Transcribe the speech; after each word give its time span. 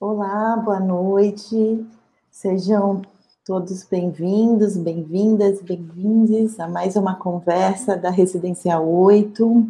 Olá, 0.00 0.56
boa 0.56 0.80
noite. 0.80 1.86
Sejam 2.30 3.02
todos 3.44 3.84
bem-vindos, 3.84 4.74
bem-vindas, 4.78 5.60
bem-vindes 5.60 6.58
a 6.58 6.66
mais 6.66 6.96
uma 6.96 7.16
conversa 7.16 7.98
da 7.98 8.08
Residência 8.08 8.80
8. 8.80 9.68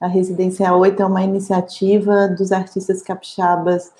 A 0.00 0.08
Residência 0.08 0.74
8 0.74 1.00
é 1.00 1.06
uma 1.06 1.22
iniciativa 1.22 2.26
dos 2.26 2.50
artistas 2.50 3.00
capixabas 3.00 3.92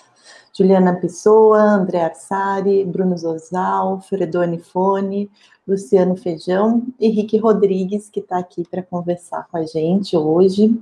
Juliana 0.53 0.97
Pessoa, 0.97 1.61
André 1.61 2.03
Arsari, 2.03 2.85
Bruno 2.85 3.17
Zozal, 3.17 4.01
Fredone 4.01 4.59
Fone, 4.59 5.31
Luciano 5.69 6.17
Feijão 6.17 6.83
e 6.99 7.11
Rick 7.11 7.39
Rodrigues, 7.39 8.11
que 8.11 8.19
está 8.19 8.39
aqui 8.39 8.67
para 8.69 8.83
conversar 8.83 9.47
com 9.49 9.57
a 9.57 9.65
gente 9.65 10.17
hoje. 10.17 10.77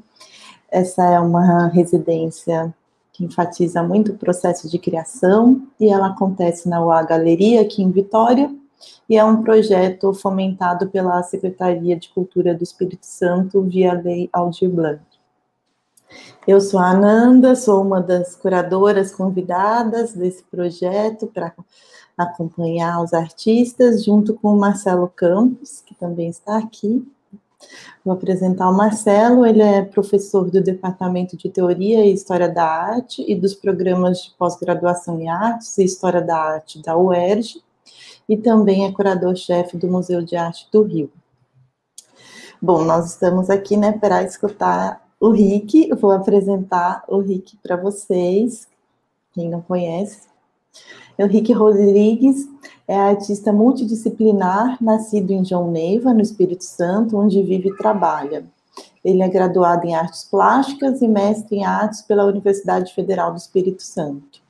Essa 0.71 1.05
é 1.05 1.21
uma 1.21 1.67
residência 1.67 2.75
que 3.19 3.25
enfatiza 3.25 3.83
muito 3.83 4.13
o 4.13 4.17
processo 4.17 4.71
de 4.71 4.79
criação, 4.79 5.67
e 5.81 5.89
ela 5.89 6.07
acontece 6.07 6.69
na 6.69 6.81
UA 6.81 7.03
Galeria, 7.03 7.63
aqui 7.63 7.83
em 7.83 7.91
Vitória, 7.91 8.49
e 9.09 9.17
é 9.17 9.25
um 9.25 9.43
projeto 9.43 10.15
fomentado 10.15 10.89
pela 10.89 11.21
Secretaria 11.25 11.97
de 11.97 12.11
Cultura 12.11 12.55
do 12.55 12.63
Espírito 12.63 13.05
Santo 13.05 13.61
via 13.63 13.93
Lei 13.93 14.31
Aldir 14.33 14.71
Blanc. 14.71 15.01
Eu 16.47 16.61
sou 16.61 16.79
a 16.79 16.91
Ananda, 16.91 17.57
sou 17.57 17.83
uma 17.83 18.01
das 18.01 18.37
curadoras 18.37 19.13
convidadas 19.13 20.13
desse 20.13 20.45
projeto 20.45 21.27
para 21.27 21.53
acompanhar 22.17 23.03
os 23.03 23.13
artistas, 23.13 24.05
junto 24.05 24.33
com 24.33 24.55
o 24.55 24.57
Marcelo 24.57 25.09
Campos, 25.09 25.83
que 25.85 25.95
também 25.97 26.29
está 26.29 26.57
aqui. 26.57 27.05
Vou 28.05 28.15
apresentar 28.15 28.71
o 28.71 28.77
Marcelo, 28.77 29.45
ele 29.45 29.63
é 29.63 29.83
professor 29.83 30.51
do 30.51 30.63
Departamento 30.63 31.37
de 31.37 31.49
Teoria 31.49 32.05
e 32.05 32.13
História 32.13 32.49
da 32.49 32.65
Arte 32.65 33.25
e 33.27 33.35
dos 33.35 33.55
programas 33.55 34.23
de 34.23 34.31
pós-graduação 34.39 35.21
em 35.21 35.29
Artes 35.29 35.77
e 35.79 35.85
História 35.85 36.23
da 36.23 36.37
Arte 36.37 36.81
da 36.81 36.97
UERJ, 36.97 37.63
e 38.29 38.37
também 38.37 38.87
é 38.87 38.93
curador-chefe 38.93 39.77
do 39.77 39.89
Museu 39.89 40.23
de 40.23 40.37
Arte 40.37 40.69
do 40.71 40.83
Rio. 40.83 41.11
Bom, 42.61 42.85
nós 42.85 43.13
estamos 43.13 43.51
aqui 43.51 43.77
né, 43.77 43.93
para 43.93 44.23
escutar 44.23 45.07
o 45.21 45.31
Rick, 45.31 45.93
vou 45.95 46.13
apresentar 46.13 47.05
o 47.09 47.19
Rick 47.19 47.57
para 47.63 47.77
vocês, 47.77 48.69
quem 49.33 49.49
não 49.49 49.61
conhece. 49.61 50.29
Rick 51.27 51.53
Rodrigues 51.53 52.49
é 52.87 52.97
artista 52.97 53.53
multidisciplinar, 53.53 54.79
nascido 54.81 55.33
em 55.33 55.45
João 55.45 55.71
Neiva, 55.71 56.15
no 56.15 56.21
Espírito 56.21 56.63
Santo, 56.63 57.17
onde 57.17 57.43
vive 57.43 57.71
e 57.71 57.77
trabalha. 57.77 58.45
Ele 59.05 59.23
é 59.23 59.29
graduado 59.29 59.85
em 59.87 59.95
artes 59.95 60.25
plásticas 60.25 61.03
e 61.03 61.09
mestre 61.09 61.57
em 61.57 61.65
artes 61.65 62.03
pela 62.03 62.25
Universidade 62.25 62.95
Federal 62.95 63.33
do 63.33 63.39
Espírito 63.39 63.83
Santo. 63.83 64.41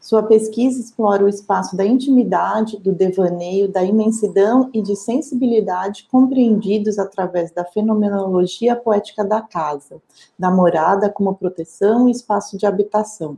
Sua 0.00 0.22
pesquisa 0.22 0.80
explora 0.80 1.24
o 1.24 1.28
espaço 1.28 1.76
da 1.76 1.84
intimidade, 1.84 2.76
do 2.78 2.92
devaneio, 2.92 3.68
da 3.68 3.82
imensidão 3.82 4.68
e 4.72 4.82
de 4.82 4.96
sensibilidade 4.96 6.06
compreendidos 6.10 6.98
através 6.98 7.52
da 7.52 7.64
fenomenologia 7.64 8.76
poética 8.76 9.24
da 9.24 9.40
casa, 9.40 10.00
da 10.38 10.50
morada 10.50 11.08
como 11.08 11.34
proteção 11.34 12.08
e 12.08 12.12
espaço 12.12 12.56
de 12.56 12.66
habitação 12.66 13.36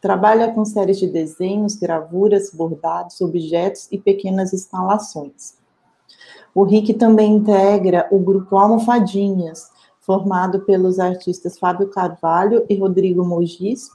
Trabalha 0.00 0.52
com 0.52 0.64
séries 0.64 0.98
de 0.98 1.08
desenhos, 1.08 1.74
gravuras, 1.74 2.50
bordados, 2.52 3.20
objetos 3.20 3.88
e 3.90 3.98
pequenas 3.98 4.52
instalações. 4.52 5.58
O 6.54 6.62
Rick 6.62 6.94
também 6.94 7.34
integra 7.34 8.06
o 8.10 8.18
grupo 8.18 8.56
Almofadinhas, 8.56 9.70
formado 10.00 10.60
pelos 10.60 10.98
artistas 10.98 11.58
Fábio 11.58 11.88
Carvalho 11.88 12.64
e 12.68 12.76
Rodrigo 12.76 13.24
Mogis, 13.24 13.90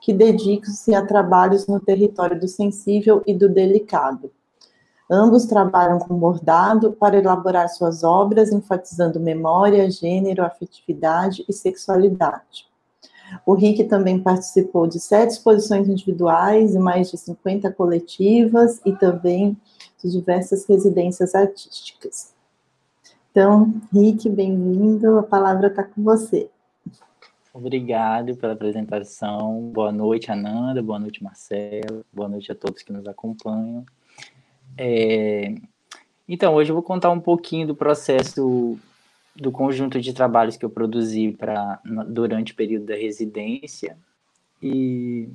que 0.00 0.12
dedicam-se 0.12 0.94
a 0.94 1.04
trabalhos 1.04 1.66
no 1.66 1.80
território 1.80 2.38
do 2.38 2.46
sensível 2.46 3.22
e 3.26 3.34
do 3.34 3.48
delicado. 3.48 4.30
Ambos 5.10 5.46
trabalham 5.46 5.98
com 5.98 6.14
bordado 6.14 6.92
para 6.92 7.16
elaborar 7.16 7.68
suas 7.70 8.04
obras, 8.04 8.52
enfatizando 8.52 9.18
memória, 9.18 9.90
gênero, 9.90 10.44
afetividade 10.44 11.44
e 11.48 11.52
sexualidade. 11.52 12.67
O 13.44 13.54
Rick 13.54 13.84
também 13.84 14.20
participou 14.20 14.86
de 14.86 15.00
sete 15.00 15.32
exposições 15.32 15.88
individuais 15.88 16.74
e 16.74 16.78
mais 16.78 17.10
de 17.10 17.16
50 17.16 17.72
coletivas 17.72 18.80
e 18.84 18.92
também 18.92 19.56
de 20.02 20.10
diversas 20.10 20.66
residências 20.66 21.34
artísticas. 21.34 22.34
Então, 23.30 23.72
Rick, 23.92 24.28
bem-vindo, 24.28 25.18
a 25.18 25.22
palavra 25.22 25.68
está 25.68 25.82
com 25.82 26.02
você. 26.02 26.50
Obrigado 27.52 28.36
pela 28.36 28.52
apresentação. 28.52 29.70
Boa 29.72 29.90
noite, 29.90 30.30
Ananda. 30.30 30.82
Boa 30.82 30.98
noite, 30.98 31.22
Marcelo. 31.22 32.04
Boa 32.12 32.28
noite 32.28 32.52
a 32.52 32.54
todos 32.54 32.82
que 32.82 32.92
nos 32.92 33.06
acompanham. 33.06 33.84
É... 34.76 35.54
Então, 36.28 36.54
hoje 36.54 36.70
eu 36.70 36.74
vou 36.74 36.82
contar 36.82 37.10
um 37.10 37.20
pouquinho 37.20 37.66
do 37.66 37.74
processo 37.74 38.78
do 39.40 39.52
conjunto 39.52 40.00
de 40.00 40.12
trabalhos 40.12 40.56
que 40.56 40.64
eu 40.64 40.70
produzi 40.70 41.30
para 41.30 41.80
durante 42.08 42.52
o 42.52 42.56
período 42.56 42.86
da 42.86 42.96
residência. 42.96 43.96
E 44.62 45.28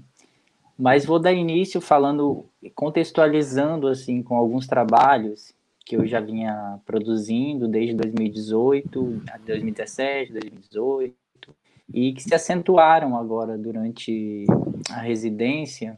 mas 0.78 1.06
vou 1.06 1.19
dar 1.19 1.31
início 1.31 1.80
falando 1.80 2.46
contextualizando 2.75 3.88
assim 3.88 4.22
com 4.22 4.36
alguns 4.36 4.68
trabalhos 4.68 5.53
que 5.86 5.96
eu 5.96 6.06
já 6.06 6.19
vinha 6.19 6.80
produzindo 6.86 7.68
desde 7.68 7.94
2018, 7.94 9.22
2017, 9.46 10.31
2018 10.34 11.16
e 11.94 12.14
que 12.14 12.24
se 12.24 12.34
acentuaram 12.34 13.16
agora 13.18 13.58
durante 13.58 14.46
a 14.90 15.00
residência, 15.00 15.97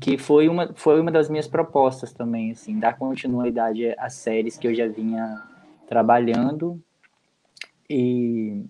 que 0.00 0.16
foi 0.16 0.48
uma 0.48 0.72
foi 0.74 1.00
uma 1.00 1.12
das 1.12 1.28
minhas 1.28 1.46
propostas 1.46 2.12
também 2.12 2.50
assim, 2.50 2.78
dar 2.78 2.96
continuidade 2.96 3.94
às 3.98 4.14
séries 4.14 4.56
que 4.56 4.66
eu 4.66 4.74
já 4.74 4.88
vinha 4.88 5.42
trabalhando 5.86 6.82
e, 7.88 8.64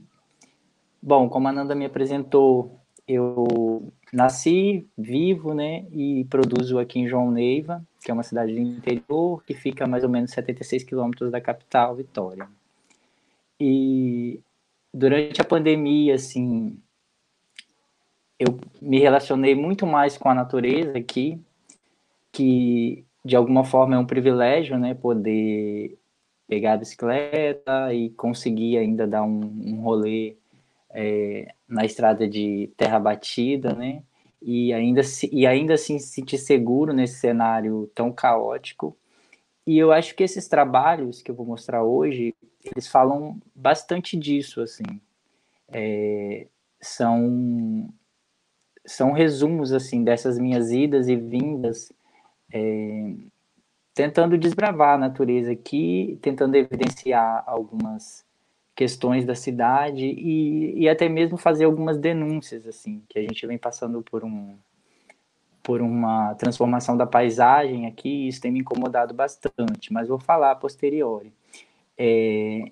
bom, 1.02 1.28
como 1.28 1.48
a 1.48 1.52
Nanda 1.52 1.74
me 1.74 1.84
apresentou, 1.84 2.80
eu 3.06 3.92
nasci 4.12 4.86
vivo, 4.96 5.54
né, 5.54 5.86
e 5.90 6.24
produzo 6.30 6.78
aqui 6.78 7.00
em 7.00 7.08
João 7.08 7.30
Neiva, 7.30 7.84
que 8.02 8.10
é 8.10 8.14
uma 8.14 8.22
cidade 8.22 8.52
do 8.52 8.60
interior, 8.60 9.42
que 9.44 9.54
fica 9.54 9.84
a 9.84 9.88
mais 9.88 10.04
ou 10.04 10.10
menos 10.10 10.30
76 10.30 10.84
quilômetros 10.84 11.30
da 11.30 11.40
capital, 11.40 11.96
Vitória. 11.96 12.48
E 13.58 14.40
durante 14.92 15.40
a 15.40 15.44
pandemia, 15.44 16.14
assim, 16.14 16.78
eu 18.38 18.58
me 18.80 18.98
relacionei 18.98 19.54
muito 19.54 19.86
mais 19.86 20.16
com 20.16 20.28
a 20.28 20.34
natureza 20.34 20.96
aqui, 20.96 21.40
que 22.30 23.04
de 23.24 23.36
alguma 23.36 23.64
forma 23.64 23.94
é 23.94 23.98
um 23.98 24.06
privilégio, 24.06 24.78
né, 24.78 24.94
poder 24.94 25.98
pegar 26.54 26.74
a 26.74 26.76
bicicleta 26.76 27.92
e 27.92 28.10
conseguir 28.10 28.78
ainda 28.78 29.08
dar 29.08 29.24
um, 29.24 29.40
um 29.40 29.80
rolê 29.80 30.36
é, 30.90 31.52
na 31.68 31.84
estrada 31.84 32.28
de 32.28 32.70
terra 32.76 33.00
batida, 33.00 33.74
né? 33.74 34.04
E 34.40 34.72
ainda, 34.72 35.00
e 35.32 35.48
ainda 35.48 35.74
assim 35.74 35.98
se 35.98 36.12
sentir 36.12 36.38
seguro 36.38 36.92
nesse 36.92 37.18
cenário 37.18 37.90
tão 37.92 38.12
caótico. 38.12 38.96
E 39.66 39.76
eu 39.76 39.90
acho 39.90 40.14
que 40.14 40.22
esses 40.22 40.46
trabalhos 40.46 41.22
que 41.22 41.30
eu 41.30 41.34
vou 41.34 41.44
mostrar 41.44 41.82
hoje, 41.82 42.32
eles 42.64 42.86
falam 42.86 43.40
bastante 43.52 44.16
disso, 44.16 44.60
assim. 44.60 44.84
É, 45.72 46.46
são, 46.80 47.88
são 48.86 49.10
resumos, 49.10 49.72
assim, 49.72 50.04
dessas 50.04 50.38
minhas 50.38 50.70
idas 50.70 51.08
e 51.08 51.16
vindas 51.16 51.92
é, 52.52 53.12
tentando 53.94 54.36
desbravar 54.36 54.94
a 54.94 54.98
natureza 54.98 55.52
aqui, 55.52 56.18
tentando 56.20 56.56
evidenciar 56.56 57.44
algumas 57.46 58.26
questões 58.74 59.24
da 59.24 59.36
cidade 59.36 60.04
e, 60.04 60.80
e 60.80 60.88
até 60.88 61.08
mesmo 61.08 61.38
fazer 61.38 61.64
algumas 61.64 61.96
denúncias 61.96 62.66
assim 62.66 63.04
que 63.08 63.20
a 63.20 63.22
gente 63.22 63.46
vem 63.46 63.56
passando 63.56 64.02
por 64.02 64.24
um 64.24 64.56
por 65.62 65.80
uma 65.80 66.34
transformação 66.34 66.96
da 66.96 67.06
paisagem 67.06 67.86
aqui 67.86 68.26
isso 68.26 68.40
tem 68.40 68.50
me 68.50 68.58
incomodado 68.58 69.14
bastante 69.14 69.92
mas 69.92 70.08
vou 70.08 70.18
falar 70.18 70.50
a 70.50 70.56
posteriori. 70.56 71.32
É, 71.96 72.64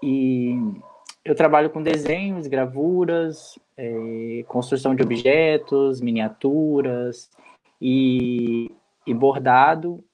e 0.00 0.56
eu 1.24 1.34
trabalho 1.34 1.70
com 1.70 1.82
desenhos 1.82 2.46
gravuras 2.46 3.58
é, 3.76 4.44
construção 4.46 4.94
de 4.94 5.02
objetos 5.02 6.00
miniaturas 6.00 7.28
e, 7.80 8.70
e 9.04 9.12
bordado 9.12 10.04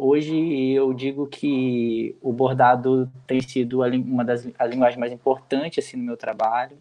Hoje 0.00 0.72
eu 0.72 0.94
digo 0.94 1.26
que 1.26 2.16
o 2.22 2.32
bordado 2.32 3.10
tem 3.26 3.40
sido 3.40 3.80
uma 3.82 4.24
das 4.24 4.48
as 4.56 4.70
linguagens 4.70 4.96
mais 4.96 5.12
importantes 5.12 5.84
assim 5.84 5.96
no 5.96 6.04
meu 6.04 6.16
trabalho, 6.16 6.78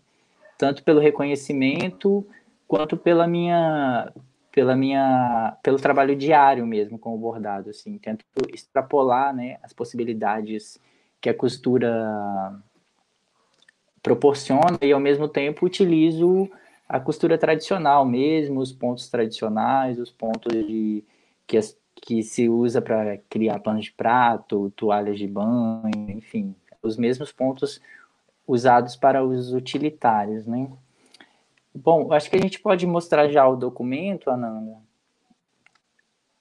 tanto 0.55 0.83
pelo 0.83 0.99
reconhecimento 0.99 2.23
quanto 2.67 2.95
pela 2.95 3.27
minha 3.27 4.13
pela 4.51 4.75
minha 4.75 5.57
pelo 5.63 5.77
trabalho 5.77 6.15
diário 6.15 6.65
mesmo 6.65 6.99
com 6.99 7.15
o 7.15 7.17
bordado 7.17 7.71
assim, 7.71 7.97
tento 7.97 8.23
extrapolar, 8.53 9.35
né, 9.35 9.57
as 9.63 9.73
possibilidades 9.73 10.79
que 11.19 11.29
a 11.29 11.33
costura 11.33 12.61
proporciona 14.01 14.77
e 14.81 14.91
ao 14.91 14.99
mesmo 14.99 15.27
tempo 15.27 15.65
utilizo 15.65 16.49
a 16.87 16.99
costura 16.99 17.37
tradicional 17.37 18.05
mesmo, 18.05 18.61
os 18.61 18.71
pontos 18.71 19.09
tradicionais, 19.09 19.99
os 19.99 20.11
pontos 20.11 20.53
de, 20.53 21.03
que, 21.45 21.57
as, 21.57 21.77
que 22.01 22.23
se 22.23 22.47
usa 22.47 22.81
para 22.81 23.17
criar 23.29 23.59
panos 23.59 23.85
de 23.85 23.91
prato, 23.91 24.71
toalhas 24.75 25.17
de 25.17 25.27
banho, 25.27 26.09
enfim, 26.09 26.55
os 26.81 26.97
mesmos 26.97 27.31
pontos 27.31 27.81
usados 28.47 28.95
para 28.95 29.23
os 29.23 29.51
utilitários, 29.51 30.45
né? 30.45 30.71
Bom, 31.73 32.11
acho 32.13 32.29
que 32.29 32.35
a 32.35 32.41
gente 32.41 32.59
pode 32.59 32.87
mostrar 32.87 33.27
já 33.29 33.47
o 33.47 33.55
documento, 33.55 34.29
Ananda, 34.29 34.77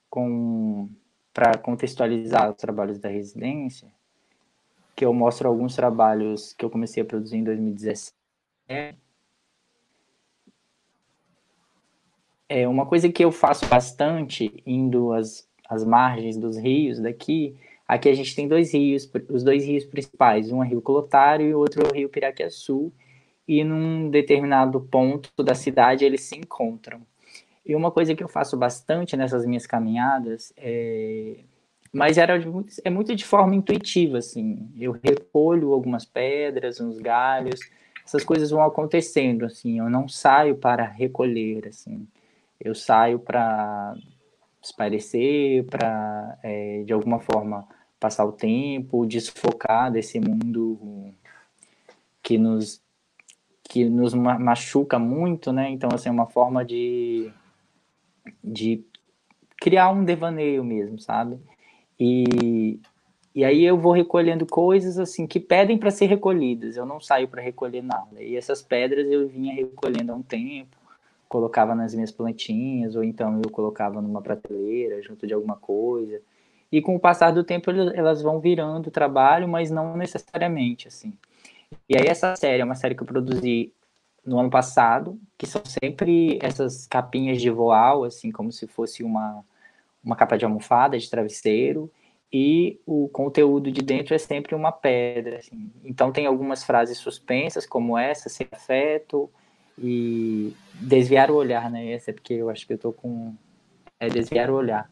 com 0.09 0.89
para 1.33 1.55
contextualizar 1.57 2.49
os 2.49 2.57
trabalhos 2.57 2.97
da 2.97 3.09
residência, 3.09 3.87
que 4.95 5.05
eu 5.05 5.13
mostro 5.13 5.47
alguns 5.47 5.75
trabalhos 5.75 6.53
que 6.53 6.65
eu 6.65 6.69
comecei 6.69 7.03
a 7.03 7.05
produzir 7.05 7.37
em 7.37 7.43
2017 7.43 8.17
É 12.49 12.67
uma 12.67 12.85
coisa 12.85 13.11
que 13.11 13.23
eu 13.23 13.31
faço 13.31 13.65
bastante 13.67 14.63
indo 14.65 15.11
às, 15.11 15.46
às 15.69 15.83
margens 15.83 16.37
dos 16.37 16.57
rios 16.57 16.99
daqui. 16.99 17.55
Aqui 17.87 18.09
a 18.09 18.13
gente 18.13 18.35
tem 18.35 18.47
dois 18.47 18.73
rios, 18.73 19.09
os 19.29 19.43
dois 19.43 19.65
rios 19.65 19.85
principais, 19.85 20.51
um 20.51 20.63
é 20.63 20.67
o 20.67 20.69
Rio 20.69 20.81
Clotário 20.81 21.47
e 21.47 21.53
o 21.53 21.59
outro 21.59 21.85
é 21.85 21.89
o 21.89 21.95
Rio 21.95 22.09
Piraquiaçu, 22.09 22.91
e 23.47 23.63
num 23.63 24.09
determinado 24.09 24.81
ponto 24.81 25.41
da 25.41 25.55
cidade 25.55 26.03
eles 26.03 26.21
se 26.21 26.37
encontram. 26.37 27.01
E 27.65 27.75
uma 27.75 27.91
coisa 27.91 28.15
que 28.15 28.23
eu 28.23 28.27
faço 28.27 28.57
bastante 28.57 29.15
nessas 29.15 29.45
minhas 29.45 29.65
caminhadas 29.65 30.53
é 30.57 31.37
mas 31.93 32.17
era 32.17 32.37
é 32.83 32.89
muito 32.89 33.15
de 33.15 33.25
forma 33.25 33.55
intuitiva 33.55 34.17
assim. 34.17 34.69
Eu 34.77 34.91
recolho 34.91 35.73
algumas 35.73 36.05
pedras, 36.05 36.81
uns 36.81 36.99
galhos, 36.99 37.59
essas 38.05 38.23
coisas 38.23 38.51
vão 38.51 38.61
acontecendo 38.61 39.45
assim. 39.45 39.79
Eu 39.79 39.89
não 39.89 40.07
saio 40.07 40.55
para 40.57 40.85
recolher 40.85 41.67
assim 41.67 42.05
eu 42.59 42.73
saio 42.73 43.19
para 43.19 43.95
esparecer, 44.67 45.65
para, 45.65 46.37
é, 46.43 46.83
de 46.83 46.93
alguma 46.93 47.19
forma, 47.19 47.67
passar 47.99 48.25
o 48.25 48.31
tempo, 48.31 49.05
desfocar 49.05 49.91
desse 49.91 50.19
mundo 50.19 51.13
que 52.21 52.37
nos 52.37 52.81
que 53.69 53.83
nos 53.89 54.13
machuca 54.13 54.97
muito, 54.97 55.51
né? 55.51 55.69
Então, 55.69 55.89
assim, 55.93 56.07
é 56.07 56.11
uma 56.11 56.25
forma 56.25 56.63
de, 56.63 57.29
de 58.41 58.81
criar 59.57 59.89
um 59.89 60.05
devaneio 60.05 60.63
mesmo, 60.63 60.97
sabe? 60.99 61.37
E, 61.99 62.79
e 63.35 63.43
aí 63.43 63.65
eu 63.65 63.77
vou 63.77 63.91
recolhendo 63.91 64.45
coisas, 64.45 64.97
assim, 64.97 65.27
que 65.27 65.37
pedem 65.37 65.77
para 65.77 65.91
ser 65.91 66.05
recolhidas. 66.05 66.77
Eu 66.77 66.85
não 66.85 67.01
saio 67.01 67.27
para 67.27 67.41
recolher 67.41 67.81
nada. 67.83 68.23
E 68.23 68.37
essas 68.37 68.61
pedras 68.61 69.05
eu 69.11 69.27
vinha 69.27 69.53
recolhendo 69.53 70.13
há 70.13 70.15
um 70.15 70.23
tempo 70.23 70.77
colocava 71.27 71.75
nas 71.75 71.93
minhas 71.93 72.11
plantinhas, 72.11 72.95
ou 72.95 73.03
então 73.03 73.41
eu 73.43 73.49
colocava 73.49 74.01
numa 74.01 74.21
prateleira, 74.21 75.01
junto 75.01 75.27
de 75.27 75.33
alguma 75.33 75.55
coisa. 75.55 76.21
E 76.71 76.81
com 76.81 76.95
o 76.95 76.99
passar 76.99 77.31
do 77.31 77.43
tempo 77.43 77.71
elas 77.71 78.21
vão 78.21 78.39
virando 78.39 78.91
trabalho, 78.91 79.47
mas 79.47 79.71
não 79.71 79.95
necessariamente, 79.95 80.87
assim. 80.87 81.13
E 81.89 81.97
aí 81.97 82.07
essa 82.07 82.35
série 82.35 82.61
é 82.61 82.65
uma 82.65 82.75
série 82.75 82.95
que 82.95 83.03
eu 83.03 83.07
produzi 83.07 83.73
no 84.25 84.39
ano 84.39 84.49
passado, 84.49 85.19
que 85.37 85.45
são 85.45 85.61
sempre 85.65 86.37
essas 86.41 86.85
capinhas 86.85 87.41
de 87.41 87.49
voal, 87.49 88.03
assim, 88.03 88.31
como 88.31 88.51
se 88.51 88.67
fosse 88.67 89.03
uma, 89.03 89.43
uma 90.03 90.15
capa 90.15 90.37
de 90.37 90.43
almofada, 90.43 90.99
de 90.99 91.09
travesseiro, 91.09 91.89
e 92.31 92.77
o 92.85 93.07
conteúdo 93.07 93.71
de 93.71 93.81
dentro 93.81 94.13
é 94.13 94.17
sempre 94.17 94.53
uma 94.53 94.71
pedra, 94.71 95.37
assim. 95.37 95.71
Então 95.83 96.11
tem 96.11 96.25
algumas 96.25 96.63
frases 96.63 96.97
suspensas, 96.97 97.65
como 97.65 97.97
essa, 97.97 98.27
sem 98.27 98.47
afeto, 98.51 99.29
e 99.77 100.53
desviar 100.73 101.29
o 101.29 101.35
olhar, 101.35 101.69
né? 101.69 101.91
Essa 101.91 102.11
é 102.11 102.13
porque 102.13 102.33
eu 102.33 102.49
acho 102.49 102.65
que 102.65 102.73
eu 102.73 102.77
tô 102.77 102.91
com. 102.91 103.35
É 103.99 104.09
desviar 104.09 104.49
o 104.49 104.55
olhar. 104.55 104.89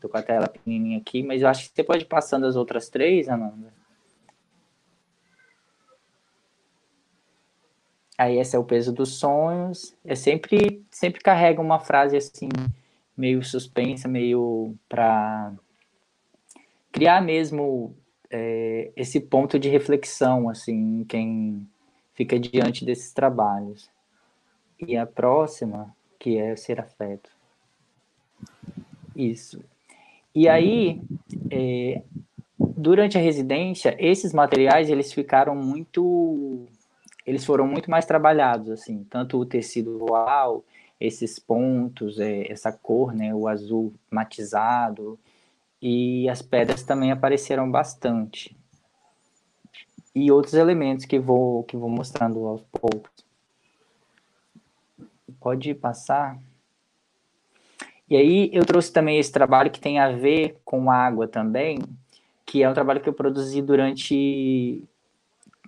Tô 0.00 0.08
com 0.08 0.16
a 0.16 0.22
tela 0.22 0.48
pequenininha 0.48 0.98
aqui, 0.98 1.22
mas 1.22 1.42
eu 1.42 1.48
acho 1.48 1.68
que 1.68 1.74
você 1.74 1.82
pode 1.82 2.04
ir 2.04 2.08
passando 2.08 2.46
as 2.46 2.56
outras 2.56 2.88
três, 2.88 3.28
Amanda. 3.28 3.72
Aí 8.18 8.38
esse 8.38 8.56
é 8.56 8.58
o 8.58 8.64
peso 8.64 8.92
dos 8.92 9.14
sonhos. 9.16 9.94
É 10.04 10.14
sempre, 10.14 10.84
sempre 10.90 11.20
carrega 11.20 11.60
uma 11.60 11.78
frase 11.78 12.16
assim, 12.16 12.48
meio 13.16 13.42
suspensa, 13.42 14.08
meio 14.08 14.74
para 14.88 15.52
criar 16.92 17.20
mesmo 17.20 17.94
é, 18.30 18.90
esse 18.96 19.20
ponto 19.20 19.58
de 19.58 19.68
reflexão, 19.68 20.48
assim, 20.48 21.04
quem 21.04 21.66
fica 22.14 22.38
diante 22.38 22.84
desses 22.84 23.12
trabalhos. 23.12 23.90
E 24.78 24.96
a 24.96 25.06
próxima, 25.06 25.94
que 26.18 26.38
é 26.38 26.54
ser 26.56 26.80
afeto. 26.80 27.30
Isso. 29.14 29.64
E 30.34 30.48
aí, 30.48 31.00
é, 31.50 32.02
durante 32.58 33.16
a 33.16 33.20
residência, 33.20 33.96
esses 33.98 34.34
materiais 34.34 34.90
eles 34.90 35.12
ficaram 35.12 35.56
muito, 35.56 36.66
eles 37.24 37.44
foram 37.44 37.66
muito 37.66 37.90
mais 37.90 38.04
trabalhados, 38.04 38.70
assim, 38.70 39.04
tanto 39.08 39.38
o 39.38 39.46
tecido 39.46 39.98
voal, 39.98 40.62
esses 41.00 41.38
pontos, 41.38 42.18
é, 42.18 42.50
essa 42.52 42.70
cor, 42.70 43.14
né, 43.14 43.34
o 43.34 43.48
azul 43.48 43.94
matizado, 44.10 45.18
e 45.80 46.28
as 46.28 46.42
pedras 46.42 46.82
também 46.82 47.12
apareceram 47.12 47.70
bastante. 47.70 48.56
E 50.14 50.30
outros 50.30 50.54
elementos 50.54 51.04
que 51.04 51.18
vou 51.18 51.62
que 51.64 51.76
vou 51.76 51.90
mostrando 51.90 52.46
aos 52.46 52.62
poucos. 52.72 53.15
Pode 55.40 55.74
passar. 55.74 56.38
E 58.08 58.16
aí 58.16 58.50
eu 58.52 58.64
trouxe 58.64 58.92
também 58.92 59.18
esse 59.18 59.32
trabalho 59.32 59.70
que 59.70 59.80
tem 59.80 59.98
a 59.98 60.10
ver 60.10 60.60
com 60.64 60.90
água 60.90 61.26
também, 61.26 61.80
que 62.44 62.62
é 62.62 62.70
um 62.70 62.74
trabalho 62.74 63.00
que 63.00 63.08
eu 63.08 63.12
produzi 63.12 63.60
durante 63.60 64.84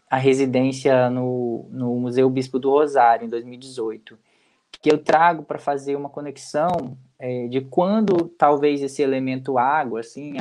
a 0.08 0.16
residência 0.16 1.10
no, 1.10 1.68
no 1.70 1.94
Museu 1.96 2.30
Bispo 2.30 2.58
do 2.58 2.70
Rosário, 2.70 3.26
em 3.26 3.28
2018, 3.28 4.18
que 4.80 4.90
eu 4.90 4.98
trago 4.98 5.42
para 5.42 5.58
fazer 5.58 5.96
uma 5.96 6.08
conexão 6.08 6.96
é, 7.18 7.48
de 7.48 7.60
quando 7.60 8.28
talvez 8.28 8.80
esse 8.80 9.02
elemento 9.02 9.58
água, 9.58 10.00
assim, 10.00 10.34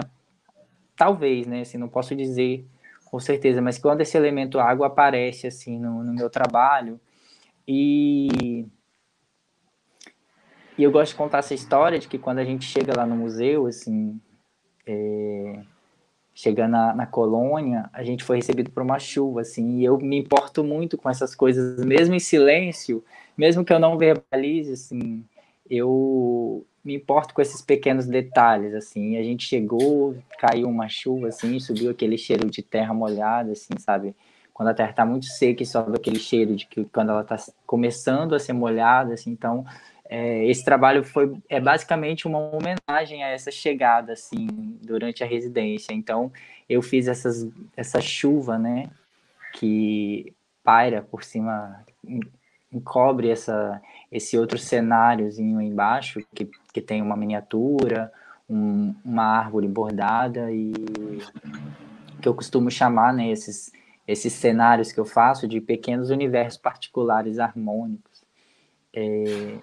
talvez, 0.96 1.48
né, 1.48 1.62
assim, 1.62 1.78
não 1.78 1.90
posso 1.90 2.16
dizer 2.16 2.66
com 3.10 3.20
certeza, 3.20 3.62
mas 3.62 3.78
quando 3.78 4.02
esse 4.02 4.18
elemento 4.18 4.60
água 4.60 4.88
aparece, 4.88 5.48
assim, 5.48 5.80
no, 5.80 6.04
no 6.04 6.14
meu 6.14 6.30
trabalho, 6.30 7.00
e 7.68 8.66
e 10.78 10.84
eu 10.84 10.92
gosto 10.92 11.12
de 11.12 11.18
contar 11.18 11.40
essa 11.40 11.54
história 11.54 11.98
de 11.98 12.08
que 12.08 12.18
quando 12.18 12.40
a 12.40 12.44
gente 12.46 12.66
chega 12.66 12.94
lá 12.96 13.06
no 13.06 13.16
museu, 13.16 13.66
assim, 13.66 14.20
é, 14.86 15.60
chega 16.34 16.68
na, 16.68 16.94
na, 16.94 17.06
colônia, 17.08 17.90
a 17.92 18.04
gente 18.04 18.24
foi 18.24 18.38
recebido 18.38 18.70
por 18.70 18.84
uma 18.84 19.00
chuva, 19.00 19.42
assim, 19.42 19.80
e 19.80 19.86
eu 19.86 19.98
me 19.98 20.18
importo 20.18 20.64
muito 20.64 20.96
com 20.96 21.10
essas 21.10 21.34
coisas, 21.34 21.84
mesmo 21.84 22.14
em 22.14 22.20
silêncio, 22.20 23.04
mesmo 23.36 23.66
que 23.66 23.74
eu 23.74 23.80
não 23.80 23.98
verbalize, 23.98 24.72
assim, 24.74 25.26
eu 25.68 26.64
me 26.86 26.94
importo 26.94 27.34
com 27.34 27.42
esses 27.42 27.62
pequenos 27.62 28.06
detalhes, 28.06 28.76
assim, 28.76 29.18
a 29.18 29.24
gente 29.24 29.48
chegou, 29.48 30.16
caiu 30.38 30.70
uma 30.70 30.88
chuva, 30.88 31.30
assim, 31.30 31.60
subiu 31.60 31.90
aquele 31.90 32.20
cheiro 32.20 32.50
de 32.50 32.62
terra 32.62 32.94
molhada, 32.94 33.54
assim, 33.54 33.74
sabe, 33.80 34.16
quando 34.54 34.70
a 34.70 34.74
terra 34.74 34.92
está 34.92 35.06
muito 35.06 35.26
seca 35.26 35.64
e 35.64 35.66
sobe 35.66 35.98
aquele 35.98 36.20
cheiro 36.20 36.56
de 36.56 36.66
que 36.66 36.86
quando 36.86 37.10
ela 37.10 37.22
está 37.22 37.36
começando 37.66 38.34
a 38.34 38.40
ser 38.40 38.54
molhada, 38.54 39.14
assim, 39.14 39.32
então 39.32 39.66
é, 40.10 40.46
esse 40.46 40.64
trabalho 40.64 41.04
foi 41.04 41.38
é 41.50 41.60
basicamente 41.60 42.28
uma 42.28 42.40
homenagem 42.40 43.24
a 43.24 43.28
essa 43.28 43.52
chegada 43.52 44.14
assim 44.14 44.48
durante 44.82 45.24
a 45.24 45.28
residência. 45.28 45.94
Então 45.94 46.32
eu 46.70 46.82
fiz 46.82 47.08
essas, 47.08 47.48
essa 47.76 48.00
chuva, 48.02 48.58
né, 48.58 48.90
que 49.54 50.34
paira 50.64 51.02
por 51.02 51.24
cima, 51.24 51.86
encobre 52.72 53.30
essa 53.30 53.82
esse 54.12 54.38
outro 54.38 54.58
cenáriozinho 54.58 55.62
embaixo 55.62 56.26
que, 56.34 56.50
que 56.74 56.82
tem 56.82 57.02
uma 57.02 57.18
miniatura, 57.18 58.12
um, 58.50 58.96
uma 59.04 59.24
árvore 59.24 59.68
bordada 59.68 60.50
e 60.52 60.72
que 62.22 62.28
eu 62.28 62.34
costumo 62.34 62.72
chamar, 62.72 63.14
né, 63.14 63.30
esses 63.30 63.72
esses 64.08 64.32
cenários 64.32 64.94
que 64.94 65.00
eu 65.00 65.06
faço 65.06 65.48
de 65.50 65.60
pequenos 65.60 66.10
universos 66.10 66.58
particulares 66.58 67.40
harmônicos. 67.40 68.24
É, 68.94 69.58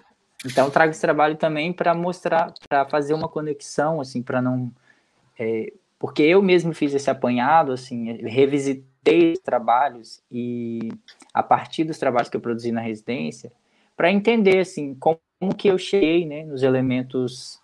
então 0.45 0.69
trago 0.69 0.91
esse 0.91 1.01
trabalho 1.01 1.35
também 1.35 1.73
para 1.73 1.93
mostrar, 1.93 2.53
para 2.69 2.85
fazer 2.85 3.13
uma 3.13 3.27
conexão, 3.27 3.99
assim, 3.99 4.21
para 4.21 4.41
não, 4.41 4.71
é, 5.39 5.73
porque 5.97 6.21
eu 6.21 6.41
mesmo 6.41 6.73
fiz 6.73 6.93
esse 6.93 7.09
apanhado, 7.09 7.71
assim, 7.71 8.11
revisitei 8.21 9.33
os 9.33 9.39
trabalhos 9.39 10.21
e 10.31 10.89
a 11.33 11.41
partir 11.41 11.83
dos 11.83 11.97
trabalhos 11.97 12.29
que 12.29 12.37
eu 12.37 12.41
produzi 12.41 12.71
na 12.71 12.81
residência, 12.81 13.51
para 13.97 14.11
entender, 14.11 14.59
assim, 14.59 14.93
como, 14.95 15.19
que 15.57 15.67
eu 15.67 15.77
cheguei, 15.77 16.25
né, 16.25 16.43
nos 16.43 16.63
elementos, 16.63 17.61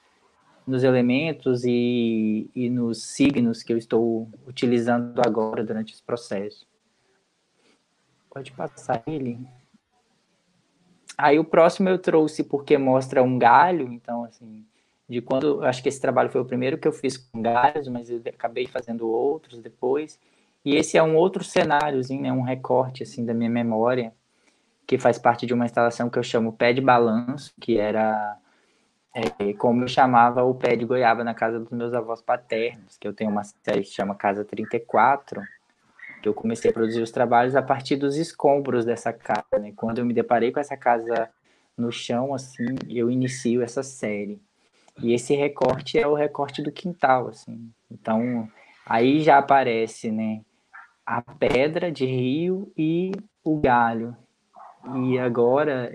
nos 0.66 0.84
elementos 0.84 1.64
e, 1.66 2.50
e 2.56 2.70
nos 2.70 3.04
signos 3.04 3.64
que 3.64 3.74
eu 3.74 3.78
estou 3.78 4.30
utilizando 4.48 5.20
agora 5.26 5.64
durante 5.64 5.94
esse 5.94 6.04
processo. 6.04 6.68
Pode 8.30 8.52
passar 8.52 9.04
ele. 9.08 9.40
Aí 11.22 11.40
o 11.40 11.46
próximo 11.46 11.90
eu 11.90 12.00
trouxe 12.00 12.44
porque 12.44 12.78
mostra 12.78 13.24
um 13.24 13.38
galho, 13.38 13.92
então, 13.92 14.24
assim, 14.26 14.66
de 15.08 15.22
quando, 15.22 15.64
acho 15.64 15.82
que 15.84 15.90
esse 15.90 16.02
trabalho 16.02 16.30
foi 16.30 16.42
o 16.42 16.46
primeiro 16.46 16.78
que 16.78 16.88
eu 16.88 16.92
fiz 16.92 17.18
com 17.18 17.42
galhos, 17.42 17.88
mas 17.88 18.10
eu 18.10 18.22
acabei 18.28 18.66
fazendo 18.68 19.08
outros 19.08 19.60
depois, 19.60 20.20
e 20.64 20.76
esse 20.76 20.98
é 20.98 21.04
um 21.04 21.16
outro 21.16 21.44
cenáriozinho, 21.44 22.22
né, 22.22 22.32
um 22.32 22.42
recorte, 22.42 23.04
assim, 23.04 23.26
da 23.26 23.34
minha 23.34 23.50
memória, 23.50 24.14
que 24.88 24.98
faz 24.98 25.18
parte 25.18 25.46
de 25.46 25.54
uma 25.54 25.66
instalação 25.66 26.10
que 26.10 26.20
eu 26.20 26.24
chamo 26.24 26.54
Pé 26.54 26.74
de 26.74 26.82
Balanço, 26.82 27.54
que 27.60 27.78
era 27.78 28.38
é, 29.14 29.54
como 29.54 29.84
eu 29.84 29.88
chamava 29.88 30.44
o 30.44 30.56
pé 30.56 30.76
de 30.76 30.86
goiaba 30.86 31.24
na 31.24 31.34
casa 31.34 31.60
dos 31.60 31.70
meus 31.72 31.94
avós 31.94 32.22
paternos, 32.22 32.98
que 32.98 33.08
eu 33.08 33.14
tenho 33.14 33.30
uma 33.30 33.44
série 33.44 33.82
que 33.82 33.90
chama 33.90 34.16
Casa 34.16 34.46
34, 34.46 35.42
que 35.42 35.48
eu 36.30 36.34
comecei 36.34 36.72
a 36.72 36.74
produzir 36.74 37.02
os 37.02 37.12
trabalhos 37.12 37.56
a 37.56 37.62
partir 37.62 37.96
dos 37.96 38.18
escombros 38.18 38.86
dessa 38.86 39.12
casa. 39.12 39.60
Né? 39.60 39.74
Quando 39.76 40.00
eu 40.00 40.06
me 40.06 40.14
deparei 40.14 40.52
com 40.52 40.60
essa 40.60 40.78
casa 40.78 41.30
no 41.78 41.92
chão, 41.92 42.34
assim, 42.34 42.76
eu 42.90 43.10
inicio 43.10 43.62
essa 43.62 43.84
série. 43.84 44.42
E 45.02 45.14
esse 45.14 45.34
recorte 45.36 45.98
é 45.98 46.08
o 46.08 46.14
recorte 46.14 46.62
do 46.62 46.72
quintal, 46.72 47.30
assim. 47.30 47.72
Então, 47.90 48.48
aí 48.86 49.22
já 49.22 49.38
aparece, 49.38 50.12
né, 50.12 50.42
a 51.06 51.22
pedra 51.22 51.92
de 51.92 52.06
rio 52.06 52.72
e 52.78 53.12
o 53.44 53.58
galho. 53.58 54.16
E 54.96 55.18
agora 55.20 55.92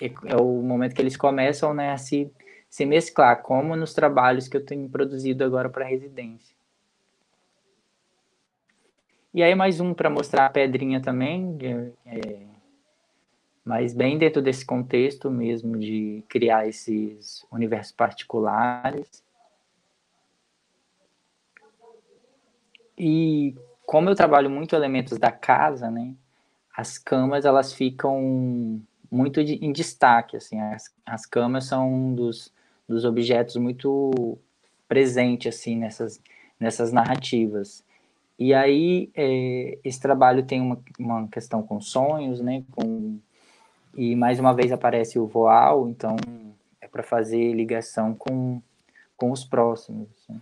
é, 0.00 0.06
é 0.26 0.36
o 0.36 0.62
momento 0.62 0.94
que 0.94 1.02
eles 1.02 1.16
começam, 1.16 1.74
né, 1.74 1.92
a 1.92 1.96
se, 1.96 2.30
se 2.68 2.84
mesclar, 2.84 3.42
como 3.42 3.74
nos 3.74 3.94
trabalhos 3.94 4.48
que 4.48 4.56
eu 4.56 4.64
tenho 4.64 4.88
produzido 4.88 5.44
agora 5.44 5.68
para 5.68 5.84
residência. 5.84 6.55
E 9.36 9.42
aí 9.42 9.54
mais 9.54 9.80
um 9.80 9.92
para 9.92 10.08
mostrar 10.08 10.46
a 10.46 10.48
pedrinha 10.48 10.98
também, 10.98 11.58
é, 12.06 12.46
mas 13.62 13.92
bem 13.92 14.16
dentro 14.16 14.40
desse 14.40 14.64
contexto 14.64 15.30
mesmo 15.30 15.78
de 15.78 16.24
criar 16.26 16.66
esses 16.66 17.44
universos 17.52 17.92
particulares. 17.92 19.22
E 22.96 23.54
como 23.84 24.08
eu 24.08 24.14
trabalho 24.14 24.48
muito 24.48 24.74
elementos 24.74 25.18
da 25.18 25.30
casa, 25.30 25.90
né, 25.90 26.14
as 26.74 26.96
camas 26.96 27.44
elas 27.44 27.74
ficam 27.74 28.80
muito 29.10 29.44
de, 29.44 29.62
em 29.62 29.70
destaque, 29.70 30.38
assim, 30.38 30.58
as, 30.62 30.94
as 31.04 31.26
camas 31.26 31.66
são 31.66 31.92
um 31.92 32.14
dos, 32.14 32.50
dos 32.88 33.04
objetos 33.04 33.56
muito 33.56 34.38
presente 34.88 35.46
assim 35.46 35.76
nessas 35.76 36.22
nessas 36.58 36.90
narrativas. 36.90 37.84
E 38.38 38.52
aí, 38.52 39.10
é, 39.14 39.78
esse 39.82 40.00
trabalho 40.00 40.44
tem 40.44 40.60
uma, 40.60 40.78
uma 40.98 41.28
questão 41.28 41.62
com 41.62 41.80
sonhos, 41.80 42.40
né? 42.40 42.64
Com, 42.72 43.18
e 43.94 44.14
mais 44.14 44.38
uma 44.38 44.52
vez 44.52 44.70
aparece 44.70 45.18
o 45.18 45.26
voal, 45.26 45.88
então 45.88 46.16
é 46.80 46.86
para 46.86 47.02
fazer 47.02 47.52
ligação 47.54 48.14
com, 48.14 48.60
com 49.16 49.32
os 49.32 49.44
próximos. 49.44 50.08
Assim. 50.10 50.40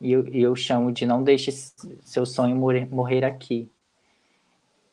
E 0.00 0.12
eu, 0.12 0.26
eu 0.28 0.56
chamo 0.56 0.92
de 0.92 1.04
não 1.04 1.22
deixe 1.22 1.52
seu 2.02 2.24
sonho 2.24 2.56
morrer, 2.56 2.86
morrer 2.86 3.24
aqui. 3.24 3.70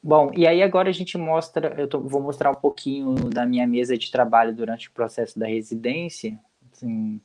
Bom, 0.04 0.32
e 0.36 0.48
aí 0.48 0.64
agora 0.64 0.90
a 0.90 0.94
gente 0.94 1.18
mostra, 1.18 1.76
eu 1.80 1.88
tô, 1.88 2.00
vou 2.02 2.22
mostrar 2.22 2.52
um 2.52 2.56
pouquinho 2.56 3.16
da 3.30 3.46
minha 3.46 3.68
mesa 3.68 3.98
de 3.98 4.10
trabalho 4.12 4.54
durante 4.54 4.90
o 4.90 4.92
processo 4.92 5.38
da 5.38 5.46
residência. 5.46 6.40
Assim, 6.72 7.22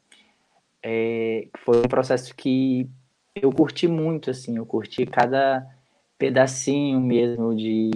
é, 0.82 1.48
foi 1.64 1.78
um 1.78 1.88
processo 1.88 2.34
que 2.36 2.88
eu 3.42 3.52
curti 3.52 3.86
muito, 3.86 4.30
assim, 4.30 4.56
eu 4.56 4.66
curti 4.66 5.04
cada 5.06 5.66
pedacinho 6.18 7.00
mesmo 7.00 7.54
de 7.54 7.90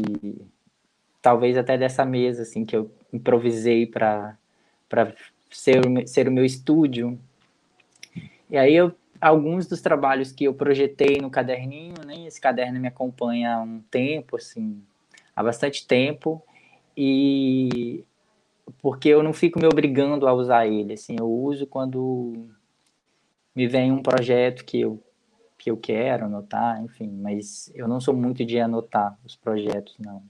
talvez 1.23 1.57
até 1.57 1.79
dessa 1.79 2.05
mesa 2.05 2.43
assim 2.43 2.65
que 2.65 2.77
eu 2.77 2.91
improvisei 3.13 3.87
para 3.87 4.37
para 4.89 5.15
ser 5.51 5.81
ser 6.07 6.29
o 6.29 6.33
meu 6.33 6.45
estúdio. 6.45 7.19
E 8.51 8.59
aí 8.59 8.75
eu 8.75 8.95
alguns 9.21 9.67
dos 9.67 9.81
trabalhos 9.81 10.33
que 10.33 10.45
eu 10.45 10.55
projetei 10.55 11.19
no 11.21 11.31
caderninho, 11.31 11.95
né? 12.07 12.27
Esse 12.27 12.41
caderno 12.41 12.81
me 12.81 12.89
acompanha 12.89 13.55
há 13.55 13.63
um 13.63 13.81
tempo, 13.91 14.37
assim, 14.37 14.83
há 15.37 15.43
bastante 15.43 15.87
tempo 15.87 16.43
e 16.97 18.05
porque 18.81 19.09
eu 19.09 19.23
não 19.23 19.33
fico 19.33 19.59
me 19.59 19.67
obrigando 19.67 20.27
a 20.27 20.33
usar 20.33 20.67
ele, 20.67 20.95
assim, 20.95 21.17
eu 21.19 21.31
uso 21.31 21.67
quando 21.67 22.49
me 23.55 23.67
vem 23.67 23.93
um 23.93 24.03
projeto 24.03 24.65
que 24.65 24.81
eu 24.81 25.03
que 25.61 25.71
eu 25.71 25.77
quero 25.77 26.25
anotar, 26.25 26.83
enfim, 26.83 27.11
mas 27.21 27.71
eu 27.75 27.87
não 27.87 28.01
sou 28.01 28.15
muito 28.15 28.47
de 28.47 28.59
anotar 28.59 29.19
os 29.23 29.37
projetos, 29.37 29.95
não. 29.99 30.23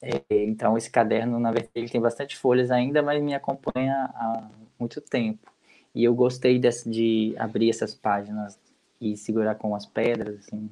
É, 0.00 0.22
então, 0.30 0.78
esse 0.78 0.88
caderno, 0.88 1.40
na 1.40 1.50
verdade, 1.50 1.72
ele 1.74 1.88
tem 1.88 2.00
bastante 2.00 2.36
folhas 2.36 2.70
ainda, 2.70 3.02
mas 3.02 3.20
me 3.20 3.34
acompanha 3.34 4.08
há 4.14 4.48
muito 4.78 5.00
tempo. 5.00 5.52
E 5.92 6.04
eu 6.04 6.14
gostei 6.14 6.60
desse, 6.60 6.88
de 6.88 7.34
abrir 7.36 7.70
essas 7.70 7.92
páginas 7.92 8.56
e 9.00 9.16
segurar 9.16 9.56
com 9.56 9.74
as 9.74 9.84
pedras, 9.84 10.38
assim. 10.46 10.70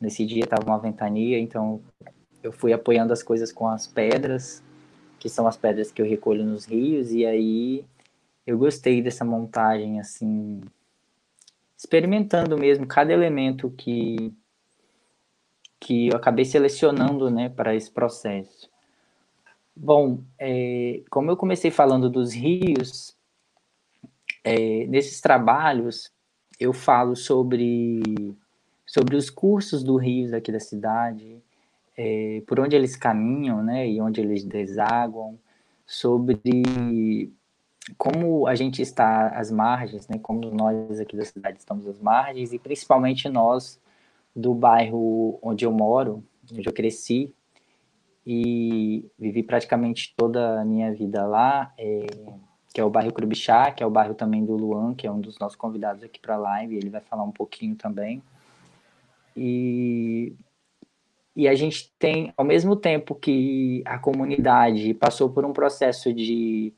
Nesse 0.00 0.24
dia 0.24 0.44
estava 0.44 0.64
uma 0.64 0.78
ventania, 0.78 1.40
então 1.40 1.80
eu 2.40 2.52
fui 2.52 2.72
apoiando 2.72 3.12
as 3.12 3.22
coisas 3.22 3.50
com 3.50 3.66
as 3.66 3.88
pedras, 3.88 4.62
que 5.18 5.28
são 5.28 5.48
as 5.48 5.56
pedras 5.56 5.90
que 5.90 6.00
eu 6.00 6.06
recolho 6.06 6.44
nos 6.44 6.66
rios, 6.66 7.10
e 7.10 7.26
aí 7.26 7.84
eu 8.46 8.56
gostei 8.56 9.02
dessa 9.02 9.24
montagem, 9.24 9.98
assim, 9.98 10.60
experimentando 11.76 12.56
mesmo 12.56 12.86
cada 12.86 13.12
elemento 13.12 13.70
que 13.70 14.32
que 15.80 16.08
eu 16.08 16.16
acabei 16.16 16.46
selecionando, 16.46 17.30
né, 17.30 17.50
para 17.50 17.74
esse 17.74 17.90
processo. 17.90 18.70
Bom, 19.76 20.22
é, 20.38 21.02
como 21.10 21.30
eu 21.30 21.36
comecei 21.36 21.70
falando 21.70 22.08
dos 22.08 22.32
rios, 22.32 23.14
é, 24.42 24.86
nesses 24.86 25.20
trabalhos 25.20 26.10
eu 26.58 26.72
falo 26.72 27.14
sobre 27.14 28.02
sobre 28.86 29.16
os 29.16 29.28
cursos 29.28 29.82
dos 29.82 30.00
rios 30.00 30.32
aqui 30.32 30.52
da 30.52 30.60
cidade, 30.60 31.42
é, 31.96 32.42
por 32.46 32.60
onde 32.60 32.76
eles 32.76 32.96
caminham, 32.96 33.62
né, 33.62 33.88
e 33.88 34.00
onde 34.00 34.20
eles 34.20 34.44
desaguam, 34.44 35.38
sobre 35.86 36.40
como 37.98 38.46
a 38.46 38.54
gente 38.54 38.80
está 38.80 39.28
às 39.28 39.50
margens, 39.50 40.08
né, 40.08 40.18
como 40.18 40.50
nós 40.50 40.98
aqui 40.98 41.16
da 41.16 41.24
cidade 41.24 41.58
estamos 41.58 41.86
às 41.86 42.00
margens, 42.00 42.52
e 42.52 42.58
principalmente 42.58 43.28
nós 43.28 43.80
do 44.34 44.54
bairro 44.54 45.38
onde 45.42 45.64
eu 45.64 45.72
moro, 45.72 46.24
onde 46.52 46.68
eu 46.68 46.72
cresci, 46.72 47.32
e 48.26 49.06
vivi 49.18 49.42
praticamente 49.42 50.14
toda 50.16 50.60
a 50.60 50.64
minha 50.64 50.92
vida 50.92 51.26
lá, 51.26 51.72
é, 51.76 52.06
que 52.72 52.80
é 52.80 52.84
o 52.84 52.90
bairro 52.90 53.12
Crubixá, 53.12 53.70
que 53.70 53.82
é 53.82 53.86
o 53.86 53.90
bairro 53.90 54.14
também 54.14 54.44
do 54.44 54.56
Luan, 54.56 54.94
que 54.94 55.06
é 55.06 55.12
um 55.12 55.20
dos 55.20 55.38
nossos 55.38 55.56
convidados 55.56 56.02
aqui 56.02 56.18
para 56.18 56.34
a 56.34 56.38
live, 56.38 56.76
ele 56.76 56.88
vai 56.88 57.02
falar 57.02 57.22
um 57.22 57.30
pouquinho 57.30 57.76
também. 57.76 58.22
E, 59.36 60.32
e 61.36 61.46
a 61.46 61.54
gente 61.54 61.92
tem, 61.98 62.32
ao 62.36 62.44
mesmo 62.44 62.76
tempo 62.76 63.14
que 63.14 63.82
a 63.84 63.98
comunidade 63.98 64.94
passou 64.94 65.28
por 65.28 65.44
um 65.44 65.52
processo 65.52 66.12
de 66.12 66.72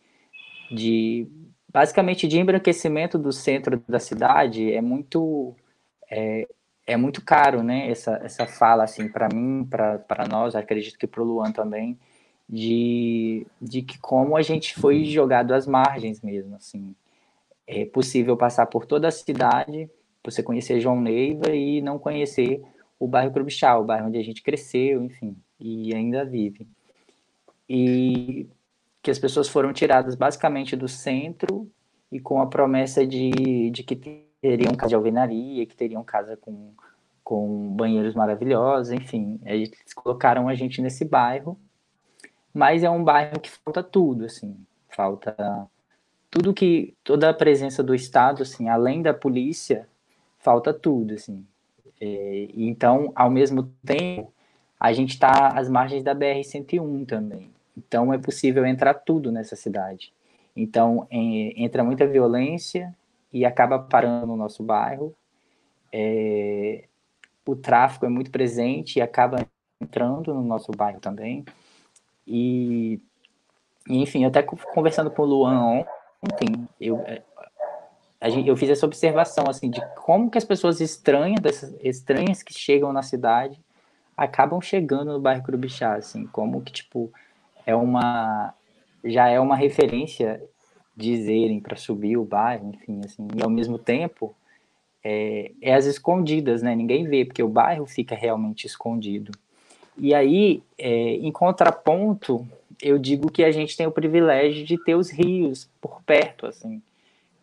de 0.70 1.26
basicamente 1.72 2.26
de 2.26 2.38
embranquecimento 2.38 3.18
do 3.18 3.32
centro 3.32 3.82
da 3.86 3.98
cidade 3.98 4.72
é 4.72 4.80
muito 4.80 5.54
é, 6.10 6.48
é 6.86 6.96
muito 6.96 7.22
caro, 7.24 7.62
né? 7.62 7.90
Essa, 7.90 8.20
essa 8.22 8.46
fala 8.46 8.84
assim 8.84 9.08
para 9.08 9.28
mim, 9.28 9.64
para 9.64 10.28
nós, 10.28 10.54
acredito 10.54 10.98
que 10.98 11.06
para 11.06 11.20
o 11.20 11.24
Luan 11.24 11.52
também, 11.52 11.98
de, 12.48 13.46
de 13.60 13.82
que 13.82 13.98
como 13.98 14.36
a 14.36 14.42
gente 14.42 14.74
foi 14.74 15.04
jogado 15.04 15.52
às 15.52 15.66
margens 15.66 16.22
mesmo, 16.22 16.54
assim, 16.56 16.94
é 17.66 17.84
possível 17.84 18.36
passar 18.36 18.66
por 18.66 18.86
toda 18.86 19.08
a 19.08 19.10
cidade, 19.10 19.90
você 20.24 20.42
conhecer 20.42 20.80
João 20.80 21.00
Neiva 21.00 21.54
e 21.54 21.80
não 21.82 21.98
conhecer 21.98 22.62
o 22.98 23.08
bairro 23.08 23.32
Crubichal, 23.32 23.82
o 23.82 23.84
bairro 23.84 24.06
onde 24.06 24.18
a 24.18 24.22
gente 24.22 24.42
cresceu, 24.42 25.02
enfim, 25.02 25.36
e 25.58 25.94
ainda 25.94 26.24
vive. 26.24 26.66
E 27.68 28.46
que 29.06 29.10
as 29.12 29.20
pessoas 29.20 29.48
foram 29.48 29.72
tiradas 29.72 30.16
basicamente 30.16 30.74
do 30.74 30.88
centro 30.88 31.70
e 32.10 32.18
com 32.18 32.40
a 32.40 32.48
promessa 32.48 33.06
de, 33.06 33.70
de 33.70 33.84
que 33.84 33.94
teriam 34.42 34.74
casa 34.74 34.88
de 34.88 34.94
alvenaria, 34.96 35.64
que 35.64 35.76
teriam 35.76 36.02
casa 36.02 36.36
com, 36.36 36.74
com 37.22 37.72
banheiros 37.76 38.16
maravilhosos, 38.16 38.90
enfim, 38.90 39.38
eles 39.44 39.70
colocaram 39.94 40.48
a 40.48 40.56
gente 40.56 40.82
nesse 40.82 41.04
bairro, 41.04 41.56
mas 42.52 42.82
é 42.82 42.90
um 42.90 43.04
bairro 43.04 43.38
que 43.38 43.48
falta 43.48 43.80
tudo, 43.80 44.24
assim, 44.24 44.56
falta 44.88 45.36
tudo 46.28 46.52
que, 46.52 46.92
toda 47.04 47.30
a 47.30 47.34
presença 47.34 47.84
do 47.84 47.94
Estado, 47.94 48.42
assim, 48.42 48.68
além 48.68 49.02
da 49.02 49.14
polícia, 49.14 49.88
falta 50.36 50.74
tudo, 50.74 51.14
assim, 51.14 51.46
é, 52.00 52.48
então, 52.56 53.12
ao 53.14 53.30
mesmo 53.30 53.72
tempo, 53.84 54.34
a 54.80 54.92
gente 54.92 55.10
está 55.10 55.50
às 55.56 55.68
margens 55.68 56.02
da 56.02 56.12
BR-101 56.12 57.06
também, 57.06 57.54
então 57.76 58.12
é 58.12 58.18
possível 58.18 58.64
entrar 58.64 58.94
tudo 58.94 59.30
nessa 59.30 59.54
cidade. 59.54 60.12
Então 60.54 61.06
é, 61.10 61.16
entra 61.56 61.84
muita 61.84 62.06
violência 62.06 62.94
e 63.32 63.44
acaba 63.44 63.78
parando 63.78 64.26
no 64.26 64.36
nosso 64.36 64.62
bairro. 64.62 65.14
É, 65.92 66.84
o 67.46 67.54
tráfico 67.54 68.06
é 68.06 68.08
muito 68.08 68.30
presente 68.30 68.98
e 68.98 69.02
acaba 69.02 69.46
entrando 69.80 70.34
no 70.34 70.42
nosso 70.42 70.72
bairro 70.72 71.00
também. 71.00 71.44
E, 72.26 73.00
enfim, 73.88 74.24
até 74.24 74.42
conversando 74.42 75.10
com 75.10 75.22
o 75.22 75.26
Luan 75.26 75.84
ontem, 76.22 76.68
eu, 76.80 76.98
é, 77.02 77.22
eu 78.44 78.56
fiz 78.56 78.70
essa 78.70 78.86
observação 78.86 79.44
assim 79.48 79.70
de 79.70 79.80
como 79.94 80.30
que 80.30 80.38
as 80.38 80.44
pessoas 80.44 80.80
estranhas, 80.80 81.40
dessas, 81.40 81.76
estranhas 81.82 82.42
que 82.42 82.52
chegam 82.52 82.92
na 82.92 83.02
cidade, 83.02 83.60
acabam 84.16 84.60
chegando 84.60 85.12
no 85.12 85.20
bairro 85.20 85.44
Curubixá, 85.44 85.94
assim, 85.94 86.26
como 86.26 86.62
que 86.62 86.72
tipo 86.72 87.12
é 87.66 87.74
uma 87.74 88.54
já 89.04 89.28
é 89.28 89.38
uma 89.38 89.56
referência 89.56 90.42
dizerem 90.96 91.60
para 91.60 91.76
subir 91.76 92.16
o 92.16 92.24
bairro, 92.24 92.70
enfim, 92.74 93.00
assim, 93.04 93.28
e 93.36 93.42
ao 93.42 93.50
mesmo 93.50 93.78
tempo 93.78 94.34
é, 95.04 95.52
é 95.60 95.74
as 95.74 95.84
escondidas, 95.84 96.62
né? 96.62 96.74
Ninguém 96.74 97.04
vê 97.04 97.24
porque 97.24 97.42
o 97.42 97.48
bairro 97.48 97.86
fica 97.86 98.14
realmente 98.16 98.66
escondido. 98.66 99.30
E 99.96 100.14
aí, 100.14 100.62
é, 100.76 101.14
em 101.14 101.30
contraponto, 101.30 102.46
eu 102.82 102.98
digo 102.98 103.30
que 103.30 103.44
a 103.44 103.52
gente 103.52 103.76
tem 103.76 103.86
o 103.86 103.92
privilégio 103.92 104.64
de 104.64 104.76
ter 104.82 104.94
os 104.94 105.10
rios 105.10 105.68
por 105.80 106.02
perto, 106.02 106.46
assim, 106.46 106.82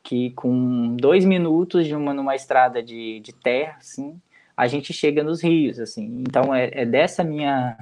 que 0.03 0.31
com 0.31 0.95
dois 0.97 1.23
minutos 1.23 1.87
de 1.87 1.95
uma 1.95 2.13
numa 2.13 2.35
estrada 2.35 2.83
de, 2.83 3.19
de 3.21 3.33
terra, 3.33 3.77
assim, 3.79 4.19
a 4.55 4.67
gente 4.67 4.93
chega 4.93 5.23
nos 5.23 5.41
rios, 5.41 5.79
assim. 5.79 6.21
Então 6.27 6.53
é, 6.53 6.69
é 6.73 6.85
dessa 6.85 7.23
minha, 7.23 7.77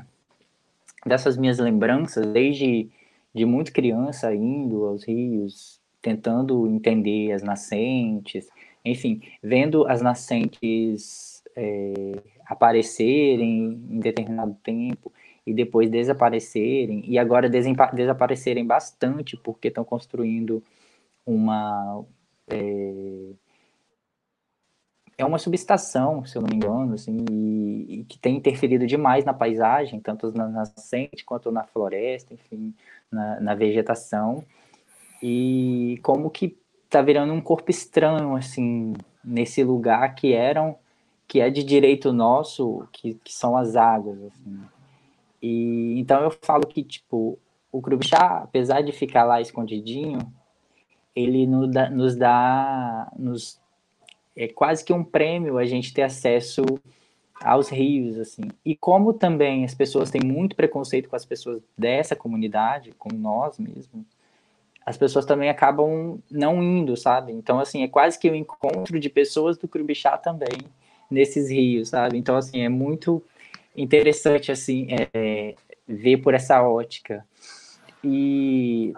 dessas 1.06 1.38
minhas 1.38 1.60
lembranças, 1.60 2.26
desde 2.28 2.90
de 3.34 3.46
muito 3.46 3.72
criança 3.72 4.34
indo 4.34 4.86
aos 4.86 5.04
rios, 5.06 5.80
tentando 6.02 6.68
entender 6.68 7.32
as 7.32 7.44
nascentes, 7.44 8.48
enfim, 8.84 9.22
vendo 9.42 9.88
as 9.88 10.02
nascentes 10.02 11.44
é, 11.56 12.14
aparecerem 12.46 13.80
em 13.90 14.00
determinado 14.00 14.56
tempo 14.64 15.12
e 15.46 15.54
depois 15.54 15.90
desaparecerem, 15.90 17.04
e 17.08 17.18
agora 17.18 17.50
desaparecerem 17.50 18.66
bastante 18.66 19.36
porque 19.38 19.70
estão 19.70 19.84
construindo 19.84 20.64
uma. 21.26 22.04
É, 22.48 23.32
é 25.22 25.26
uma 25.26 25.38
subestação, 25.38 26.26
se 26.26 26.36
eu 26.36 26.42
não 26.42 26.50
me 26.50 26.56
engano, 26.56 26.94
assim, 26.96 27.18
e, 27.30 28.00
e, 28.00 28.04
que 28.06 28.18
tem 28.18 28.38
interferido 28.38 28.88
demais 28.88 29.24
na 29.24 29.34
paisagem, 29.34 30.00
tanto 30.00 30.32
na 30.32 30.48
nascente 30.48 31.24
quanto 31.24 31.52
na 31.52 31.64
floresta, 31.64 32.34
enfim, 32.34 32.74
na, 33.12 33.40
na 33.40 33.56
vegetação, 33.56 34.44
e 35.22 36.00
como 36.02 36.30
que 36.30 36.58
tá 36.90 37.02
virando 37.02 37.34
um 37.34 37.42
corpo 37.42 37.70
estranho, 37.70 38.36
assim, 38.36 38.94
nesse 39.24 39.64
lugar 39.64 40.16
que 40.16 40.34
eram, 40.34 40.76
que 41.28 41.40
é 41.40 41.50
de 41.50 41.64
direito 41.64 42.12
nosso, 42.12 42.88
que, 42.92 43.14
que 43.24 43.34
são 43.34 43.56
as 43.56 43.76
águas, 43.76 44.18
assim. 44.24 44.60
E 45.42 46.00
então 46.00 46.22
eu 46.22 46.32
falo 46.42 46.68
que, 46.68 46.84
tipo, 46.84 47.40
o 47.72 47.82
Krubchá, 47.82 48.42
apesar 48.44 48.82
de 48.82 48.92
ficar 48.92 49.24
lá 49.24 49.40
escondidinho, 49.40 50.20
ele 51.16 51.46
nos 51.46 51.72
dá, 51.72 51.90
nos 51.90 52.16
dá 52.16 53.12
nos, 53.18 53.61
é 54.36 54.48
quase 54.48 54.84
que 54.84 54.94
um 54.94 55.04
prêmio 55.04 55.58
a 55.58 55.66
gente 55.66 55.94
ter 55.94 56.04
acesso 56.04 56.64
aos 57.44 57.70
rios, 57.70 58.18
assim. 58.18 58.44
E 58.64 58.76
como 58.76 59.14
também 59.14 59.66
as 59.66 59.74
pessoas 59.74 60.12
têm 60.12 60.22
muito 60.24 60.56
preconceito 60.56 61.10
com 61.10 61.16
as 61.16 61.26
pessoas 61.26 61.62
dessa 61.78 62.16
comunidade, 62.16 62.92
com 62.98 63.10
nós 63.14 63.58
mesmos, 63.58 64.06
as 64.86 64.98
pessoas 64.98 65.26
também 65.26 65.50
acabam 65.50 66.20
não 66.30 66.62
indo, 66.62 66.98
sabe? 66.98 67.32
Então, 67.32 67.60
assim, 67.60 67.84
é 67.84 67.88
quase 67.88 68.18
que 68.18 68.30
o 68.30 68.32
um 68.32 68.36
encontro 68.36 69.00
de 69.00 69.10
pessoas 69.10 69.58
do 69.58 69.68
Crubixá 69.68 70.18
também 70.18 70.58
nesses 71.10 71.50
rios, 71.50 71.90
sabe? 71.90 72.18
Então, 72.18 72.36
assim, 72.36 72.62
é 72.62 72.70
muito 72.70 73.24
interessante, 73.76 74.52
assim, 74.52 74.88
é, 75.14 75.56
ver 75.88 76.18
por 76.18 76.34
essa 76.34 76.62
ótica. 76.64 77.26
E 78.04 78.94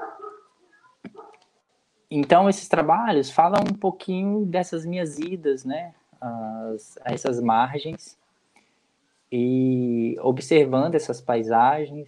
então, 2.16 2.48
esses 2.48 2.68
trabalhos 2.68 3.32
falam 3.32 3.64
um 3.68 3.74
pouquinho 3.74 4.46
dessas 4.46 4.86
minhas 4.86 5.18
idas, 5.18 5.66
né, 5.66 5.96
as, 6.22 6.96
a 7.04 7.12
essas 7.12 7.42
margens, 7.42 8.16
e 9.32 10.16
observando 10.22 10.94
essas 10.94 11.20
paisagens. 11.20 12.08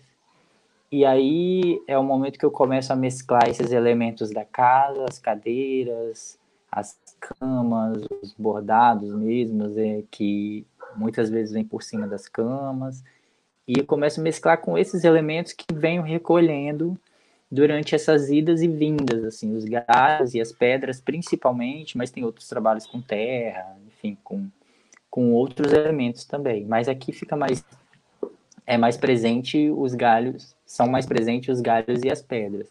E 0.91 1.03
aí 1.03 1.81
é 1.87 1.97
o 1.97 2.03
momento 2.03 2.37
que 2.37 2.45
eu 2.45 2.51
começo 2.51 2.93
a 2.93 2.95
mesclar 2.95 3.49
esses 3.49 3.71
elementos 3.71 4.29
da 4.29 4.45
casa, 4.45 5.05
as 5.09 5.17
cadeiras, 5.17 6.37
as 6.71 6.99
camas, 7.19 8.05
os 8.21 8.31
bordados 8.33 9.11
mesmos, 9.11 9.75
é, 9.75 10.03
que 10.11 10.67
muitas 10.95 11.31
vezes 11.31 11.51
vêm 11.51 11.65
por 11.65 11.81
cima 11.81 12.05
das 12.05 12.29
camas. 12.29 13.03
E 13.67 13.81
começo 13.81 14.19
a 14.19 14.23
mesclar 14.23 14.61
com 14.61 14.77
esses 14.77 15.03
elementos 15.03 15.51
que 15.51 15.73
venho 15.73 16.03
recolhendo 16.03 16.95
durante 17.51 17.95
essas 17.95 18.29
idas 18.29 18.62
e 18.62 18.67
vindas, 18.67 19.23
assim, 19.23 19.55
os 19.55 19.65
galhos 19.65 20.34
e 20.34 20.41
as 20.41 20.51
pedras 20.51 20.99
principalmente, 20.99 21.97
mas 21.97 22.12
tem 22.12 22.23
outros 22.23 22.47
trabalhos 22.47 22.86
com 22.86 23.01
terra, 23.01 23.77
enfim, 23.88 24.17
com, 24.23 24.47
com 25.10 25.34
outros 25.34 25.71
elementos 25.71 26.25
também. 26.25 26.65
Mas 26.65 26.88
aqui 26.88 27.12
fica 27.12 27.36
mais 27.36 27.63
é 28.67 28.77
mais 28.77 28.97
presente 28.97 29.69
os 29.69 29.93
galhos, 29.93 30.55
são 30.65 30.88
mais 30.88 31.05
presentes 31.05 31.55
os 31.55 31.62
galhos 31.62 32.03
e 32.03 32.10
as 32.10 32.21
pedras. 32.21 32.67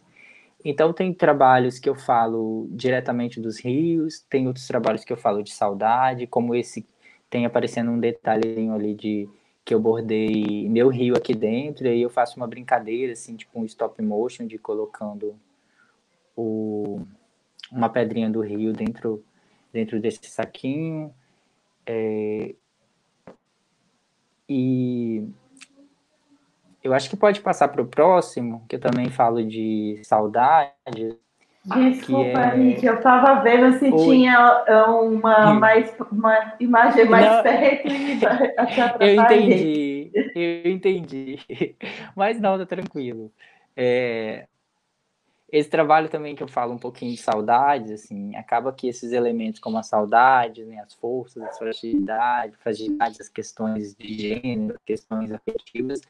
Então 0.65 0.93
tem 0.93 1.13
trabalhos 1.13 1.79
que 1.79 1.89
eu 1.89 1.95
falo 1.95 2.67
diretamente 2.71 3.39
dos 3.39 3.61
rios, 3.61 4.25
tem 4.29 4.47
outros 4.47 4.67
trabalhos 4.67 5.05
que 5.05 5.13
eu 5.13 5.17
falo 5.17 5.43
de 5.43 5.53
saudade, 5.53 6.27
como 6.27 6.55
esse 6.55 6.87
tem 7.29 7.45
aparecendo 7.45 7.91
um 7.91 8.01
detalhinho 8.01 8.73
ali 8.75 8.95
de 8.95 9.29
que 9.65 9.73
eu 9.73 9.81
bordei 9.81 10.69
meu 10.69 10.89
rio 10.89 11.17
aqui 11.17 11.35
dentro, 11.35 11.87
e 11.87 11.91
aí 11.91 12.03
eu 12.03 12.11
faço 12.11 12.37
uma 12.37 12.47
brincadeira, 12.47 13.13
assim, 13.13 13.35
tipo 13.37 13.59
um 13.59 13.65
stop 13.65 14.01
motion 14.03 14.47
de 14.47 14.59
colocando 14.59 15.35
o, 16.37 17.01
uma 17.73 17.89
pedrinha 17.89 18.29
do 18.29 18.41
rio 18.41 18.73
dentro, 18.73 19.25
dentro 19.73 19.99
desse 20.01 20.27
saquinho. 20.27 21.15
É, 21.87 22.55
e 24.49 25.27
eu 26.83 26.93
acho 26.93 27.09
que 27.09 27.17
pode 27.17 27.41
passar 27.41 27.69
para 27.69 27.81
o 27.81 27.87
próximo, 27.87 28.65
que 28.69 28.77
eu 28.77 28.81
também 28.81 29.09
falo 29.09 29.43
de 29.43 30.01
saudade, 30.05 31.19
Desculpa, 31.65 32.41
é... 32.41 32.57
Nick, 32.59 32.85
eu 32.85 32.97
estava 32.97 33.43
vendo 33.43 33.79
se 33.79 33.91
Oi. 33.91 34.05
tinha 34.05 34.65
é, 34.67 34.83
uma, 34.83 35.55
mais, 35.55 35.95
uma 36.13 36.55
imagem 36.61 37.07
mais 37.07 37.25
não, 37.25 37.43
perto 37.43 37.89
e 37.89 38.21
Eu 39.01 39.15
entendi, 39.15 40.11
eu 40.35 40.71
entendi. 40.71 41.39
Mas 42.15 42.39
não, 42.39 42.59
tá 42.59 42.67
tranquilo. 42.67 43.33
É, 43.75 44.47
esse 45.51 45.71
trabalho 45.71 46.09
também 46.09 46.35
que 46.35 46.43
eu 46.43 46.49
falo 46.49 46.75
um 46.75 46.79
pouquinho 46.79 47.13
de 47.13 47.17
saudades, 47.17 47.91
assim, 47.93 48.37
acaba 48.37 48.73
que 48.73 48.89
esses 48.89 49.13
elementos 49.13 49.61
como 49.61 49.79
a 49.79 49.83
saudade, 49.83 50.65
né, 50.65 50.81
as 50.81 50.93
forças, 50.93 51.43
a 51.43 51.53
fragilidade, 51.53 52.57
fragilidade, 52.57 53.19
as 53.21 53.29
questões 53.29 53.95
de 53.95 54.15
gênero, 54.15 54.79
questões 54.85 55.33
afetivas, 55.33 56.01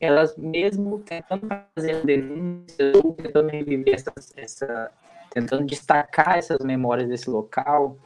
elas 0.00 0.36
mesmo 0.36 0.98
tentando 1.00 1.46
fazer 1.74 2.04
denúncias 2.04 2.94
ou 2.96 3.12
tentando 3.12 3.48
reviver 3.48 3.94
essa, 3.94 4.12
essa, 4.36 4.92
tentando 5.34 5.66
destacar 5.66 6.38
essas 6.38 6.60
memórias 6.60 7.08
desse 7.08 7.28
local, 7.28 7.98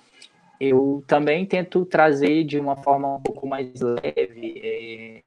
eu 0.59 1.05
também 1.07 1.45
tento 1.45 1.85
trazer 1.85 2.43
de 2.45 2.59
uma 2.59 2.75
forma 2.75 3.17
um 3.17 3.21
pouco 3.21 3.47
mais 3.47 3.79
leve 3.83 4.61
é, 4.65 5.23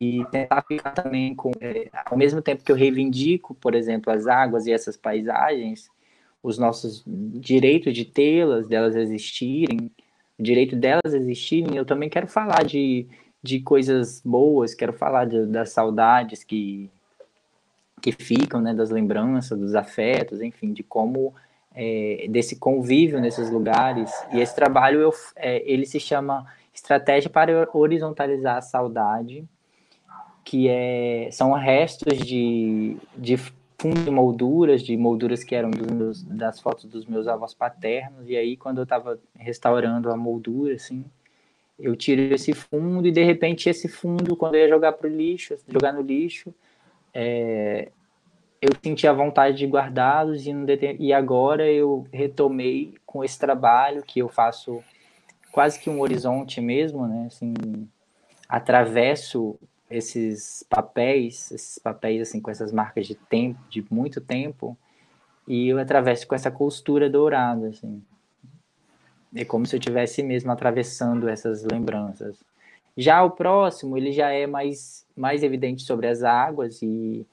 e 0.00 0.24
tentar 0.30 0.62
ficar 0.62 0.92
também 0.92 1.34
com, 1.34 1.50
é, 1.60 1.90
ao 2.06 2.16
mesmo 2.16 2.40
tempo 2.40 2.62
que 2.62 2.70
eu 2.70 2.76
reivindico, 2.76 3.56
por 3.56 3.74
exemplo, 3.74 4.12
as 4.12 4.28
águas 4.28 4.68
e 4.68 4.72
essas 4.72 4.96
paisagens, 4.96 5.90
os 6.40 6.58
nossos 6.58 7.02
direitos 7.04 7.92
de 7.92 8.04
tê-las, 8.04 8.68
delas 8.68 8.94
existirem, 8.94 9.90
o 10.38 10.42
direito 10.42 10.76
delas 10.76 11.12
existirem, 11.12 11.76
eu 11.76 11.84
também 11.84 12.08
quero 12.08 12.28
falar 12.28 12.64
de, 12.64 13.08
de 13.42 13.58
coisas 13.60 14.22
boas, 14.24 14.74
quero 14.74 14.92
falar 14.92 15.24
de, 15.24 15.44
das 15.46 15.70
saudades 15.70 16.44
que 16.44 16.88
que 18.00 18.12
ficam, 18.12 18.60
né, 18.60 18.74
das 18.74 18.90
lembranças, 18.90 19.58
dos 19.58 19.74
afetos, 19.74 20.40
enfim, 20.40 20.72
de 20.72 20.82
como 20.82 21.34
é, 21.74 22.26
desse 22.28 22.56
convívio 22.56 23.20
nesses 23.20 23.50
lugares. 23.50 24.10
E 24.32 24.40
esse 24.40 24.54
trabalho 24.54 25.00
eu, 25.00 25.12
é, 25.36 25.62
ele 25.70 25.86
se 25.86 26.00
chama 26.00 26.46
Estratégia 26.72 27.30
para 27.30 27.68
horizontalizar 27.72 28.58
a 28.58 28.62
saudade, 28.62 29.44
que 30.44 30.68
é, 30.68 31.28
são 31.32 31.52
restos 31.52 32.18
de, 32.18 32.96
de 33.16 33.38
fundo 33.78 34.04
de 34.04 34.10
molduras, 34.10 34.82
de 34.82 34.96
molduras 34.96 35.42
que 35.42 35.54
eram 35.54 35.70
meus, 35.70 36.22
das 36.22 36.60
fotos 36.60 36.84
dos 36.84 37.06
meus 37.06 37.26
avós 37.26 37.54
paternos. 37.54 38.28
E 38.28 38.36
aí, 38.36 38.56
quando 38.56 38.78
eu 38.78 38.84
estava 38.84 39.18
restaurando 39.34 40.10
a 40.10 40.16
moldura, 40.16 40.74
assim, 40.74 41.04
eu 41.78 41.96
tiro 41.96 42.20
esse 42.34 42.52
fundo 42.52 43.06
e 43.06 43.12
de 43.12 43.22
repente 43.22 43.68
esse 43.68 43.88
fundo, 43.88 44.36
quando 44.36 44.54
eu 44.54 44.62
ia 44.62 44.68
jogar 44.68 44.92
para 44.92 45.08
o 45.08 45.10
lixo, 45.10 45.56
jogar 45.68 45.92
no 45.92 46.02
lixo, 46.02 46.54
é, 47.18 47.88
eu 48.60 48.68
senti 48.82 49.06
a 49.06 49.12
vontade 49.12 49.56
de 49.56 49.66
guardá-los 49.66 50.46
e, 50.46 50.52
e 50.98 51.14
agora 51.14 51.66
eu 51.66 52.06
retomei 52.12 52.92
com 53.06 53.24
esse 53.24 53.38
trabalho 53.38 54.02
que 54.02 54.18
eu 54.18 54.28
faço 54.28 54.84
quase 55.50 55.80
que 55.80 55.88
um 55.88 56.00
horizonte 56.00 56.60
mesmo, 56.60 57.08
né? 57.08 57.24
Assim, 57.26 57.54
atravesso 58.46 59.58
esses 59.90 60.62
papéis, 60.68 61.50
esses 61.50 61.78
papéis 61.78 62.20
assim 62.20 62.38
com 62.38 62.50
essas 62.50 62.70
marcas 62.70 63.06
de 63.06 63.14
tempo, 63.14 63.58
de 63.70 63.82
muito 63.90 64.20
tempo, 64.20 64.76
e 65.48 65.68
eu 65.68 65.78
atravesso 65.78 66.26
com 66.26 66.34
essa 66.34 66.50
costura 66.50 67.08
dourada, 67.08 67.68
assim. 67.68 68.02
É 69.34 69.42
como 69.42 69.64
se 69.64 69.74
eu 69.74 69.80
tivesse 69.80 70.22
mesmo 70.22 70.52
atravessando 70.52 71.30
essas 71.30 71.64
lembranças. 71.64 72.44
Já 72.96 73.22
o 73.22 73.30
próximo, 73.30 73.96
ele 73.96 74.12
já 74.12 74.30
é 74.30 74.46
mais 74.46 75.04
mais 75.16 75.42
evidente 75.42 75.82
sobre 75.82 76.06
as 76.06 76.22
águas 76.22 76.82
e 76.82 77.26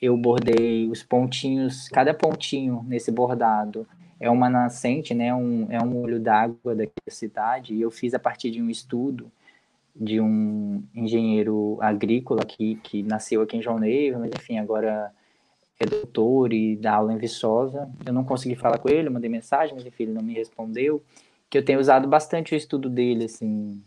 eu 0.00 0.16
bordei 0.16 0.88
os 0.88 1.02
pontinhos, 1.02 1.88
cada 1.88 2.12
pontinho 2.12 2.84
nesse 2.86 3.10
bordado 3.10 3.86
é 4.20 4.30
uma 4.30 4.48
nascente, 4.48 5.14
né, 5.14 5.34
um, 5.34 5.66
é 5.68 5.82
um 5.82 6.00
olho 6.00 6.20
d'água 6.20 6.76
da 6.76 6.84
cidade, 7.08 7.74
e 7.74 7.80
eu 7.80 7.90
fiz 7.90 8.14
a 8.14 8.20
partir 8.20 8.52
de 8.52 8.62
um 8.62 8.70
estudo 8.70 9.32
de 9.94 10.20
um 10.20 10.82
engenheiro 10.94 11.76
agrícola 11.80 12.44
que, 12.44 12.76
que 12.76 13.02
nasceu 13.02 13.42
aqui 13.42 13.56
em 13.56 13.62
João 13.62 13.80
Neiva, 13.80 14.20
mas 14.20 14.30
enfim, 14.32 14.58
agora 14.58 15.12
é 15.78 15.84
doutor 15.84 16.52
e 16.52 16.76
dá 16.76 16.94
aula 16.94 17.12
em 17.12 17.18
Viçosa. 17.18 17.90
Eu 18.06 18.12
não 18.12 18.22
consegui 18.24 18.54
falar 18.54 18.78
com 18.78 18.88
ele, 18.88 19.10
mandei 19.10 19.28
mensagem, 19.28 19.74
mas 19.74 19.84
enfim, 19.84 20.04
ele 20.04 20.12
não 20.12 20.22
me 20.22 20.32
respondeu. 20.32 21.02
Que 21.50 21.58
eu 21.58 21.64
tenho 21.64 21.80
usado 21.80 22.08
bastante 22.08 22.54
o 22.54 22.56
estudo 22.56 22.88
dele, 22.88 23.24
assim, 23.24 23.82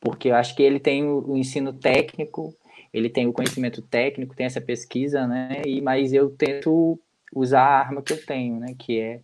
porque 0.00 0.28
eu 0.28 0.34
acho 0.34 0.54
que 0.54 0.62
ele 0.62 0.78
tem 0.78 1.04
o, 1.04 1.36
ensino 1.36 1.72
técnico, 1.72 2.54
ele 2.92 3.08
tem 3.08 3.26
o 3.26 3.32
conhecimento 3.32 3.82
técnico, 3.82 4.34
tem 4.34 4.46
essa 4.46 4.60
pesquisa, 4.60 5.26
né? 5.26 5.62
E, 5.64 5.80
mas 5.80 6.12
eu 6.12 6.30
tento 6.30 6.98
usar 7.34 7.62
a 7.62 7.78
arma 7.78 8.02
que 8.02 8.12
eu 8.12 8.24
tenho, 8.24 8.58
né? 8.60 8.74
Que 8.78 9.00
é 9.00 9.20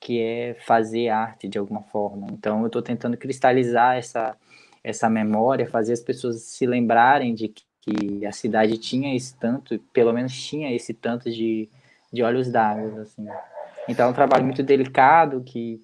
que 0.00 0.18
é 0.18 0.54
fazer 0.66 1.10
arte 1.10 1.46
de 1.46 1.58
alguma 1.58 1.82
forma. 1.82 2.26
Então 2.32 2.60
eu 2.60 2.66
estou 2.68 2.80
tentando 2.80 3.16
cristalizar 3.18 3.96
essa 3.98 4.36
essa 4.82 5.10
memória, 5.10 5.68
fazer 5.68 5.92
as 5.92 6.00
pessoas 6.00 6.40
se 6.40 6.66
lembrarem 6.66 7.34
de 7.34 7.48
que, 7.48 7.64
que 7.82 8.26
a 8.26 8.32
cidade 8.32 8.78
tinha 8.78 9.14
esse 9.14 9.36
tanto, 9.36 9.78
pelo 9.92 10.12
menos 10.12 10.32
tinha 10.32 10.74
esse 10.74 10.94
tanto 10.94 11.30
de, 11.30 11.68
de 12.10 12.22
olhos 12.22 12.50
d'água, 12.50 13.02
assim. 13.02 13.26
Então 13.88 14.06
é 14.06 14.10
um 14.10 14.14
trabalho 14.14 14.44
muito 14.44 14.62
delicado 14.62 15.42
que 15.42 15.80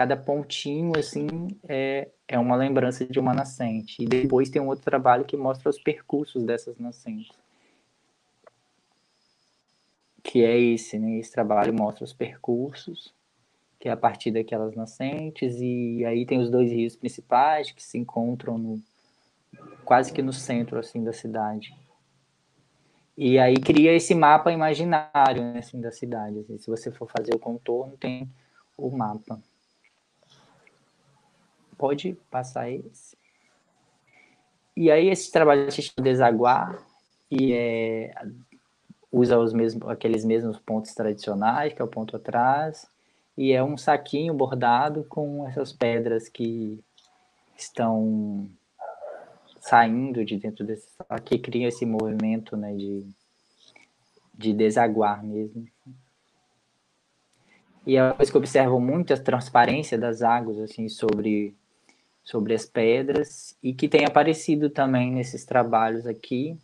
cada 0.00 0.16
pontinho 0.16 0.92
assim 0.98 1.28
é, 1.68 2.08
é 2.26 2.38
uma 2.38 2.56
lembrança 2.56 3.04
de 3.04 3.20
uma 3.20 3.34
nascente. 3.34 4.02
E 4.02 4.06
depois 4.06 4.48
tem 4.48 4.62
um 4.62 4.68
outro 4.68 4.82
trabalho 4.82 5.26
que 5.26 5.36
mostra 5.36 5.68
os 5.68 5.78
percursos 5.78 6.42
dessas 6.42 6.78
nascentes. 6.78 7.36
Que 10.22 10.42
é 10.42 10.58
esse, 10.58 10.98
né? 10.98 11.18
Esse 11.18 11.30
trabalho 11.30 11.74
mostra 11.74 12.02
os 12.02 12.14
percursos 12.14 13.12
que 13.78 13.90
é 13.90 13.92
a 13.92 13.96
partir 13.96 14.30
daquelas 14.30 14.74
nascentes, 14.74 15.58
e 15.58 16.04
aí 16.06 16.26
tem 16.26 16.38
os 16.38 16.50
dois 16.50 16.70
rios 16.70 16.96
principais 16.96 17.70
que 17.70 17.82
se 17.82 17.96
encontram 17.96 18.58
no, 18.58 18.82
quase 19.84 20.12
que 20.12 20.22
no 20.22 20.34
centro 20.34 20.78
assim 20.78 21.02
da 21.04 21.12
cidade. 21.12 21.74
E 23.16 23.38
aí 23.38 23.56
cria 23.56 23.92
esse 23.92 24.14
mapa 24.14 24.50
imaginário 24.50 25.42
né, 25.42 25.58
assim, 25.58 25.78
da 25.78 25.92
cidade. 25.92 26.38
Assim, 26.38 26.56
se 26.58 26.70
você 26.70 26.90
for 26.90 27.10
fazer 27.10 27.34
o 27.34 27.38
contorno, 27.38 27.98
tem 27.98 28.26
o 28.78 28.90
mapa. 28.90 29.38
Pode 31.80 32.12
passar 32.30 32.70
esse. 32.70 33.16
E 34.76 34.90
aí 34.90 35.08
esse 35.08 35.32
trabalho 35.32 35.72
se 35.72 35.80
chama 35.80 36.04
desaguar 36.04 36.78
e 37.30 37.54
é, 37.54 38.12
usa 39.10 39.38
os 39.38 39.54
mesmos, 39.54 39.88
aqueles 39.88 40.22
mesmos 40.22 40.58
pontos 40.58 40.92
tradicionais, 40.92 41.72
que 41.72 41.80
é 41.80 41.84
o 41.84 41.88
ponto 41.88 42.14
atrás, 42.14 42.86
e 43.34 43.52
é 43.52 43.64
um 43.64 43.78
saquinho 43.78 44.34
bordado 44.34 45.04
com 45.04 45.48
essas 45.48 45.72
pedras 45.72 46.28
que 46.28 46.78
estão 47.56 48.46
saindo 49.58 50.22
de 50.22 50.36
dentro 50.36 50.66
desse 50.66 50.90
saco, 50.90 51.22
que 51.22 51.38
cria 51.38 51.68
esse 51.68 51.86
movimento 51.86 52.58
né, 52.58 52.74
de, 52.74 53.06
de 54.34 54.52
desaguar 54.52 55.24
mesmo. 55.24 55.66
E 57.86 57.96
é 57.96 58.02
uma 58.02 58.12
coisa 58.12 58.30
que 58.30 58.36
eu 58.36 58.40
observo 58.40 58.78
muito 58.78 59.14
a 59.14 59.16
transparência 59.16 59.96
das 59.96 60.20
águas 60.20 60.58
assim 60.58 60.86
sobre 60.90 61.58
sobre 62.30 62.54
as 62.54 62.64
pedras 62.64 63.56
e 63.60 63.74
que 63.74 63.88
tem 63.88 64.04
aparecido 64.04 64.70
também 64.70 65.10
nesses 65.10 65.44
trabalhos 65.44 66.06
aqui. 66.06 66.56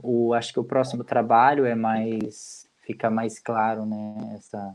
O 0.00 0.32
acho 0.32 0.52
que 0.52 0.60
o 0.60 0.64
próximo 0.64 1.02
trabalho 1.02 1.64
é 1.64 1.74
mais 1.74 2.66
fica 2.86 3.10
mais 3.10 3.40
claro, 3.40 3.84
né, 3.84 4.34
essa 4.36 4.74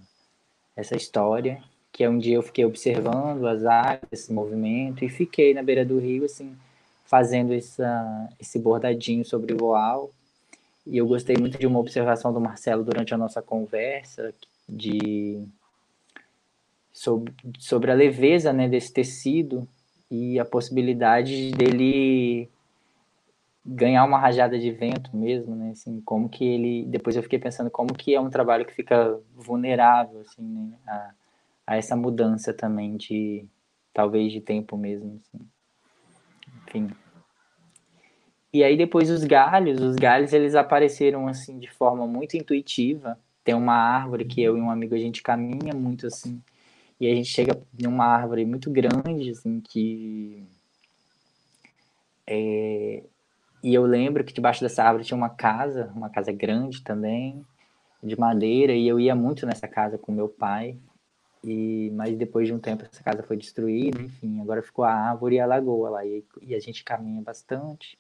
essa 0.76 0.95
história, 0.95 1.62
que 1.91 2.04
é 2.04 2.10
um 2.10 2.17
dia 2.17 2.36
eu 2.36 2.41
fiquei 2.41 2.65
observando 2.65 3.45
as 3.47 3.63
águas, 3.65 4.08
esse 4.12 4.34
movimento, 4.34 5.04
e 5.04 5.10
fiquei 5.10 5.54
na 5.54 5.62
beira 5.62 5.86
do 5.86 6.00
rio, 6.00 6.26
assim, 6.26 6.56
fazendo 7.06 7.54
essa, 7.54 8.30
esse 8.39 8.58
bordadinho 8.58 9.24
sobre 9.26 9.54
o 9.54 9.58
voal. 9.58 10.10
E 10.86 10.97
eu 10.97 11.08
gostei 11.08 11.36
muito 11.38 11.58
de 11.58 11.67
uma 11.67 11.80
observação 11.80 12.34
do 12.34 12.41
Marcelo 12.41 12.84
durante 12.84 13.13
a 13.13 13.17
nossa 13.17 13.41
conversa, 13.41 14.34
de 14.67 15.45
sobre, 16.93 17.34
sobre 17.60 17.91
a 17.91 17.95
leveza 17.95 18.52
né, 18.54 18.67
desse 18.67 18.91
tecido 18.91 19.67
e 20.12 20.38
a 20.38 20.43
possibilidade 20.43 21.52
dele 21.52 22.50
ganhar 23.65 24.04
uma 24.04 24.19
rajada 24.19 24.60
de 24.60 24.69
vento 24.69 25.15
mesmo, 25.15 25.56
né? 25.56 25.71
Assim, 25.71 26.02
como 26.02 26.28
que 26.28 26.43
ele, 26.43 26.86
depois 26.88 27.15
eu 27.15 27.24
fiquei 27.24 27.39
pensando 27.39 27.71
como 27.71 27.93
que 27.93 28.13
é 28.13 28.19
um 28.19 28.30
trabalho 28.30 28.65
que 28.65 28.74
fica 28.74 29.17
vulnerável, 29.34 30.19
assim, 30.19 30.43
né? 30.43 30.78
A, 30.86 31.12
a 31.67 31.78
essa 31.78 31.95
mudança 31.95 32.54
também 32.54 32.97
de, 32.97 33.45
talvez 33.93 34.34
de 34.34 34.41
tempo 34.41 34.76
mesmo, 34.76 35.21
assim. 35.21 35.47
Enfim. 36.67 36.89
E 38.54 38.65
aí 38.65 38.76
depois 38.76 39.10
os 39.10 39.24
galhos, 39.24 39.80
os 39.80 39.95
galhos 39.95 40.34
eles 40.34 40.56
apareceram 40.56 41.26
assim 41.28 41.58
de 41.58 41.71
forma 41.71 42.06
muito 42.06 42.36
intuitiva. 42.36 43.17
Tem 43.45 43.56
uma 43.56 43.76
árvore 43.76 44.26
que 44.26 44.41
eu 44.41 44.58
e 44.58 44.62
um 44.62 44.69
amigo 44.69 44.93
a 44.93 44.97
gente 44.97 45.24
caminha 45.24 45.74
muito 45.74 46.06
assim, 46.06 46.41
e 47.01 47.11
a 47.11 47.15
gente 47.15 47.29
chega 47.29 47.61
em 47.77 47.87
uma 47.87 48.05
árvore 48.05 48.45
muito 48.45 48.71
grande 48.71 49.31
assim 49.31 49.59
que 49.59 50.45
é, 52.25 53.03
e 53.63 53.73
eu 53.73 53.83
lembro 53.83 54.23
que 54.23 54.33
debaixo 54.33 54.61
dessa 54.61 54.83
árvore 54.83 55.03
tinha 55.03 55.17
uma 55.17 55.29
casa, 55.29 55.91
uma 55.95 56.09
casa 56.09 56.31
grande 56.31 56.81
também, 56.81 57.45
de 58.01 58.17
madeira, 58.19 58.73
e 58.73 58.87
eu 58.87 58.99
ia 58.99 59.13
muito 59.13 59.45
nessa 59.45 59.67
casa 59.67 59.97
com 59.97 60.11
meu 60.11 60.27
pai. 60.27 60.77
E 61.43 61.91
mas 61.95 62.15
depois 62.17 62.47
de 62.47 62.53
um 62.53 62.59
tempo 62.59 62.83
essa 62.83 63.03
casa 63.03 63.23
foi 63.23 63.37
destruída, 63.37 64.01
enfim, 64.01 64.41
agora 64.41 64.61
ficou 64.61 64.85
a 64.85 64.93
árvore 64.93 65.35
e 65.35 65.39
a 65.39 65.45
lagoa 65.45 65.89
lá. 65.89 66.05
E, 66.05 66.23
e 66.41 66.55
a 66.55 66.59
gente 66.59 66.83
caminha 66.83 67.21
bastante, 67.21 67.97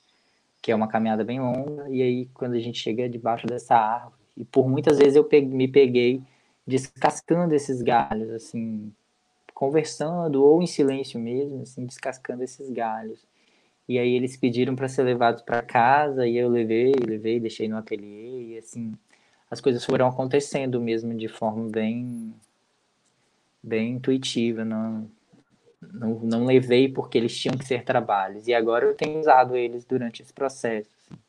que 0.61 0.71
é 0.71 0.75
uma 0.75 0.87
caminhada 0.87 1.23
bem 1.23 1.39
longa. 1.39 1.89
E 1.89 2.01
aí 2.01 2.25
quando 2.33 2.53
a 2.53 2.59
gente 2.59 2.79
chega 2.79 3.09
debaixo 3.09 3.45
dessa 3.47 3.75
árvore, 3.75 4.21
e 4.37 4.45
por 4.45 4.67
muitas 4.67 4.97
vezes 4.97 5.15
eu 5.15 5.23
peguei, 5.23 5.49
me 5.49 5.67
peguei 5.67 6.23
descascando 6.65 7.53
esses 7.53 7.81
galhos, 7.81 8.29
assim, 8.31 8.91
conversando 9.53 10.43
ou 10.43 10.61
em 10.61 10.67
silêncio 10.67 11.19
mesmo, 11.19 11.61
assim, 11.63 11.85
descascando 11.85 12.43
esses 12.43 12.69
galhos. 12.69 13.25
E 13.87 13.99
aí 13.99 14.15
eles 14.15 14.37
pediram 14.37 14.75
para 14.75 14.87
ser 14.87 15.03
levados 15.03 15.41
para 15.41 15.61
casa 15.61 16.27
e 16.27 16.37
eu 16.37 16.49
levei, 16.49 16.93
levei, 16.93 17.39
deixei 17.39 17.67
no 17.67 17.77
ateliê 17.77 18.53
e 18.53 18.57
assim 18.57 18.93
as 19.51 19.59
coisas 19.59 19.83
foram 19.83 20.07
acontecendo 20.07 20.79
mesmo 20.79 21.13
de 21.13 21.27
forma 21.27 21.69
bem 21.69 22.33
bem 23.61 23.95
intuitiva, 23.95 24.63
não 24.63 25.09
não, 25.81 26.19
não 26.19 26.45
levei 26.45 26.87
porque 26.87 27.17
eles 27.17 27.37
tinham 27.37 27.57
que 27.57 27.65
ser 27.65 27.83
trabalhos 27.83 28.47
e 28.47 28.53
agora 28.53 28.85
eu 28.85 28.95
tenho 28.95 29.19
usado 29.19 29.55
eles 29.57 29.83
durante 29.83 30.21
esse 30.21 30.31
processo. 30.31 30.89
Assim. 31.11 31.20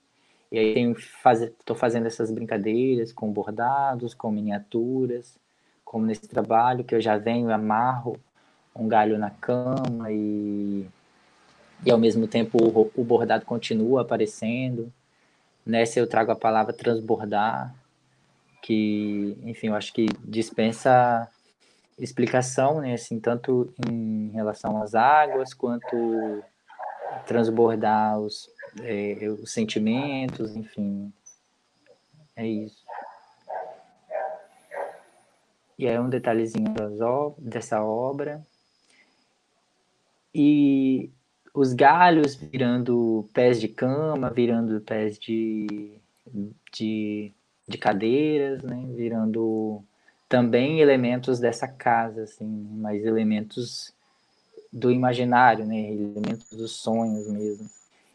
E 0.53 0.59
aí 0.59 0.93
estou 0.93 1.75
fazendo 1.75 2.07
essas 2.07 2.31
brincadeiras 2.31 3.11
com 3.11 3.33
bordados, 3.33 4.13
com 4.13 4.31
miniaturas, 4.31 5.39
como 5.83 6.05
nesse 6.05 6.29
trabalho 6.29 6.85
que 6.85 6.95
eu 6.95 7.01
já 7.01 7.17
venho 7.17 7.51
amarro 7.51 8.21
um 8.77 8.87
galho 8.87 9.19
na 9.19 9.31
cama 9.31 10.11
e 10.11 10.87
e 11.85 11.91
ao 11.91 11.99
mesmo 11.99 12.29
tempo 12.29 12.59
o, 12.63 12.91
o 12.95 13.03
bordado 13.03 13.45
continua 13.45 14.03
aparecendo. 14.03 14.93
Nessa 15.65 15.99
eu 15.99 16.07
trago 16.07 16.31
a 16.31 16.37
palavra 16.37 16.73
transbordar, 16.73 17.75
que, 18.63 19.37
enfim, 19.43 19.69
eu 19.69 19.75
acho 19.75 19.93
que 19.93 20.07
dispensa 20.23 21.29
explicação, 21.99 22.81
né, 22.81 22.95
assim, 22.95 23.19
tanto 23.19 23.73
em 23.89 24.31
relação 24.33 24.81
às 24.83 24.95
águas, 24.95 25.55
quanto 25.55 26.43
transbordar 27.27 28.19
os, 28.19 28.49
é, 28.81 29.29
os 29.29 29.53
sentimentos, 29.53 30.57
enfim, 30.57 31.13
é 32.37 32.47
isso. 32.47 32.83
E 35.79 35.89
aí 35.89 35.99
um 35.99 36.09
detalhezinho 36.09 36.73
dessa 37.39 37.83
obra. 37.85 38.41
E 40.35 41.11
os 41.53 41.73
galhos 41.73 42.35
virando 42.35 43.29
pés 43.35 43.61
de 43.61 43.69
cama, 43.69 44.31
virando 44.31 44.81
pés 44.81 45.19
de, 45.19 45.99
de, 46.73 47.33
de 47.69 47.79
cadeiras, 47.79 48.63
né? 48.63 48.87
virando 48.95 49.83
também 50.29 50.81
elementos 50.81 51.39
dessa 51.39 51.69
casa, 51.69 52.23
assim, 52.23 52.47
mas 52.47 53.05
elementos 53.05 53.93
do 54.73 54.91
imaginário, 54.91 55.67
né? 55.67 55.93
elementos 55.93 56.49
dos 56.51 56.73
sonhos 56.73 57.29
mesmo. 57.29 57.69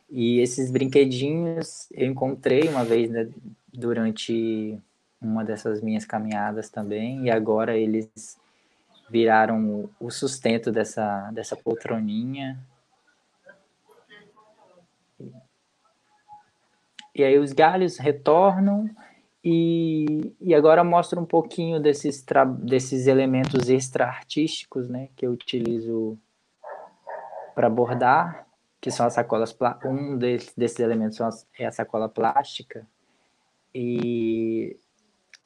E 0.09 0.39
esses 0.39 0.71
brinquedinhos 0.71 1.87
eu 1.91 2.07
encontrei 2.07 2.69
uma 2.69 2.83
vez 2.83 3.09
né, 3.09 3.29
durante 3.73 4.79
uma 5.21 5.43
dessas 5.43 5.81
minhas 5.81 6.05
caminhadas 6.05 6.69
também, 6.69 7.25
e 7.25 7.31
agora 7.31 7.77
eles 7.77 8.37
viraram 9.09 9.89
o 9.99 10.09
sustento 10.09 10.71
dessa, 10.71 11.29
dessa 11.31 11.55
poltroninha. 11.55 12.59
E 17.13 17.23
aí 17.23 17.37
os 17.39 17.51
galhos 17.51 17.97
retornam 17.97 18.89
e, 19.43 20.33
e 20.39 20.53
agora 20.53 20.83
mostra 20.83 21.19
um 21.19 21.25
pouquinho 21.25 21.79
desses, 21.79 22.23
desses 22.59 23.07
elementos 23.07 23.69
extra-artísticos 23.69 24.87
né, 24.87 25.09
que 25.15 25.25
eu 25.25 25.31
utilizo 25.31 26.17
para 27.55 27.69
bordar, 27.69 28.46
que 28.79 28.91
são 28.91 29.05
as 29.05 29.13
sacolas, 29.13 29.55
um 29.85 30.17
desses, 30.17 30.53
desses 30.55 30.79
elementos 30.79 31.19
é 31.57 31.65
a 31.65 31.71
sacola 31.71 32.07
plástica, 32.07 32.87
e 33.73 34.77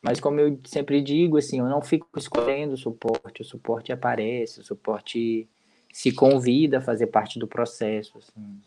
mas 0.01 0.19
como 0.19 0.39
eu 0.39 0.59
sempre 0.65 1.01
digo, 1.01 1.37
assim, 1.37 1.59
eu 1.59 1.67
não 1.67 1.81
fico 1.81 2.07
escolhendo 2.17 2.73
o 2.73 2.77
suporte, 2.77 3.41
o 3.41 3.45
suporte 3.45 3.91
aparece, 3.91 4.59
o 4.59 4.63
suporte 4.63 5.47
se 5.93 6.11
convida 6.11 6.79
a 6.79 6.81
fazer 6.81 7.07
parte 7.07 7.37
do 7.37 7.47
processo, 7.47 8.17
assim. 8.17 8.59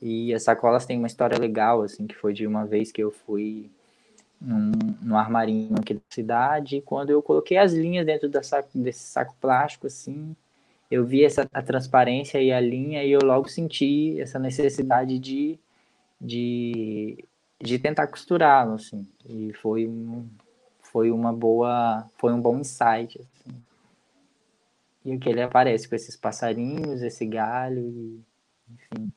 E 0.00 0.32
as 0.32 0.44
sacolas 0.44 0.86
têm 0.86 0.96
uma 0.96 1.08
história 1.08 1.38
legal, 1.38 1.82
assim, 1.82 2.06
que 2.06 2.14
foi 2.14 2.32
de 2.32 2.46
uma 2.46 2.64
vez 2.64 2.92
que 2.92 3.02
eu 3.02 3.10
fui 3.10 3.70
num, 4.40 5.16
armarinho 5.16 5.74
aqui 5.78 5.94
da 5.94 6.00
cidade, 6.08 6.76
e 6.76 6.82
quando 6.82 7.10
eu 7.10 7.20
coloquei 7.20 7.58
as 7.58 7.72
linhas 7.72 8.06
dentro 8.06 8.30
desse 8.74 9.00
saco 9.00 9.34
plástico, 9.40 9.88
assim, 9.88 10.34
eu 10.90 11.04
vi 11.06 11.24
essa 11.24 11.48
a 11.52 11.62
transparência 11.62 12.42
e 12.42 12.52
a 12.52 12.60
linha 12.60 13.04
e 13.04 13.12
eu 13.12 13.20
logo 13.22 13.48
senti 13.48 14.20
essa 14.20 14.38
necessidade 14.38 15.18
de, 15.18 15.58
de, 16.20 17.24
de 17.60 17.78
tentar 17.78 18.08
costurá-lo, 18.08 18.74
assim. 18.74 19.06
E 19.28 19.52
foi 19.54 19.86
um, 19.86 20.28
foi 20.82 21.10
uma 21.10 21.32
boa, 21.32 22.06
foi 22.18 22.32
um 22.32 22.40
bom 22.40 22.58
insight, 22.58 23.20
assim. 23.20 23.62
E 25.04 25.18
que 25.18 25.28
ele 25.28 25.42
aparece 25.42 25.88
com 25.88 25.94
esses 25.94 26.16
passarinhos, 26.16 27.02
esse 27.02 27.24
galho 27.24 27.80
e 27.80 28.20
enfim. 28.72 29.12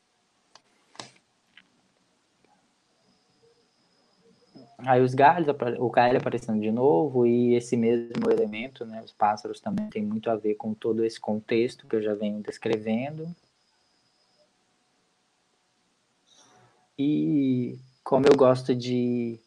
Aí 4.86 5.02
os 5.02 5.14
galhos, 5.14 5.48
o 5.80 5.90
galho 5.90 6.18
aparecendo 6.18 6.60
de 6.62 6.72
novo 6.72 7.26
e 7.26 7.54
esse 7.56 7.78
mesmo 7.78 8.30
elemento, 8.30 8.86
né, 8.86 9.02
os 9.04 9.12
pássaros 9.12 9.60
também 9.60 9.90
tem 9.90 10.04
muito 10.04 10.30
a 10.30 10.36
ver 10.36 10.56
com 10.56 10.74
todo 10.74 11.06
esse 11.06 11.20
contexto 11.20 11.88
que 11.88 11.96
eu 11.96 12.02
já 12.02 12.14
venho 12.14 12.42
descrevendo. 12.42 13.34
E 16.98 17.80
como 18.04 18.28
eu 18.28 18.36
gosto 18.36 18.76
de 18.76 19.40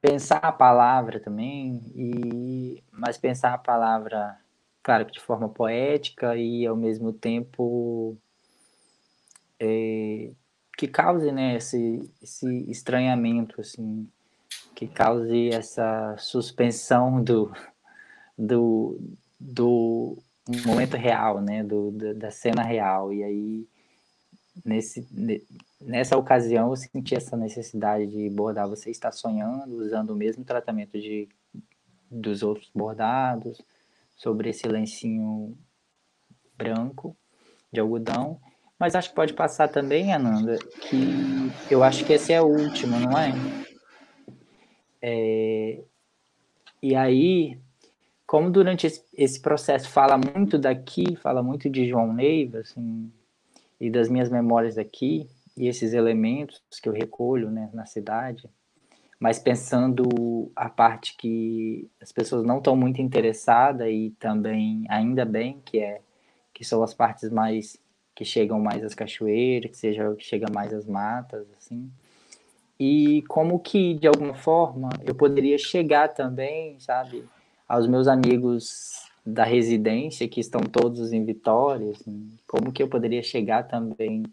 pensar 0.00 0.38
a 0.38 0.52
palavra 0.52 1.20
também, 1.20 1.82
e 1.94 2.82
mas 2.90 3.18
pensar 3.18 3.54
a 3.54 3.58
palavra, 3.58 4.38
claro 4.82 5.04
que 5.06 5.12
de 5.12 5.20
forma 5.20 5.48
poética 5.48 6.36
e 6.36 6.66
ao 6.66 6.76
mesmo 6.76 7.12
tempo 7.12 8.16
é, 9.60 10.30
que 10.78 10.86
cause 10.86 11.32
né, 11.32 11.56
esse, 11.56 12.08
esse 12.22 12.46
estranhamento, 12.70 13.60
assim, 13.60 14.08
que 14.76 14.86
cause 14.86 15.48
essa 15.48 16.16
suspensão 16.18 17.20
do, 17.20 17.52
do, 18.38 18.96
do 19.40 20.16
momento 20.64 20.96
real, 20.96 21.40
né, 21.40 21.64
do, 21.64 21.90
da 22.14 22.30
cena 22.30 22.62
real. 22.62 23.12
E 23.12 23.24
aí, 23.24 23.68
nesse, 24.64 25.04
nessa 25.80 26.16
ocasião, 26.16 26.70
eu 26.70 26.76
senti 26.76 27.16
essa 27.16 27.36
necessidade 27.36 28.06
de 28.06 28.30
bordar. 28.30 28.68
Você 28.68 28.88
está 28.88 29.10
sonhando, 29.10 29.78
usando 29.78 30.10
o 30.10 30.16
mesmo 30.16 30.44
tratamento 30.44 30.92
de, 30.92 31.28
dos 32.08 32.44
outros 32.44 32.70
bordados, 32.72 33.60
sobre 34.16 34.50
esse 34.50 34.68
lencinho 34.68 35.58
branco 36.56 37.16
de 37.72 37.80
algodão 37.80 38.40
mas 38.78 38.94
acho 38.94 39.10
que 39.10 39.16
pode 39.16 39.32
passar 39.32 39.68
também, 39.68 40.12
Ananda, 40.12 40.58
que 40.80 41.50
eu 41.70 41.82
acho 41.82 42.04
que 42.04 42.12
esse 42.12 42.32
é 42.32 42.40
o 42.40 42.46
último, 42.46 42.98
não 43.00 43.18
é? 43.18 43.32
é 45.02 45.82
e 46.80 46.94
aí, 46.94 47.58
como 48.24 48.50
durante 48.50 48.86
esse, 48.86 49.40
processo 49.40 49.88
fala 49.88 50.16
muito 50.16 50.56
daqui, 50.56 51.16
fala 51.16 51.42
muito 51.42 51.68
de 51.68 51.88
João 51.88 52.12
Neiva, 52.12 52.58
assim, 52.58 53.10
e 53.80 53.90
das 53.90 54.08
minhas 54.08 54.30
memórias 54.30 54.76
daqui, 54.76 55.28
e 55.56 55.66
esses 55.66 55.92
elementos 55.92 56.62
que 56.80 56.88
eu 56.88 56.92
recolho 56.92 57.50
né, 57.50 57.68
na 57.74 57.84
cidade, 57.84 58.48
mas 59.18 59.40
pensando 59.40 60.52
a 60.54 60.68
parte 60.68 61.16
que 61.16 61.90
as 62.00 62.12
pessoas 62.12 62.44
não 62.44 62.58
estão 62.58 62.76
muito 62.76 63.02
interessadas 63.02 63.88
e 63.90 64.14
também, 64.20 64.84
ainda 64.88 65.24
bem, 65.24 65.60
que 65.64 65.80
é 65.80 66.00
que 66.54 66.64
são 66.64 66.82
as 66.82 66.94
partes 66.94 67.30
mais 67.30 67.76
que 68.18 68.24
chegam 68.24 68.58
mais 68.58 68.82
às 68.82 68.96
cachoeiras, 68.96 69.70
que 69.70 69.76
seja 69.76 70.12
que 70.16 70.24
chega 70.24 70.50
mais 70.52 70.74
às 70.74 70.84
matas, 70.84 71.46
assim. 71.56 71.88
E 72.76 73.22
como 73.28 73.60
que 73.60 73.94
de 73.94 74.08
alguma 74.08 74.34
forma 74.34 74.88
eu 75.04 75.14
poderia 75.14 75.56
chegar 75.56 76.08
também, 76.08 76.80
sabe, 76.80 77.24
aos 77.68 77.86
meus 77.86 78.08
amigos 78.08 79.08
da 79.24 79.44
residência 79.44 80.26
que 80.26 80.40
estão 80.40 80.60
todos 80.62 81.12
em 81.12 81.24
Vitória, 81.24 81.92
assim, 81.92 82.28
como 82.48 82.72
que 82.72 82.82
eu 82.82 82.88
poderia 82.88 83.22
chegar 83.22 83.68
também 83.68 84.24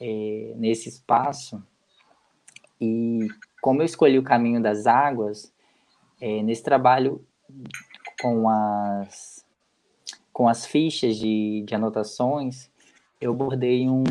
é, 0.00 0.52
nesse 0.56 0.88
espaço 0.88 1.62
e 2.80 3.28
como 3.60 3.82
eu 3.82 3.86
escolhi 3.86 4.18
o 4.18 4.24
caminho 4.24 4.60
das 4.60 4.88
águas 4.88 5.52
é, 6.20 6.42
nesse 6.42 6.64
trabalho 6.64 7.24
com 8.20 8.48
as 8.48 9.44
com 10.32 10.48
as 10.48 10.66
fichas 10.66 11.16
de, 11.18 11.62
de 11.64 11.74
anotações 11.74 12.71
eu 13.22 13.32
bordei 13.32 13.88
um, 13.88 14.02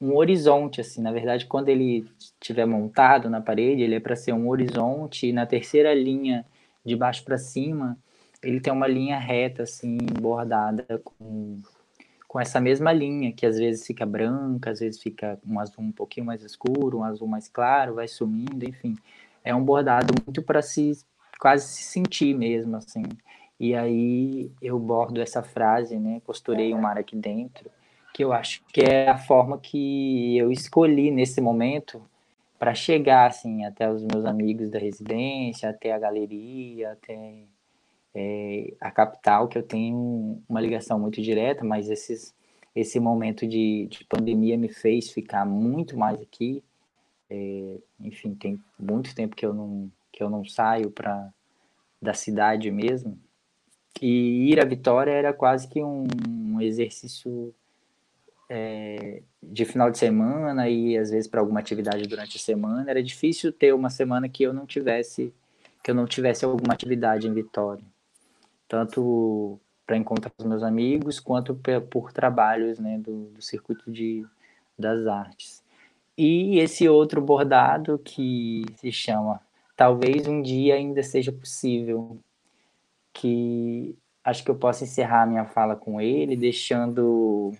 um 0.00 0.16
horizonte, 0.16 0.80
assim, 0.80 1.02
na 1.02 1.12
verdade, 1.12 1.44
quando 1.44 1.68
ele 1.68 2.06
estiver 2.18 2.64
montado 2.64 3.28
na 3.28 3.42
parede, 3.42 3.82
ele 3.82 3.94
é 3.94 4.00
para 4.00 4.16
ser 4.16 4.32
um 4.32 4.48
horizonte, 4.48 5.26
e 5.26 5.32
na 5.32 5.44
terceira 5.44 5.94
linha, 5.94 6.44
de 6.84 6.96
baixo 6.96 7.22
para 7.24 7.36
cima, 7.36 7.98
ele 8.42 8.58
tem 8.58 8.72
uma 8.72 8.86
linha 8.86 9.18
reta, 9.18 9.64
assim, 9.64 9.98
bordada 10.18 11.00
com, 11.04 11.58
com 12.26 12.40
essa 12.40 12.58
mesma 12.58 12.90
linha, 12.90 13.32
que 13.32 13.44
às 13.44 13.58
vezes 13.58 13.86
fica 13.86 14.06
branca, 14.06 14.70
às 14.70 14.80
vezes 14.80 15.00
fica 15.00 15.38
um 15.46 15.60
azul 15.60 15.84
um 15.84 15.92
pouquinho 15.92 16.24
mais 16.24 16.42
escuro, 16.42 16.98
um 16.98 17.04
azul 17.04 17.28
mais 17.28 17.48
claro, 17.48 17.96
vai 17.96 18.08
sumindo, 18.08 18.66
enfim. 18.66 18.96
É 19.44 19.54
um 19.54 19.62
bordado 19.62 20.14
muito 20.24 20.42
para 20.42 20.62
se 20.62 20.92
quase 21.38 21.66
se 21.68 21.82
sentir 21.82 22.34
mesmo, 22.34 22.76
assim. 22.76 23.02
E 23.60 23.74
aí 23.74 24.50
eu 24.62 24.78
bordo 24.78 25.20
essa 25.20 25.42
frase, 25.42 25.98
né? 25.98 26.20
Costurei 26.24 26.72
um 26.72 26.80
mar 26.80 26.98
aqui 26.98 27.16
dentro 27.16 27.70
que 28.16 28.24
eu 28.24 28.32
acho 28.32 28.64
que 28.72 28.80
é 28.80 29.10
a 29.10 29.18
forma 29.18 29.58
que 29.58 30.38
eu 30.38 30.50
escolhi 30.50 31.10
nesse 31.10 31.38
momento 31.38 32.02
para 32.58 32.74
chegar 32.74 33.26
assim 33.26 33.66
até 33.66 33.92
os 33.92 34.02
meus 34.02 34.24
amigos 34.24 34.70
da 34.70 34.78
residência, 34.78 35.68
até 35.68 35.92
a 35.92 35.98
galeria, 35.98 36.92
até 36.92 37.42
é, 38.14 38.72
a 38.80 38.90
capital, 38.90 39.48
que 39.48 39.58
eu 39.58 39.62
tenho 39.62 40.42
uma 40.48 40.62
ligação 40.62 40.98
muito 40.98 41.20
direta, 41.20 41.62
mas 41.62 41.90
esses, 41.90 42.34
esse 42.74 42.98
momento 42.98 43.46
de, 43.46 43.86
de 43.90 44.02
pandemia 44.06 44.56
me 44.56 44.70
fez 44.70 45.10
ficar 45.10 45.44
muito 45.44 45.94
mais 45.98 46.18
aqui. 46.18 46.64
É, 47.28 47.76
enfim, 48.00 48.34
tem 48.34 48.58
muito 48.80 49.14
tempo 49.14 49.36
que 49.36 49.44
eu 49.44 49.52
não, 49.52 49.92
que 50.10 50.22
eu 50.22 50.30
não 50.30 50.42
saio 50.42 50.90
para 50.90 51.30
da 52.00 52.14
cidade 52.14 52.70
mesmo. 52.70 53.18
E 54.00 54.52
ir 54.52 54.58
à 54.58 54.64
Vitória 54.64 55.10
era 55.10 55.34
quase 55.34 55.68
que 55.68 55.82
um, 55.82 56.06
um 56.26 56.62
exercício 56.62 57.54
é, 58.48 59.22
de 59.42 59.64
final 59.64 59.90
de 59.90 59.98
semana 59.98 60.68
e 60.68 60.96
às 60.96 61.10
vezes 61.10 61.28
para 61.28 61.40
alguma 61.40 61.60
atividade 61.60 62.06
durante 62.08 62.36
a 62.36 62.40
semana, 62.40 62.90
era 62.90 63.02
difícil 63.02 63.52
ter 63.52 63.74
uma 63.74 63.90
semana 63.90 64.28
que 64.28 64.42
eu 64.42 64.52
não 64.52 64.66
tivesse 64.66 65.32
que 65.82 65.90
eu 65.90 65.94
não 65.94 66.06
tivesse 66.06 66.44
alguma 66.44 66.74
atividade 66.74 67.28
em 67.28 67.32
Vitória, 67.32 67.84
tanto 68.66 69.60
para 69.86 69.96
encontrar 69.96 70.32
os 70.36 70.44
meus 70.44 70.64
amigos 70.64 71.20
quanto 71.20 71.54
por 71.88 72.12
trabalhos 72.12 72.80
né, 72.80 72.98
do, 72.98 73.26
do 73.26 73.40
circuito 73.40 73.88
de, 73.92 74.26
das 74.76 75.06
artes. 75.06 75.62
E 76.18 76.58
esse 76.58 76.88
outro 76.88 77.20
bordado 77.20 78.00
que 78.00 78.64
se 78.80 78.90
chama 78.90 79.40
Talvez 79.76 80.26
um 80.26 80.40
dia 80.40 80.74
ainda 80.74 81.02
seja 81.02 81.30
possível, 81.30 82.18
que 83.12 83.94
acho 84.24 84.42
que 84.42 84.50
eu 84.50 84.56
posso 84.56 84.84
encerrar 84.84 85.26
minha 85.26 85.44
fala 85.44 85.76
com 85.76 86.00
ele, 86.00 86.34
deixando 86.34 87.52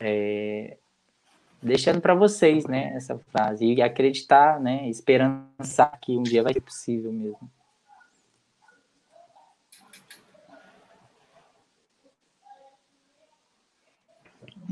é, 0.00 0.76
deixando 1.62 2.00
para 2.00 2.14
vocês, 2.14 2.66
né, 2.66 2.92
essa 2.94 3.18
frase 3.30 3.64
e 3.64 3.82
acreditar, 3.82 4.60
né, 4.60 4.88
esperançar 4.88 5.98
que 6.00 6.16
um 6.16 6.22
dia 6.22 6.42
vai 6.42 6.52
ser 6.52 6.60
possível 6.60 7.12
mesmo. 7.12 7.50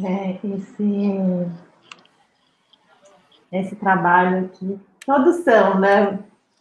É, 0.05 0.39
esse, 0.47 0.85
esse 3.51 3.77
trabalho 3.77 4.45
aqui, 4.45 4.79
todos 5.07 5.37
são, 5.37 5.81
né? 5.81 6.19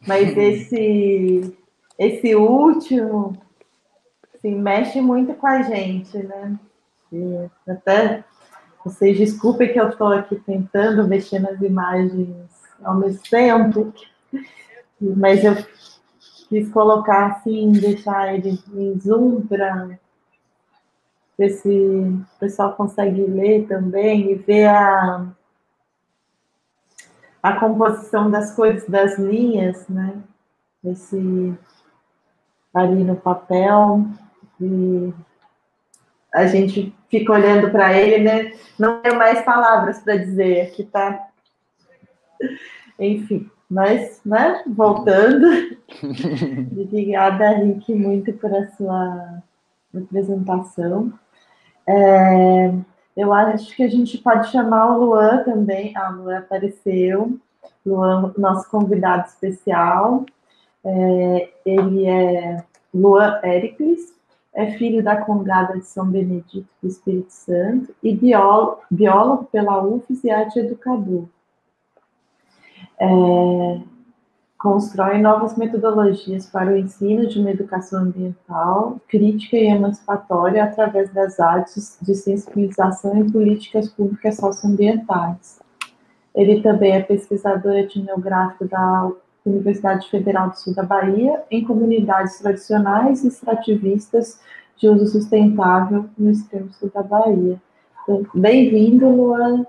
Mas 0.08 0.30
esse, 0.38 1.54
esse 2.00 2.34
último 2.34 3.38
assim, 4.34 4.56
mexe 4.56 5.02
muito 5.02 5.34
com 5.34 5.48
a 5.48 5.64
gente, 5.64 6.18
né? 6.18 6.58
E 7.12 7.50
até 7.68 8.24
vocês 8.86 9.18
desculpem 9.18 9.74
que 9.74 9.80
eu 9.80 9.90
estou 9.90 10.10
aqui 10.10 10.36
tentando 10.36 11.08
mexer 11.08 11.40
nas 11.40 11.60
imagens 11.60 12.30
ao 12.84 12.94
mesmo 12.96 13.24
tempo, 13.24 13.92
mas 15.02 15.44
eu 15.44 15.56
quis 16.48 16.70
colocar 16.70 17.32
assim, 17.32 17.72
deixar 17.72 18.36
ele 18.36 18.60
em 18.76 19.00
zoom 19.00 19.42
para 19.48 19.98
ver 21.36 21.50
se 21.50 21.68
o 21.68 22.40
pessoal 22.40 22.74
consegue 22.74 23.24
ler 23.24 23.68
também 23.68 24.32
e 24.32 24.36
ver 24.36 24.68
a, 24.68 25.26
a 27.42 27.60
composição 27.60 28.30
das 28.30 28.54
cores 28.54 28.88
das 28.88 29.18
linhas, 29.18 29.88
né? 29.88 30.22
Esse 30.84 31.58
ali 32.72 33.04
no 33.04 33.16
papel 33.16 34.06
e 34.62 35.12
a 36.36 36.48
gente 36.48 36.94
fica 37.10 37.32
olhando 37.32 37.72
para 37.72 37.98
ele, 37.98 38.24
né? 38.24 38.52
Não 38.78 39.02
tem 39.02 39.16
mais 39.16 39.42
palavras 39.44 40.00
para 40.00 40.18
dizer, 40.18 40.62
aqui 40.62 40.84
tá. 40.84 41.28
Enfim, 43.00 43.50
mas, 43.70 44.20
né, 44.26 44.62
voltando. 44.68 45.48
Obrigada, 46.82 47.52
Rick, 47.52 47.94
muito 47.94 48.34
por 48.34 48.54
a 48.54 48.68
sua 48.72 49.42
apresentação. 49.96 51.14
É, 51.88 52.74
eu 53.16 53.32
acho 53.32 53.74
que 53.74 53.84
a 53.84 53.90
gente 53.90 54.18
pode 54.18 54.52
chamar 54.52 54.92
o 54.92 55.06
Luan 55.06 55.42
também. 55.44 55.94
Ah, 55.96 56.12
o 56.12 56.24
Luan 56.24 56.40
apareceu. 56.40 57.40
Luan, 57.86 58.34
nosso 58.38 58.70
convidado 58.70 59.28
especial. 59.28 60.26
É, 60.84 61.50
ele 61.66 62.06
é 62.08 62.64
Luan 62.94 63.40
Ericles, 63.44 64.15
é 64.56 64.72
filho 64.72 65.04
da 65.04 65.18
Congada 65.18 65.78
de 65.78 65.86
São 65.86 66.08
Benedito 66.08 66.68
do 66.82 66.88
Espírito 66.88 67.32
Santo 67.32 67.94
e 68.02 68.16
biólogo, 68.16 68.80
biólogo 68.90 69.44
pela 69.52 69.84
UFES 69.84 70.24
e 70.24 70.32
arte 70.32 70.60
educador. 70.60 71.26
É, 72.98 73.82
constrói 74.58 75.18
novas 75.18 75.58
metodologias 75.58 76.46
para 76.46 76.72
o 76.72 76.78
ensino 76.78 77.28
de 77.28 77.40
uma 77.40 77.52
educação 77.52 78.04
ambiental, 78.04 79.00
crítica 79.10 79.58
e 79.58 79.66
emancipatória 79.66 80.64
através 80.64 81.12
das 81.14 81.38
artes 81.40 81.98
de 82.02 82.16
sensibilização 82.16 83.18
em 83.18 83.30
políticas 83.30 83.90
públicas 83.90 84.38
socioambientais. 84.38 85.60
Ele 86.34 86.62
também 86.62 86.94
é 86.94 87.02
pesquisador 87.02 87.74
etnográfico 87.74 88.66
da 88.68 89.12
Universidade 89.46 90.10
Federal 90.10 90.50
do 90.50 90.58
Sul 90.58 90.74
da 90.74 90.82
Bahia, 90.82 91.44
em 91.52 91.64
comunidades 91.64 92.40
tradicionais 92.40 93.24
e 93.24 93.28
extrativistas 93.28 94.40
de 94.78 94.90
uso 94.90 95.06
sustentável 95.06 96.10
no 96.18 96.32
extremo 96.32 96.74
sul 96.74 96.92
da 96.94 97.04
Bahia. 97.04 97.62
Então, 98.04 98.26
bem-vindo, 98.34 99.08
Luan. 99.08 99.66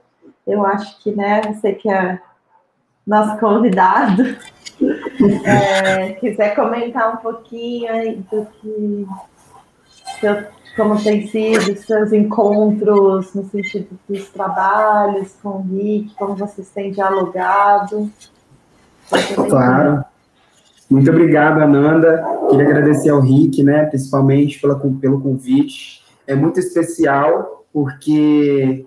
Eu 0.47 0.65
acho 0.65 1.03
que, 1.03 1.11
né, 1.15 1.43
você 1.43 1.75
que 1.75 1.91
é 1.91 2.21
nosso 3.07 3.39
convidado, 3.39 4.23
é, 5.45 6.13
quiser 6.15 6.55
comentar 6.55 7.15
um 7.15 7.17
pouquinho 7.19 8.25
do 8.31 8.47
que, 8.47 9.07
como 10.75 11.03
tem 11.03 11.27
sido 11.27 11.77
seus 11.77 12.13
encontros 12.13 13.35
no 13.35 13.45
sentido 13.45 13.99
dos 14.09 14.29
trabalhos 14.31 15.35
com 15.43 15.51
o 15.51 15.63
Rick, 15.63 16.15
como 16.15 16.35
vocês 16.35 16.71
têm 16.71 16.93
dialogado. 16.93 18.11
Claro. 19.49 20.05
Muito 20.89 21.11
obrigado, 21.11 21.61
Ananda. 21.61 22.25
Queria 22.49 22.65
agradecer 22.65 23.09
ao 23.11 23.21
Rick, 23.21 23.63
né, 23.63 23.87
principalmente 23.87 24.61
pela, 24.61 24.79
pelo 24.79 25.21
convite. 25.21 26.03
É 26.27 26.35
muito 26.35 26.61
especial 26.61 27.65
porque 27.73 28.87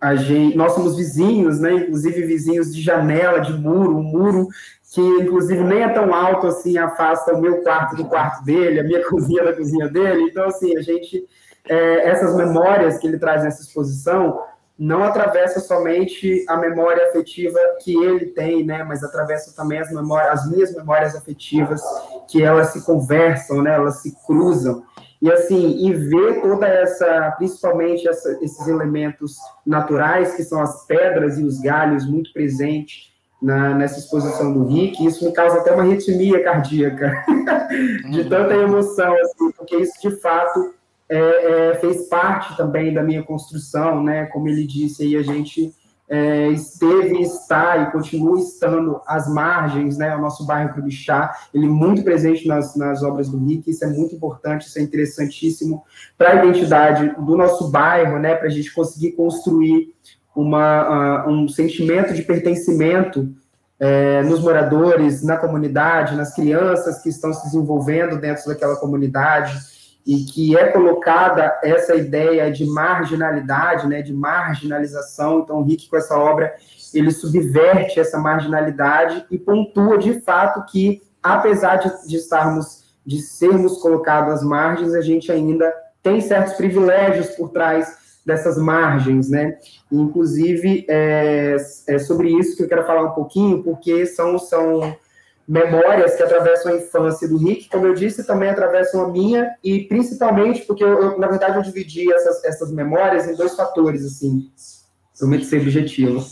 a 0.00 0.14
gente, 0.16 0.56
nós 0.56 0.72
somos 0.72 0.96
vizinhos, 0.96 1.60
né, 1.60 1.74
inclusive 1.74 2.22
vizinhos 2.22 2.74
de 2.74 2.80
janela, 2.80 3.40
de 3.40 3.52
muro, 3.52 3.96
um 3.98 4.02
muro 4.02 4.48
que 4.92 5.00
inclusive 5.00 5.62
nem 5.64 5.82
é 5.82 5.88
tão 5.88 6.14
alto 6.14 6.46
assim, 6.46 6.78
afasta 6.78 7.34
o 7.34 7.40
meu 7.40 7.58
quarto 7.62 7.96
do 7.96 8.06
quarto 8.06 8.42
dele, 8.44 8.80
a 8.80 8.84
minha 8.84 9.04
cozinha 9.08 9.44
da 9.44 9.52
cozinha 9.52 9.88
dele. 9.88 10.22
Então, 10.22 10.46
assim, 10.46 10.76
a 10.76 10.80
gente, 10.80 11.26
é, 11.68 12.08
essas 12.08 12.34
memórias 12.34 12.98
que 12.98 13.06
ele 13.06 13.18
traz 13.18 13.42
nessa 13.42 13.62
exposição 13.62 14.40
não 14.78 15.02
atravessa 15.02 15.58
somente 15.58 16.44
a 16.48 16.56
memória 16.56 17.08
afetiva 17.08 17.58
que 17.82 17.92
ele 17.96 18.26
tem, 18.26 18.64
né, 18.64 18.84
mas 18.84 19.02
atravessa 19.02 19.54
também 19.54 19.80
as 19.80 19.90
memórias, 19.90 20.40
as 20.40 20.50
minhas 20.50 20.74
memórias 20.74 21.16
afetivas, 21.16 21.82
que 22.28 22.42
elas 22.42 22.68
se 22.68 22.84
conversam, 22.84 23.60
né, 23.60 23.74
elas 23.74 24.02
se 24.02 24.14
cruzam. 24.24 24.84
E 25.20 25.32
assim, 25.32 25.84
e 25.84 25.92
ver 25.92 26.40
toda 26.40 26.68
essa, 26.68 27.32
principalmente 27.36 28.06
essa, 28.06 28.38
esses 28.40 28.68
elementos 28.68 29.36
naturais, 29.66 30.34
que 30.36 30.44
são 30.44 30.62
as 30.62 30.86
pedras 30.86 31.38
e 31.38 31.42
os 31.42 31.58
galhos, 31.60 32.08
muito 32.08 32.32
presentes 32.32 33.12
na, 33.42 33.74
nessa 33.74 33.98
exposição 33.98 34.52
do 34.52 34.64
Rick, 34.66 35.04
isso 35.04 35.24
me 35.24 35.32
causa 35.32 35.58
até 35.58 35.72
uma 35.72 35.82
arritmia 35.82 36.42
cardíaca, 36.44 37.24
de 38.10 38.28
tanta 38.28 38.54
emoção, 38.54 39.12
assim, 39.16 39.50
porque 39.56 39.76
isso 39.76 40.00
de 40.00 40.20
fato 40.20 40.77
é, 41.08 41.70
é, 41.70 41.74
fez 41.76 42.06
parte 42.08 42.56
também 42.56 42.92
da 42.92 43.02
minha 43.02 43.22
construção, 43.22 44.02
né? 44.02 44.26
Como 44.26 44.48
ele 44.48 44.66
disse 44.66 45.02
aí, 45.02 45.16
a 45.16 45.22
gente 45.22 45.74
é, 46.08 46.48
esteve, 46.48 47.20
está 47.22 47.78
e 47.78 47.90
continua 47.90 48.38
estando 48.38 49.00
às 49.06 49.26
margens, 49.32 49.96
né? 49.96 50.14
O 50.14 50.20
nosso 50.20 50.44
bairro 50.44 50.74
Crubixá, 50.74 51.34
ele 51.54 51.66
é 51.66 51.70
muito 51.70 52.02
presente 52.02 52.46
nas, 52.46 52.76
nas 52.76 53.02
obras 53.02 53.28
do 53.28 53.38
Rick, 53.38 53.70
isso 53.70 53.84
é 53.84 53.88
muito 53.88 54.14
importante, 54.14 54.66
isso 54.66 54.78
é 54.78 54.82
interessantíssimo 54.82 55.82
para 56.16 56.32
a 56.32 56.44
identidade 56.44 57.14
do 57.18 57.36
nosso 57.36 57.70
bairro, 57.70 58.18
né? 58.18 58.34
Para 58.34 58.48
a 58.48 58.50
gente 58.50 58.72
conseguir 58.74 59.12
construir 59.12 59.94
uma, 60.36 61.26
uh, 61.26 61.30
um 61.30 61.48
sentimento 61.48 62.12
de 62.12 62.22
pertencimento 62.22 63.34
é, 63.80 64.22
nos 64.24 64.40
moradores, 64.40 65.22
na 65.22 65.36
comunidade, 65.36 66.16
nas 66.16 66.34
crianças 66.34 67.00
que 67.00 67.08
estão 67.08 67.32
se 67.32 67.44
desenvolvendo 67.44 68.20
dentro 68.20 68.46
daquela 68.46 68.76
comunidade 68.76 69.77
e 70.06 70.24
que 70.24 70.56
é 70.56 70.68
colocada 70.68 71.58
essa 71.62 71.94
ideia 71.94 72.50
de 72.50 72.64
marginalidade, 72.64 73.86
né, 73.86 74.00
de 74.00 74.12
marginalização. 74.12 75.40
Então, 75.40 75.58
o 75.58 75.62
Rick, 75.62 75.88
com 75.88 75.96
essa 75.96 76.18
obra, 76.18 76.54
ele 76.94 77.10
subverte 77.10 78.00
essa 78.00 78.18
marginalidade 78.18 79.26
e 79.30 79.38
pontua 79.38 79.98
de 79.98 80.20
fato 80.20 80.64
que, 80.70 81.02
apesar 81.22 81.76
de, 81.76 82.08
de 82.08 82.16
estarmos, 82.16 82.94
de 83.04 83.20
sermos 83.20 83.78
colocados 83.78 84.32
às 84.32 84.42
margens, 84.42 84.94
a 84.94 85.00
gente 85.00 85.30
ainda 85.30 85.72
tem 86.02 86.20
certos 86.20 86.54
privilégios 86.54 87.28
por 87.30 87.50
trás 87.50 87.98
dessas 88.24 88.58
margens, 88.58 89.30
né? 89.30 89.56
Inclusive, 89.90 90.84
é, 90.88 91.56
é 91.86 91.98
sobre 91.98 92.28
isso 92.30 92.56
que 92.56 92.62
eu 92.62 92.68
quero 92.68 92.86
falar 92.86 93.04
um 93.04 93.14
pouquinho, 93.14 93.62
porque 93.62 94.04
são, 94.06 94.38
são 94.38 94.96
memórias 95.48 96.14
que 96.14 96.22
atravessam 96.22 96.72
a 96.72 96.76
infância 96.76 97.26
do 97.26 97.38
Rick, 97.38 97.70
como 97.70 97.86
eu 97.86 97.94
disse, 97.94 98.26
também 98.26 98.50
atravessam 98.50 99.02
a 99.02 99.08
minha, 99.08 99.50
e 99.64 99.84
principalmente 99.84 100.66
porque, 100.66 100.84
eu, 100.84 101.02
eu 101.02 101.18
na 101.18 101.26
verdade, 101.26 101.56
eu 101.56 101.62
dividi 101.62 102.12
essas, 102.12 102.44
essas 102.44 102.70
memórias 102.70 103.26
em 103.26 103.34
dois 103.34 103.56
fatores, 103.56 104.04
assim, 104.04 104.50
prometo 105.18 105.46
ser 105.46 105.62
objetivo. 105.62 106.22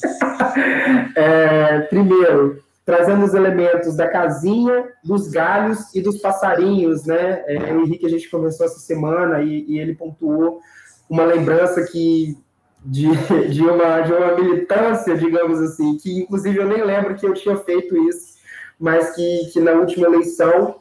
é, 1.17 1.81
primeiro, 1.89 2.63
trazendo 2.85 3.25
os 3.25 3.33
elementos 3.33 3.97
da 3.97 4.07
casinha, 4.07 4.85
dos 5.03 5.29
galhos 5.29 5.95
e 5.95 6.03
dos 6.03 6.19
passarinhos, 6.19 7.07
né? 7.07 7.43
É, 7.47 7.73
o 7.73 7.81
Henrique, 7.81 8.05
a 8.05 8.11
gente 8.11 8.31
conversou 8.31 8.67
essa 8.67 8.79
semana 8.79 9.43
e, 9.43 9.65
e 9.67 9.79
ele 9.79 9.95
pontuou 9.95 10.61
uma 11.09 11.25
lembrança 11.25 11.83
que 11.85 12.37
de, 12.85 13.09
de, 13.49 13.63
uma, 13.63 14.01
de 14.03 14.13
uma 14.13 14.37
militância, 14.37 15.17
digamos 15.17 15.61
assim, 15.61 15.97
que 15.97 16.21
inclusive 16.21 16.59
eu 16.59 16.69
nem 16.69 16.85
lembro 16.85 17.17
que 17.17 17.27
eu 17.27 17.35
tinha 17.35 17.57
feito 17.57 17.97
isso, 18.09 18.36
mas 18.79 19.15
que, 19.15 19.51
que 19.53 19.61
na 19.61 19.73
última 19.73 20.07
eleição 20.07 20.77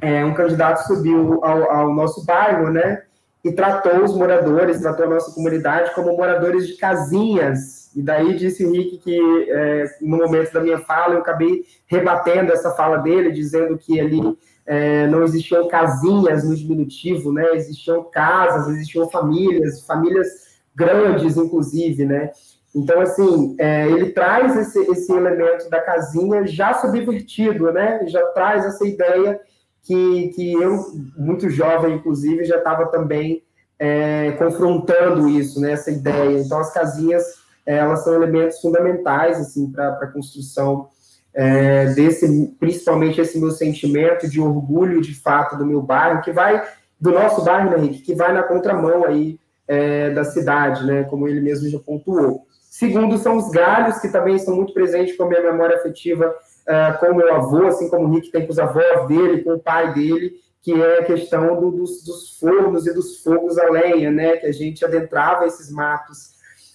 é, 0.00 0.24
um 0.24 0.34
candidato 0.34 0.86
subiu 0.86 1.44
ao, 1.44 1.70
ao 1.70 1.94
nosso 1.94 2.24
bairro, 2.24 2.70
né? 2.70 3.02
E 3.44 3.52
tratou 3.52 4.02
os 4.02 4.14
moradores, 4.16 4.80
tratou 4.80 5.06
a 5.06 5.10
nossa 5.10 5.32
comunidade 5.32 5.94
como 5.94 6.16
moradores 6.16 6.66
de 6.66 6.74
casinhas. 6.74 7.94
E 7.94 8.02
daí 8.02 8.34
disse 8.34 8.66
o 8.66 8.72
Rick 8.72 8.98
que, 8.98 9.46
é, 9.48 9.84
no 10.00 10.16
momento 10.16 10.52
da 10.52 10.60
minha 10.60 10.78
fala, 10.78 11.14
eu 11.14 11.20
acabei 11.20 11.64
rebatendo 11.86 12.52
essa 12.52 12.72
fala 12.72 12.98
dele, 12.98 13.30
dizendo 13.30 13.78
que 13.78 14.00
ali 14.00 14.36
é, 14.66 15.06
não 15.06 15.22
existiam 15.22 15.68
casinhas 15.68 16.42
no 16.42 16.56
diminutivo, 16.56 17.32
né? 17.32 17.54
Existiam 17.54 18.02
casas, 18.10 18.68
existiam 18.74 19.08
famílias, 19.08 19.86
famílias 19.86 20.56
grandes, 20.74 21.36
inclusive, 21.36 22.04
né? 22.04 22.30
Então, 22.76 23.00
assim, 23.00 23.56
é, 23.58 23.88
ele 23.88 24.12
traz 24.12 24.54
esse, 24.54 24.78
esse 24.90 25.10
elemento 25.10 25.70
da 25.70 25.80
casinha 25.80 26.46
já 26.46 26.74
subvertido, 26.74 27.72
né? 27.72 28.06
Já 28.06 28.20
traz 28.26 28.66
essa 28.66 28.86
ideia 28.86 29.40
que, 29.82 30.28
que 30.34 30.52
eu, 30.52 30.84
muito 31.16 31.48
jovem, 31.48 31.94
inclusive, 31.94 32.44
já 32.44 32.58
estava 32.58 32.86
também 32.86 33.42
é, 33.78 34.32
confrontando 34.32 35.28
isso, 35.28 35.60
né, 35.60 35.72
essa 35.72 35.90
ideia. 35.90 36.38
Então, 36.38 36.58
as 36.58 36.72
casinhas, 36.72 37.24
é, 37.64 37.76
elas 37.76 38.02
são 38.02 38.14
elementos 38.14 38.60
fundamentais, 38.60 39.38
assim, 39.38 39.70
para 39.70 39.88
a 39.88 40.06
construção 40.08 40.88
é, 41.32 41.86
desse, 41.94 42.54
principalmente 42.58 43.20
esse 43.20 43.38
meu 43.38 43.50
sentimento 43.50 44.28
de 44.28 44.40
orgulho, 44.40 45.00
de 45.00 45.14
fato, 45.14 45.56
do 45.56 45.66
meu 45.66 45.82
bairro, 45.82 46.22
que 46.22 46.32
vai, 46.32 46.62
do 47.00 47.12
nosso 47.12 47.44
bairro, 47.44 47.70
né, 47.70 47.78
Henrique, 47.78 48.02
que 48.02 48.14
vai 48.14 48.32
na 48.32 48.42
contramão 48.42 49.04
aí 49.04 49.38
é, 49.68 50.10
da 50.10 50.24
cidade, 50.24 50.84
né, 50.86 51.04
como 51.04 51.28
ele 51.28 51.40
mesmo 51.40 51.68
já 51.68 51.78
pontuou. 51.78 52.45
Segundo, 52.76 53.16
são 53.16 53.38
os 53.38 53.48
galhos, 53.48 54.00
que 54.00 54.08
também 54.08 54.34
estão 54.36 54.54
muito 54.54 54.74
presentes 54.74 55.16
com 55.16 55.22
a 55.22 55.28
minha 55.28 55.40
memória 55.40 55.76
afetiva 55.76 56.30
é, 56.68 56.92
com 56.92 57.06
o 57.06 57.14
meu 57.14 57.34
avô, 57.34 57.66
assim 57.66 57.88
como 57.88 58.06
o 58.06 58.10
Rick 58.12 58.30
tem 58.30 58.44
com 58.44 58.52
os 58.52 58.58
avós 58.58 59.08
dele, 59.08 59.42
com 59.42 59.54
o 59.54 59.58
pai 59.58 59.94
dele, 59.94 60.34
que 60.60 60.74
é 60.74 60.98
a 60.98 61.04
questão 61.06 61.58
do, 61.58 61.70
dos, 61.70 62.04
dos, 62.04 62.38
fornos 62.38 62.86
e 62.86 62.92
dos 62.92 63.22
fogos 63.22 63.56
a 63.56 63.70
lenha, 63.70 64.10
né? 64.10 64.36
Que 64.36 64.44
a 64.44 64.52
gente 64.52 64.84
adentrava 64.84 65.46
esses 65.46 65.72
matos, 65.72 66.34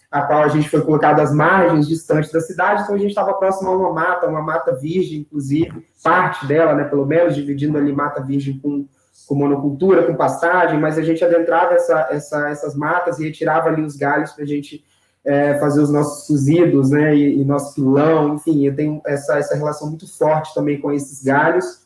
a 0.10 0.24
qual 0.24 0.41
a 0.41 0.47
gente 0.47 0.68
foi 0.70 0.82
colocado 0.82 1.20
às 1.20 1.32
margens, 1.32 1.88
distante 1.88 2.34
da 2.34 2.41
cidade, 2.41 2.82
então 2.82 2.95
a 2.95 2.97
gente 2.97 3.10
estava 3.10 3.36
próximo 3.36 3.70
a 3.70 3.78
uma 3.78 3.93
mata, 3.93 4.28
uma 4.28 4.41
mata 4.41 4.76
virgem, 4.76 5.20
inclusive, 5.20 5.86
parte 6.04 6.47
dela, 6.47 6.74
né? 6.74 6.86
Pelo 6.86 7.06
menos, 7.06 7.36
dividindo 7.36 7.78
ali 7.78 7.93
mata 7.93 8.24
virgem 8.24 8.58
com, 8.58 8.88
com 9.28 9.36
monocultura, 9.36 10.08
com 10.08 10.16
pastagem, 10.16 10.80
mas 10.80 10.97
a 10.97 11.04
gente 11.04 11.24
adentrava 11.24 11.76
essa, 11.76 12.08
essa, 12.10 12.49
essas 12.49 12.76
matas 12.76 13.20
e 13.20 13.26
retirava 13.26 13.70
ali 13.70 13.84
os 13.84 13.95
galhos 13.95 14.32
para 14.32 14.45
a 14.45 14.47
gente 14.47 14.84
é, 15.26 15.58
fazer 15.60 15.82
os 15.82 15.90
nossos 15.90 16.28
cozidos, 16.28 16.90
né? 16.90 17.16
E, 17.16 17.42
e 17.42 17.46
nosso 17.46 17.76
pilão, 17.76 18.36
enfim, 18.36 18.66
eu 18.66 18.76
tenho 18.76 19.02
essa, 19.06 19.38
essa 19.38 19.56
relação 19.56 19.88
muito 19.88 20.08
forte 20.18 20.54
também 20.54 20.80
com 20.80 20.92
esses 20.92 21.24
galhos 21.24 21.82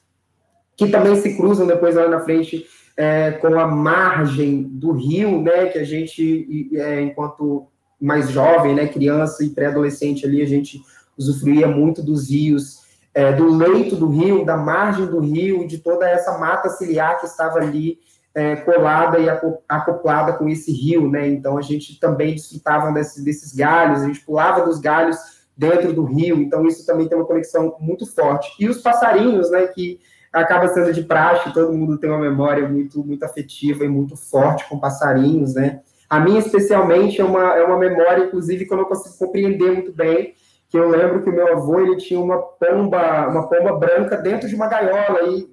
que 0.76 0.90
também 0.90 1.16
se 1.16 1.36
cruzam 1.36 1.66
depois 1.66 1.96
lá 1.96 2.08
na 2.08 2.20
frente 2.20 2.66
é, 2.98 3.32
com 3.32 3.60
a 3.60 3.68
margem 3.68 4.64
do 4.64 4.92
rio, 4.92 5.42
né, 5.42 5.68
que 5.68 5.80
a 5.80 5.84
gente, 5.84 6.70
é, 6.74 7.02
enquanto 7.02 7.68
mais 8.00 8.30
jovem, 8.30 8.76
né, 8.76 8.88
criança 8.88 9.44
e 9.44 9.50
pré-adolescente 9.50 10.26
ali, 10.26 10.42
a 10.42 10.48
gente 10.48 10.82
usufruía 11.18 11.68
muito 11.68 12.04
dos 12.04 12.30
rios, 12.30 12.84
é, 13.14 13.32
do 13.32 13.56
leito 13.56 13.96
do 13.96 14.10
rio, 14.10 14.46
da 14.46 14.58
margem 14.58 15.06
do 15.06 15.20
rio, 15.20 15.66
de 15.66 15.78
toda 15.78 16.08
essa 16.08 16.38
mata 16.38 16.70
ciliar 16.70 17.20
que 17.20 17.26
estava 17.26 17.60
ali 17.60 18.00
é, 18.36 18.58
colada 18.58 19.18
e 19.18 19.28
acoplada 19.68 20.34
com 20.34 20.48
esse 20.50 20.72
rio, 20.72 21.10
né, 21.10 21.28
então 21.28 21.58
a 21.58 21.62
gente 21.62 22.00
também 22.00 22.36
desfrutava 22.36 22.92
desses, 22.92 23.24
desses 23.24 23.56
galhos, 23.56 24.02
a 24.02 24.08
gente 24.08 24.20
pulava 24.20 24.66
dos 24.66 24.80
galhos 24.80 25.18
dentro 25.58 25.94
do 25.94 26.04
rio, 26.04 26.42
então 26.42 26.66
isso 26.66 26.86
também 26.86 27.08
tem 27.08 27.18
uma 27.18 27.26
conexão 27.26 27.76
muito 27.80 28.06
forte. 28.06 28.52
E 28.60 28.68
os 28.68 28.82
passarinhos, 28.82 29.50
né, 29.50 29.68
que 29.68 30.00
acaba 30.34 30.68
sendo 30.68 30.92
de 30.92 31.04
praxe, 31.04 31.54
todo 31.54 31.72
mundo 31.72 31.98
tem 31.98 32.10
uma 32.10 32.20
memória 32.20 32.68
muito, 32.68 33.04
muito 33.04 33.24
afetiva 33.24 33.86
e 33.86 33.88
muito 33.88 34.18
forte 34.18 34.68
com 34.68 34.78
passarinhos, 34.78 35.56
né? 35.56 35.80
A 36.10 36.20
minha, 36.20 36.40
especialmente, 36.40 37.22
é 37.22 37.24
uma, 37.24 37.56
é 37.56 37.64
uma 37.64 37.78
memória, 37.78 38.26
inclusive, 38.26 38.66
que 38.66 38.74
eu 38.74 38.78
não 38.78 38.86
consigo 38.86 39.18
compreender 39.18 39.72
muito 39.72 39.94
bem, 39.94 40.34
que 40.70 40.78
eu 40.78 40.90
lembro 40.90 41.24
que 41.24 41.30
o 41.30 41.34
meu 41.34 41.54
avô, 41.54 41.80
ele 41.80 41.96
tinha 41.96 42.20
uma 42.20 42.38
pomba, 42.38 43.28
uma 43.28 43.48
pomba 43.48 43.74
branca 43.78 44.18
dentro 44.18 44.48
de 44.48 44.56
uma 44.56 44.68
gaiola, 44.68 45.22
e, 45.30 45.48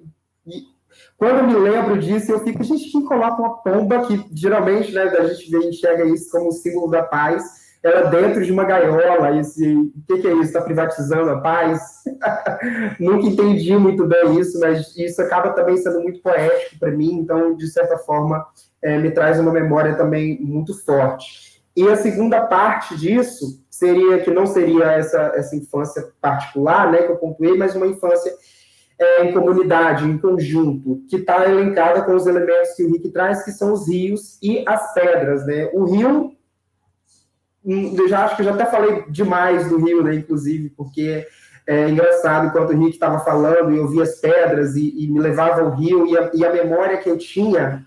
quando 1.17 1.47
me 1.47 1.55
lembro 1.55 1.97
disso, 1.97 2.31
eu 2.31 2.39
fico, 2.39 2.63
gente, 2.63 2.91
quem 2.91 3.05
coloca 3.05 3.41
uma 3.41 3.57
pomba, 3.57 4.05
que 4.05 4.25
geralmente, 4.33 4.91
né, 4.91 5.03
a 5.03 5.25
gente 5.25 5.49
vê, 5.49 5.69
enxerga 5.69 6.05
isso 6.05 6.29
como 6.31 6.51
símbolo 6.51 6.89
da 6.89 7.03
paz, 7.03 7.43
ela 7.83 8.09
dentro 8.09 8.45
de 8.45 8.51
uma 8.51 8.63
gaiola, 8.63 9.37
esse, 9.37 9.75
o 9.75 9.91
que, 10.07 10.21
que 10.21 10.27
é 10.27 10.33
isso? 10.33 10.43
Está 10.43 10.61
privatizando 10.61 11.29
a 11.31 11.41
paz? 11.41 11.81
Nunca 12.97 13.27
entendi 13.27 13.75
muito 13.75 14.07
bem 14.07 14.39
isso, 14.39 14.57
mas 14.59 14.95
isso 14.95 15.21
acaba 15.21 15.49
também 15.49 15.75
sendo 15.75 15.99
muito 15.99 16.21
poético 16.21 16.79
para 16.79 16.91
mim, 16.91 17.15
então, 17.15 17.55
de 17.55 17.67
certa 17.67 17.97
forma, 17.97 18.45
é, 18.81 18.97
me 18.97 19.11
traz 19.11 19.37
uma 19.37 19.51
memória 19.51 19.95
também 19.95 20.39
muito 20.41 20.73
forte. 20.85 21.61
E 21.75 21.89
a 21.89 21.97
segunda 21.97 22.45
parte 22.45 22.95
disso 22.95 23.61
seria, 23.69 24.19
que 24.19 24.31
não 24.31 24.45
seria 24.45 24.85
essa, 24.91 25.33
essa 25.35 25.55
infância 25.55 26.07
particular, 26.21 26.89
né, 26.89 27.01
que 27.01 27.11
eu 27.11 27.17
pontuei, 27.17 27.57
mas 27.57 27.75
uma 27.75 27.87
infância 27.87 28.31
é, 28.99 29.25
em 29.25 29.33
comunidade, 29.33 30.05
em 30.05 30.17
conjunto, 30.17 31.01
que 31.09 31.17
está 31.17 31.49
elencada 31.49 32.03
com 32.03 32.15
os 32.15 32.25
elementos 32.27 32.73
que 32.75 32.83
o 32.83 32.91
Rick 32.91 33.09
traz, 33.09 33.43
que 33.43 33.51
são 33.51 33.73
os 33.73 33.87
rios 33.87 34.37
e 34.41 34.63
as 34.67 34.93
pedras, 34.93 35.45
né? 35.45 35.69
O 35.73 35.85
rio 35.85 36.33
eu 37.65 38.09
já 38.09 38.25
acho 38.25 38.35
que 38.35 38.41
eu 38.41 38.45
já 38.45 38.53
até 38.53 38.65
falei 38.65 39.05
demais 39.09 39.69
do 39.69 39.77
Rio, 39.77 40.03
né, 40.03 40.15
inclusive, 40.15 40.69
porque 40.71 41.25
é 41.65 41.89
engraçado, 41.89 42.47
enquanto 42.47 42.71
o 42.71 42.77
Rick 42.77 42.91
estava 42.91 43.19
falando, 43.19 43.73
eu 43.73 43.87
via 43.87 44.03
as 44.03 44.19
pedras 44.19 44.75
e, 44.75 44.93
e, 44.97 45.09
me 45.09 45.19
levava 45.19 45.61
ao 45.61 45.73
rio, 45.73 46.05
e 46.05 46.17
a, 46.17 46.29
e 46.33 46.45
a 46.45 46.51
memória 46.51 46.97
que 46.97 47.09
eu 47.09 47.17
tinha, 47.17 47.85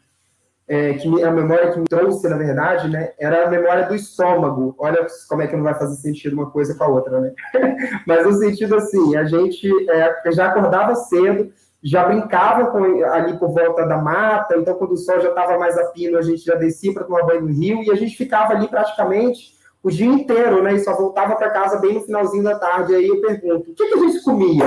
é, 0.69 0.95
que 0.95 1.09
me, 1.09 1.23
a 1.23 1.31
memória 1.31 1.71
que 1.73 1.79
me 1.79 1.87
trouxe, 1.87 2.29
na 2.29 2.37
verdade, 2.37 2.89
né, 2.89 3.12
era 3.19 3.47
a 3.47 3.51
memória 3.51 3.87
do 3.87 3.95
estômago. 3.95 4.75
Olha 4.79 5.07
como 5.29 5.43
é 5.43 5.47
que 5.47 5.57
não 5.57 5.62
vai 5.62 5.75
fazer 5.75 5.97
sentido 5.97 6.35
uma 6.35 6.51
coisa 6.51 6.75
com 6.75 6.85
a 6.85 6.89
outra, 6.89 7.21
né? 7.21 7.33
Mas 8.07 8.27
no 8.27 8.33
sentido 8.33 8.75
assim, 8.77 9.17
a 9.17 9.25
gente 9.25 9.71
é, 9.91 10.33
já 10.33 10.47
acordava 10.47 10.95
cedo, 10.95 11.53
já 11.83 12.05
brincava 12.05 12.67
com, 12.71 13.05
ali 13.05 13.39
por 13.39 13.51
volta 13.53 13.87
da 13.87 13.97
mata, 13.97 14.57
então 14.57 14.75
quando 14.75 14.93
o 14.93 14.97
sol 14.97 15.21
já 15.21 15.29
estava 15.29 15.57
mais 15.57 15.79
a 15.79 15.85
pino, 15.87 16.19
a 16.19 16.23
gente 16.23 16.45
já 16.45 16.57
descia 16.57 16.93
para 16.93 17.05
tomar 17.05 17.25
banho 17.25 17.43
no 17.43 17.53
rio, 17.53 17.83
e 17.85 17.91
a 17.93 17.95
gente 17.95 18.17
ficava 18.17 18.53
ali 18.53 18.67
praticamente 18.67 19.55
o 19.85 19.91
dia 19.91 20.07
inteiro, 20.07 20.64
né? 20.64 20.75
E 20.75 20.81
só 20.81 20.97
voltava 20.97 21.37
para 21.37 21.51
casa 21.51 21.79
bem 21.79 21.95
no 21.95 22.01
finalzinho 22.01 22.43
da 22.43 22.59
tarde. 22.59 22.93
Aí 22.93 23.07
eu 23.07 23.21
pergunto, 23.21 23.71
o 23.71 23.75
que, 23.75 23.87
que 23.87 23.95
a 23.95 23.99
gente 23.99 24.25
comia? 24.25 24.64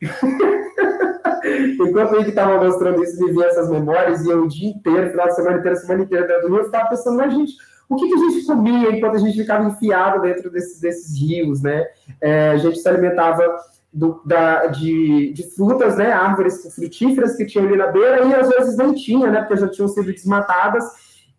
Enquanto 1.80 2.14
ele 2.16 2.28
estava 2.28 2.62
mostrando 2.62 3.02
isso, 3.02 3.24
vivia 3.24 3.46
essas 3.46 3.70
memórias, 3.70 4.24
e 4.24 4.30
eu 4.30 4.44
o 4.44 4.48
dia 4.48 4.70
inteiro, 4.70 5.10
final 5.10 5.26
de 5.26 5.34
semana 5.34 5.58
inteira, 5.58 5.76
semana 5.76 6.02
inteira 6.02 6.26
dentro 6.26 6.48
do 6.48 6.54
rio, 6.54 6.64
eu 6.64 6.88
pensando, 6.88 7.16
mas 7.16 7.32
gente, 7.32 7.54
o 7.88 7.96
que, 7.96 8.08
que, 8.08 8.14
a 8.14 8.18
gente 8.18 8.46
comia 8.46 8.90
enquanto 8.92 9.16
a 9.16 9.18
gente 9.18 9.36
ficava 9.36 9.68
enfiado 9.68 10.22
dentro 10.22 10.50
desses, 10.50 10.80
desses 10.80 11.20
rios, 11.20 11.62
né? 11.62 11.84
É, 12.20 12.50
a 12.50 12.56
gente 12.56 12.78
se 12.78 12.88
alimentava 12.88 13.42
do, 13.92 14.22
da, 14.24 14.66
de, 14.66 15.32
de, 15.32 15.42
frutas, 15.54 15.96
né? 15.96 16.12
Árvores 16.12 16.72
frutíferas 16.74 17.36
que 17.36 17.46
tinham 17.46 17.66
ali 17.66 17.76
na 17.76 17.88
beira, 17.88 18.24
e 18.24 18.34
às 18.34 18.48
vezes 18.48 18.76
nem 18.76 18.94
tinha, 18.94 19.30
né? 19.30 19.40
Porque 19.40 19.56
já 19.56 19.68
tinham 19.68 19.88
sido 19.88 20.06
desmatadas, 20.12 20.84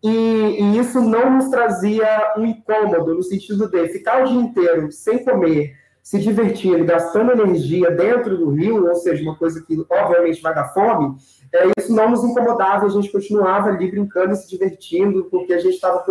e, 0.02 0.08
e, 0.08 0.78
isso 0.78 1.00
não 1.00 1.30
nos 1.30 1.48
trazia 1.48 2.34
um 2.36 2.44
incômodo, 2.44 3.14
no 3.14 3.22
sentido 3.22 3.68
de 3.68 3.88
ficar 3.88 4.22
o 4.22 4.26
dia 4.26 4.40
inteiro 4.40 4.90
sem 4.90 5.24
comer, 5.24 5.74
se 6.02 6.18
divertindo, 6.18 6.84
gastando 6.84 7.32
energia 7.32 7.90
dentro 7.90 8.36
do 8.36 8.50
rio, 8.50 8.88
ou 8.88 8.94
seja, 8.96 9.22
uma 9.22 9.36
coisa 9.36 9.62
que 9.62 9.86
obviamente 9.88 10.42
vai 10.42 10.54
dar 10.54 10.72
fome, 10.74 11.16
é, 11.52 11.68
isso 11.78 11.94
não 11.94 12.10
nos 12.10 12.24
incomodava, 12.24 12.86
a 12.86 12.88
gente 12.88 13.12
continuava 13.12 13.68
ali 13.68 13.90
brincando 13.90 14.32
e 14.32 14.36
se 14.36 14.48
divertindo, 14.48 15.24
porque 15.30 15.52
a 15.52 15.60
gente 15.60 15.74
estava 15.74 16.04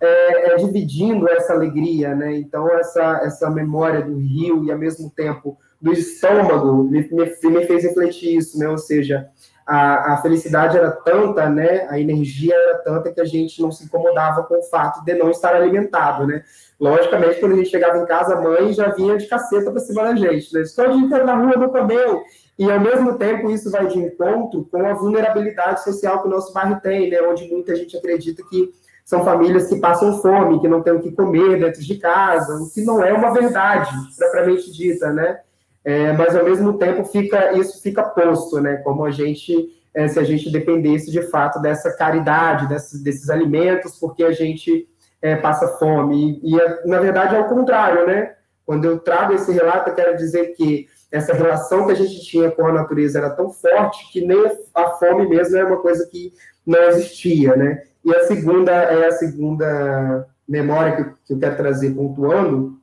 é, 0.00 0.52
é, 0.52 0.56
dividindo 0.56 1.28
essa 1.28 1.54
alegria, 1.54 2.14
né? 2.14 2.36
Então, 2.36 2.68
essa, 2.68 3.20
essa 3.24 3.50
memória 3.50 4.02
do 4.02 4.16
rio 4.16 4.64
e, 4.64 4.70
ao 4.70 4.78
mesmo 4.78 5.10
tempo, 5.10 5.56
do 5.80 5.92
estômago, 5.92 6.84
me, 6.84 7.08
me, 7.10 7.50
me 7.50 7.66
fez 7.66 7.84
refletir 7.84 8.36
isso, 8.36 8.58
né? 8.58 8.68
Ou 8.68 8.78
seja, 8.78 9.28
a, 9.66 10.14
a, 10.14 10.16
felicidade 10.22 10.76
era 10.76 10.90
tanta, 10.90 11.48
né, 11.48 11.86
a 11.88 11.98
energia 11.98 12.54
era 12.54 12.78
tanta 12.78 13.12
que 13.12 13.20
a 13.20 13.24
gente 13.24 13.60
não 13.62 13.70
se 13.70 13.84
incomodava 13.84 14.42
com 14.44 14.58
o 14.58 14.62
fato 14.62 15.04
de 15.04 15.14
não 15.14 15.30
estar 15.30 15.54
alimentado, 15.54 16.26
né. 16.26 16.42
Logicamente, 16.80 17.38
quando 17.38 17.52
a 17.52 17.56
gente 17.56 17.70
chegava 17.70 17.98
em 17.98 18.06
casa, 18.06 18.34
a 18.34 18.40
mãe 18.40 18.72
já 18.72 18.88
vinha 18.88 19.16
de 19.16 19.26
caceta 19.26 19.70
para 19.70 19.80
cima 19.80 20.02
da 20.02 20.14
gente, 20.16 20.52
né, 20.52 20.62
estou 20.62 20.86
o 20.86 20.92
dia 20.92 21.06
inteiro 21.06 21.26
na 21.26 21.36
rua, 21.36 21.56
não 21.56 21.68
comeu, 21.68 22.22
e 22.58 22.70
ao 22.70 22.80
mesmo 22.80 23.16
tempo 23.16 23.50
isso 23.50 23.70
vai 23.70 23.86
de 23.86 23.98
encontro 23.98 24.66
com 24.70 24.84
a 24.84 24.94
vulnerabilidade 24.94 25.82
social 25.84 26.20
que 26.20 26.28
o 26.28 26.30
nosso 26.30 26.52
bairro 26.52 26.80
tem, 26.80 27.10
né, 27.10 27.20
onde 27.22 27.48
muita 27.48 27.74
gente 27.76 27.96
acredita 27.96 28.42
que 28.50 28.72
são 29.04 29.24
famílias 29.24 29.68
que 29.68 29.76
passam 29.76 30.20
fome, 30.20 30.60
que 30.60 30.68
não 30.68 30.82
têm 30.82 30.92
o 30.92 31.00
que 31.00 31.12
comer 31.12 31.58
dentro 31.58 31.82
de 31.82 31.96
casa, 31.96 32.54
o 32.54 32.70
que 32.70 32.82
não 32.84 33.02
é 33.02 33.12
uma 33.12 33.32
verdade, 33.32 33.90
propriamente 34.16 34.72
dita, 34.72 35.12
né, 35.12 35.40
é, 35.84 36.12
mas 36.12 36.36
ao 36.36 36.44
mesmo 36.44 36.78
tempo 36.78 37.04
fica 37.04 37.52
isso 37.52 37.82
fica 37.82 38.02
posto, 38.02 38.60
né? 38.60 38.76
Como 38.76 39.04
a 39.04 39.10
gente, 39.10 39.68
é, 39.92 40.06
se 40.06 40.18
a 40.18 40.24
gente 40.24 40.50
dependesse 40.50 41.10
de 41.10 41.22
fato 41.22 41.60
dessa 41.60 41.96
caridade, 41.96 42.68
desses, 42.68 43.02
desses 43.02 43.28
alimentos, 43.28 43.98
porque 43.98 44.22
a 44.22 44.32
gente 44.32 44.88
é, 45.20 45.34
passa 45.36 45.66
fome. 45.78 46.40
E, 46.42 46.54
e, 46.54 46.60
é, 46.60 46.86
na 46.86 47.00
verdade 47.00 47.34
é 47.34 47.40
o 47.40 47.48
contrário, 47.48 48.06
né? 48.06 48.34
Quando 48.64 48.84
eu 48.84 48.98
trago 48.98 49.32
esse 49.32 49.50
relato, 49.52 49.90
eu 49.90 49.94
quero 49.94 50.16
dizer 50.16 50.54
que 50.54 50.86
essa 51.10 51.34
relação 51.34 51.86
que 51.86 51.92
a 51.92 51.96
gente 51.96 52.24
tinha 52.24 52.50
com 52.50 52.66
a 52.66 52.72
natureza 52.72 53.18
era 53.18 53.30
tão 53.30 53.50
forte 53.50 54.10
que 54.12 54.24
nem 54.24 54.50
a 54.72 54.88
fome 54.90 55.28
mesmo 55.28 55.56
é 55.56 55.64
uma 55.64 55.78
coisa 55.78 56.06
que 56.06 56.32
não 56.64 56.80
existia, 56.84 57.56
né? 57.56 57.82
E 58.04 58.14
a 58.14 58.24
segunda 58.26 58.72
é 58.72 59.06
a 59.06 59.12
segunda 59.12 60.26
memória 60.48 61.14
que 61.24 61.32
eu 61.32 61.38
quero 61.38 61.56
trazer 61.56 61.90
pontuando 61.94 62.78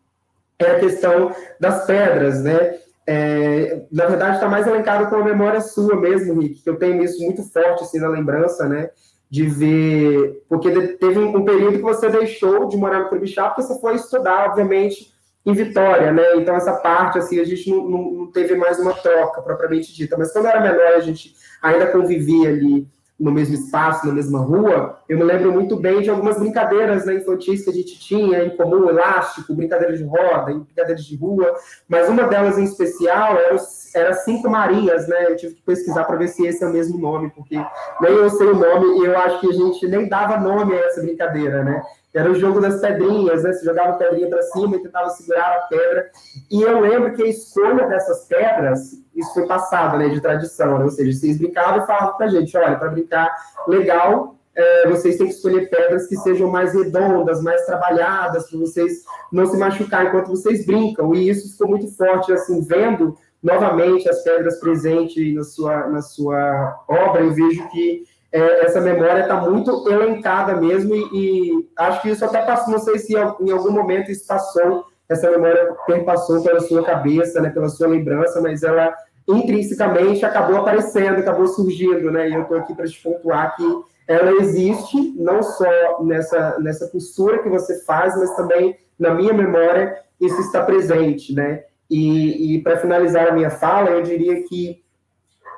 é 0.59 0.71
a 0.71 0.79
questão 0.79 1.33
das 1.59 1.85
pedras, 1.85 2.43
né? 2.43 2.77
É, 3.11 3.87
na 3.91 4.05
verdade, 4.05 4.35
está 4.35 4.47
mais 4.47 4.67
elencado 4.67 5.09
com 5.09 5.15
a 5.15 5.23
memória 5.23 5.59
sua 5.61 5.95
mesmo, 5.95 6.39
Rick, 6.39 6.61
que 6.61 6.69
eu 6.69 6.77
tenho 6.77 7.03
isso 7.03 7.19
muito 7.25 7.41
forte 7.41 7.81
assim, 7.81 7.97
na 7.99 8.07
lembrança, 8.07 8.69
né? 8.69 8.91
De 9.27 9.47
ver. 9.47 10.43
Porque 10.47 10.69
teve 10.69 11.17
um, 11.17 11.43
período 11.43 11.77
que 11.77 11.83
você 11.83 12.07
deixou 12.07 12.67
de 12.67 12.77
morar 12.77 12.99
no 12.99 13.09
Curibixá, 13.09 13.49
porque 13.49 13.63
você 13.63 13.81
foi 13.81 13.95
estudar, 13.95 14.49
obviamente, 14.49 15.11
em 15.43 15.53
Vitória, 15.53 16.11
né? 16.11 16.35
Então, 16.35 16.55
essa 16.55 16.73
parte, 16.73 17.17
assim, 17.17 17.39
a 17.39 17.43
gente 17.43 17.67
não, 17.67 17.89
não, 17.89 18.11
não 18.11 18.31
teve 18.31 18.53
mais 18.53 18.77
uma 18.77 18.93
troca 18.93 19.41
propriamente 19.41 19.91
dita. 19.91 20.15
Mas 20.15 20.31
quando 20.31 20.45
eu 20.45 20.51
era 20.51 20.61
menor, 20.61 20.93
a 20.93 20.99
gente 20.99 21.33
ainda 21.63 21.87
convivia 21.87 22.49
ali 22.49 22.87
no 23.19 23.31
mesmo 23.31 23.55
espaço, 23.55 24.07
na 24.07 24.13
mesma 24.13 24.39
rua, 24.39 24.99
eu 25.09 25.17
me 25.17 25.23
lembro 25.23 25.51
muito 25.51 25.75
bem 25.75 26.01
de 26.01 26.09
algumas 26.09 26.39
brincadeiras 26.39 27.05
né, 27.05 27.15
infantis 27.15 27.63
que 27.63 27.69
a 27.69 27.73
gente 27.73 27.99
tinha 27.99 28.45
em 28.45 28.55
comum, 28.55 28.89
elástico, 28.89 29.53
brincadeiras 29.53 29.99
de 29.99 30.05
roda, 30.05 30.53
brincadeiras 30.53 31.03
de 31.03 31.17
rua, 31.17 31.53
mas 31.87 32.07
uma 32.07 32.23
delas 32.23 32.57
em 32.57 32.63
especial 32.63 33.37
era, 33.37 33.57
era 33.93 34.13
Cinco 34.13 34.49
Marias, 34.49 35.07
né? 35.07 35.25
Eu 35.29 35.35
tive 35.35 35.55
que 35.55 35.61
pesquisar 35.61 36.05
para 36.05 36.15
ver 36.15 36.29
se 36.29 36.45
esse 36.45 36.63
é 36.63 36.67
o 36.67 36.71
mesmo 36.71 36.97
nome, 36.97 37.29
porque 37.35 37.55
nem 38.01 38.11
eu 38.11 38.29
sei 38.29 38.47
o 38.47 38.55
nome 38.55 38.99
e 38.99 39.05
eu 39.05 39.17
acho 39.17 39.41
que 39.41 39.47
a 39.47 39.53
gente 39.53 39.87
nem 39.87 40.07
dava 40.07 40.37
nome 40.37 40.73
a 40.73 40.85
essa 40.85 41.01
brincadeira, 41.01 41.63
né? 41.63 41.81
Era 42.13 42.31
o 42.31 42.35
jogo 42.35 42.59
das 42.59 42.81
pedrinhas, 42.81 43.43
né? 43.43 43.53
Você 43.53 43.63
jogava 43.63 43.97
pedrinha 43.97 44.27
para 44.27 44.41
cima 44.41 44.75
e 44.75 44.79
tentava 44.83 45.09
segurar 45.09 45.57
a 45.57 45.61
pedra. 45.67 46.09
E 46.49 46.61
eu 46.61 46.79
lembro 46.79 47.13
que 47.13 47.21
a 47.21 47.27
escolha 47.27 47.87
dessas 47.87 48.25
pedras, 48.25 48.93
isso 49.15 49.33
foi 49.33 49.45
passado, 49.45 49.97
né, 49.97 50.09
de 50.09 50.19
tradição, 50.19 50.79
né? 50.79 50.85
Ou 50.85 50.91
seja, 50.91 51.17
vocês 51.17 51.37
brincavam 51.37 51.83
e 51.83 51.87
falavam 51.87 52.17
para 52.17 52.25
a 52.25 52.29
gente, 52.29 52.57
olha, 52.57 52.77
para 52.77 52.89
brincar 52.89 53.31
legal, 53.67 54.35
é, 54.55 54.89
vocês 54.89 55.17
têm 55.17 55.27
que 55.27 55.33
escolher 55.33 55.69
pedras 55.69 56.07
que 56.07 56.17
sejam 56.17 56.49
mais 56.49 56.73
redondas, 56.73 57.41
mais 57.43 57.65
trabalhadas, 57.65 58.49
para 58.49 58.59
vocês 58.59 59.03
não 59.31 59.45
se 59.45 59.55
machucar 59.55 60.07
enquanto 60.07 60.29
vocês 60.29 60.65
brincam. 60.65 61.13
E 61.13 61.29
isso 61.29 61.51
ficou 61.51 61.69
muito 61.69 61.87
forte, 61.95 62.33
assim, 62.33 62.61
vendo 62.61 63.15
novamente 63.41 64.09
as 64.09 64.21
pedras 64.21 64.59
presentes 64.59 65.33
na 65.33 65.43
sua, 65.43 65.87
na 65.87 66.01
sua 66.01 66.83
obra, 66.87 67.21
eu 67.21 67.31
vejo 67.31 67.69
que 67.69 68.03
é, 68.31 68.65
essa 68.65 68.79
memória 68.79 69.21
está 69.21 69.41
muito 69.41 69.89
elencada 69.89 70.55
mesmo, 70.55 70.95
e, 70.95 71.09
e, 71.13 71.69
acho 71.77 72.01
que 72.01 72.09
isso 72.09 72.23
até 72.23 72.41
passou, 72.41 72.71
não 72.71 72.79
sei 72.79 72.99
se 72.99 73.13
em 73.13 73.51
algum 73.51 73.71
momento 73.71 74.11
isso 74.11 74.25
passou, 74.27 74.85
essa 75.07 75.29
memória 75.31 75.75
perpassou 75.87 76.43
pela 76.43 76.59
sua 76.59 76.83
cabeça, 76.83 77.41
né, 77.41 77.49
pela 77.49 77.69
sua 77.69 77.87
lembrança, 77.87 78.39
mas 78.39 78.61
ela 78.61 78.93
intrinsecamente 79.27 80.23
acabou 80.23 80.57
aparecendo, 80.57 81.19
acabou 81.19 81.47
surgindo, 81.47 82.11
né, 82.11 82.29
e 82.29 82.33
eu 82.35 82.43
estou 82.43 82.57
aqui 82.57 82.75
para 82.75 82.85
te 82.85 83.01
pontuar 83.01 83.55
que 83.55 83.63
ela 84.07 84.31
existe, 84.33 85.13
não 85.17 85.41
só 85.41 86.03
nessa, 86.03 86.59
nessa 86.59 86.87
postura 86.87 87.39
que 87.39 87.49
você 87.49 87.83
faz, 87.83 88.15
mas 88.17 88.35
também 88.35 88.77
na 88.97 89.13
minha 89.13 89.33
memória 89.33 89.97
isso 90.21 90.39
está 90.41 90.63
presente, 90.63 91.33
né, 91.33 91.63
e, 91.89 92.55
e 92.55 92.61
para 92.61 92.77
finalizar 92.77 93.27
a 93.27 93.31
minha 93.31 93.49
fala, 93.49 93.89
eu 93.89 94.03
diria 94.03 94.43
que 94.43 94.83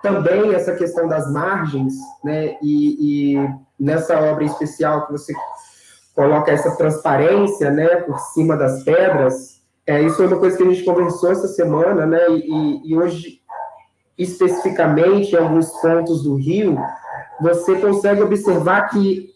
também 0.02 0.54
essa 0.54 0.76
questão 0.76 1.08
das 1.08 1.32
margens, 1.32 1.94
né, 2.24 2.58
e, 2.62 3.36
e, 3.36 3.50
nessa 3.80 4.20
obra 4.20 4.44
especial 4.44 5.06
que 5.06 5.12
você 5.12 5.34
coloca 6.16 6.52
essa 6.52 6.76
transparência, 6.76 7.72
né, 7.72 7.88
por 7.98 8.20
cima 8.20 8.58
das 8.58 8.84
pedras, 8.84 9.62
é, 9.86 10.02
isso 10.02 10.22
é 10.22 10.28
uma 10.28 10.38
coisa 10.38 10.58
que 10.58 10.64
a 10.64 10.72
gente 10.72 10.84
conversou 10.84 11.32
essa 11.32 11.48
semana, 11.48 12.06
né, 12.06 12.30
e, 12.30 12.92
e 12.92 12.98
hoje, 12.98 13.42
especificamente, 14.18 15.34
em 15.34 15.38
alguns 15.38 15.70
pontos 15.82 16.24
do 16.24 16.36
Rio, 16.36 16.78
você 17.40 17.76
consegue 17.76 18.22
observar 18.22 18.90
que, 18.90 19.30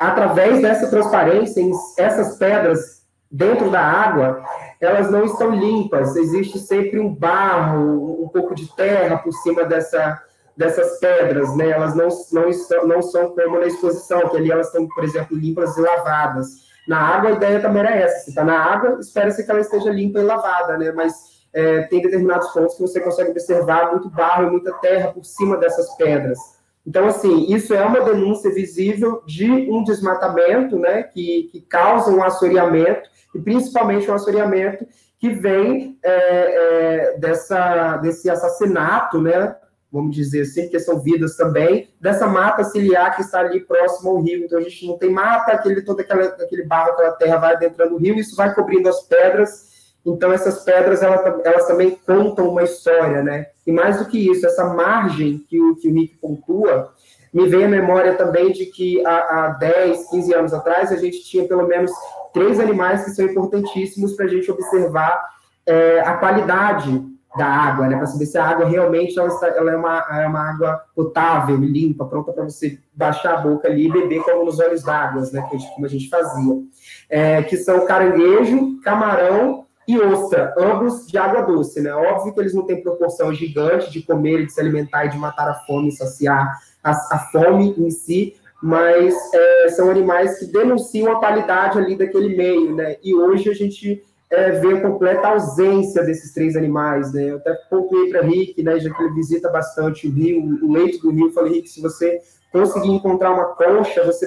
através 0.00 0.62
dessa 0.62 0.88
transparência, 0.88 1.62
essas 1.98 2.36
pedras 2.36 3.00
dentro 3.30 3.70
da 3.70 3.80
água, 3.80 4.42
elas 4.80 5.10
não 5.10 5.24
estão 5.24 5.50
limpas, 5.50 6.16
existe 6.16 6.58
sempre 6.58 6.98
um 6.98 7.14
barro, 7.14 8.24
um 8.24 8.28
pouco 8.28 8.54
de 8.54 8.74
terra 8.74 9.18
por 9.18 9.32
cima 9.32 9.64
dessa, 9.64 10.22
dessas 10.56 10.98
pedras, 10.98 11.54
né? 11.54 11.70
Elas 11.70 11.94
não, 11.94 12.08
não, 12.32 12.48
estão, 12.48 12.86
não 12.86 13.02
são 13.02 13.30
como 13.30 13.58
na 13.58 13.66
exposição, 13.66 14.28
que 14.28 14.36
ali 14.36 14.50
elas 14.50 14.68
estão, 14.68 14.88
por 14.88 15.04
exemplo, 15.04 15.36
limpas 15.36 15.76
e 15.76 15.80
lavadas. 15.80 16.70
Na 16.88 16.98
água, 16.98 17.30
a 17.30 17.34
ideia 17.34 17.60
também 17.60 17.82
era 17.82 17.94
essa. 17.94 18.24
Se 18.24 18.30
está 18.30 18.42
na 18.42 18.58
água, 18.58 18.98
espera-se 19.00 19.44
que 19.44 19.50
ela 19.50 19.60
esteja 19.60 19.90
limpa 19.90 20.18
e 20.18 20.24
lavada, 20.24 20.78
né? 20.78 20.90
Mas 20.92 21.44
é, 21.52 21.82
tem 21.82 22.00
determinados 22.00 22.48
pontos 22.52 22.74
que 22.74 22.82
você 22.82 23.00
consegue 23.00 23.30
observar 23.30 23.90
muito 23.90 24.08
barro 24.08 24.46
e 24.46 24.50
muita 24.50 24.72
terra 24.74 25.12
por 25.12 25.24
cima 25.24 25.56
dessas 25.56 25.94
pedras. 25.96 26.38
Então, 26.86 27.06
assim, 27.06 27.52
isso 27.52 27.74
é 27.74 27.84
uma 27.84 28.00
denúncia 28.00 28.50
visível 28.52 29.22
de 29.26 29.50
um 29.50 29.84
desmatamento, 29.84 30.78
né, 30.78 31.02
que, 31.02 31.48
que 31.52 31.60
causa 31.60 32.10
um 32.10 32.22
assoreamento, 32.22 33.09
e 33.34 33.38
principalmente 33.38 34.10
um 34.10 34.14
assoreamento 34.14 34.86
que 35.18 35.30
vem 35.30 35.98
é, 36.02 36.12
é, 36.12 37.18
dessa, 37.18 37.98
desse 37.98 38.30
assassinato, 38.30 39.20
né, 39.20 39.54
vamos 39.92 40.14
dizer 40.14 40.42
assim, 40.42 40.62
porque 40.62 40.78
são 40.80 41.00
vidas 41.00 41.36
também, 41.36 41.88
dessa 42.00 42.26
mata 42.26 42.64
ciliar 42.64 43.14
que 43.14 43.22
está 43.22 43.40
ali 43.40 43.60
próximo 43.60 44.10
ao 44.10 44.22
rio. 44.22 44.44
Então, 44.44 44.58
a 44.58 44.62
gente 44.62 44.86
não 44.86 44.96
tem 44.96 45.10
mata, 45.10 45.52
aquele, 45.52 45.82
todo 45.82 46.00
aquela, 46.00 46.24
aquele 46.24 46.64
barro, 46.64 46.92
aquela 46.92 47.12
terra 47.12 47.36
vai 47.36 47.54
adentrando 47.54 47.96
o 47.96 47.98
rio, 47.98 48.14
isso 48.14 48.36
vai 48.36 48.54
cobrindo 48.54 48.88
as 48.88 49.02
pedras, 49.02 49.70
então, 50.04 50.32
essas 50.32 50.64
pedras, 50.64 51.02
elas, 51.02 51.20
elas, 51.44 51.66
também 51.66 51.98
contam 52.06 52.48
uma 52.48 52.62
história, 52.62 53.22
né? 53.22 53.46
E 53.66 53.72
mais 53.72 53.98
do 53.98 54.06
que 54.06 54.30
isso, 54.30 54.46
essa 54.46 54.64
margem 54.64 55.38
que 55.48 55.60
o, 55.60 55.76
que 55.76 55.88
o 55.88 55.92
Rick 55.92 56.16
pontua, 56.16 56.94
me 57.32 57.48
vem 57.48 57.64
a 57.64 57.68
memória 57.68 58.14
também 58.14 58.52
de 58.52 58.66
que 58.66 59.04
há, 59.06 59.46
há 59.46 59.48
10, 59.60 60.10
15 60.10 60.34
anos 60.34 60.52
atrás, 60.52 60.90
a 60.92 60.96
gente 60.96 61.22
tinha 61.24 61.46
pelo 61.46 61.66
menos 61.66 61.90
três 62.32 62.58
animais 62.58 63.04
que 63.04 63.10
são 63.10 63.24
importantíssimos 63.24 64.14
para 64.14 64.26
a 64.26 64.28
gente 64.28 64.50
observar 64.50 65.22
é, 65.66 66.00
a 66.00 66.16
qualidade 66.16 67.08
da 67.36 67.46
água, 67.46 67.86
né? 67.86 67.96
Para 67.96 68.06
saber 68.06 68.26
se 68.26 68.36
a 68.36 68.44
água 68.44 68.66
realmente 68.66 69.16
ela, 69.18 69.28
está, 69.28 69.46
ela 69.48 69.70
é, 69.70 69.76
uma, 69.76 69.98
é 70.10 70.26
uma 70.26 70.50
água 70.50 70.82
potável, 70.96 71.56
limpa, 71.56 72.04
pronta 72.04 72.32
para 72.32 72.44
você 72.44 72.78
baixar 72.92 73.34
a 73.34 73.40
boca 73.40 73.68
ali 73.68 73.86
e 73.86 73.92
beber 73.92 74.22
como 74.24 74.44
nos 74.44 74.58
olhos 74.58 74.82
d'água, 74.82 75.22
né? 75.32 75.48
Como 75.48 75.86
a 75.86 75.88
gente 75.88 76.08
fazia. 76.08 76.60
É, 77.08 77.42
que 77.44 77.56
são 77.56 77.86
caranguejo, 77.86 78.80
camarão 78.82 79.66
e 79.86 79.98
ostra, 79.98 80.54
ambos 80.58 81.06
de 81.06 81.18
água 81.18 81.42
doce, 81.42 81.80
né? 81.80 81.92
Óbvio 81.94 82.32
que 82.34 82.40
eles 82.40 82.54
não 82.54 82.64
têm 82.64 82.82
proporção 82.82 83.32
gigante 83.32 83.90
de 83.90 84.02
comer, 84.02 84.46
de 84.46 84.52
se 84.52 84.60
alimentar 84.60 85.06
e 85.06 85.10
de 85.10 85.18
matar 85.18 85.48
a 85.48 85.54
fome 85.54 85.92
saciar 85.92 86.58
a, 86.82 86.90
a 86.90 87.18
fome 87.32 87.74
em 87.78 87.90
si, 87.90 88.34
mas 88.62 89.14
é, 89.34 89.68
são 89.70 89.90
animais 89.90 90.38
que 90.38 90.46
denunciam 90.46 91.12
a 91.12 91.18
qualidade 91.18 91.78
ali 91.78 91.96
daquele 91.96 92.36
meio, 92.36 92.74
né? 92.74 92.96
E 93.02 93.14
hoje 93.14 93.48
a 93.50 93.54
gente 93.54 94.02
é, 94.30 94.52
vê 94.52 94.74
a 94.74 94.80
completa 94.80 95.28
ausência 95.28 96.04
desses 96.04 96.32
três 96.32 96.56
animais, 96.56 97.12
né? 97.12 97.30
Eu 97.30 97.36
até 97.36 97.54
pontuei 97.70 98.10
para 98.10 98.22
Rick, 98.22 98.62
né? 98.62 98.78
Já 98.78 98.92
que 98.92 99.02
ele 99.02 99.14
visita 99.14 99.48
bastante 99.50 100.06
o 100.06 100.12
rio, 100.12 100.58
o 100.62 100.72
leito 100.72 101.00
do 101.00 101.10
rio, 101.10 101.32
falei, 101.32 101.54
Rick, 101.54 101.68
se 101.68 101.80
você 101.80 102.20
conseguir 102.52 102.90
encontrar 102.90 103.32
uma 103.32 103.54
concha, 103.54 104.04
você 104.04 104.26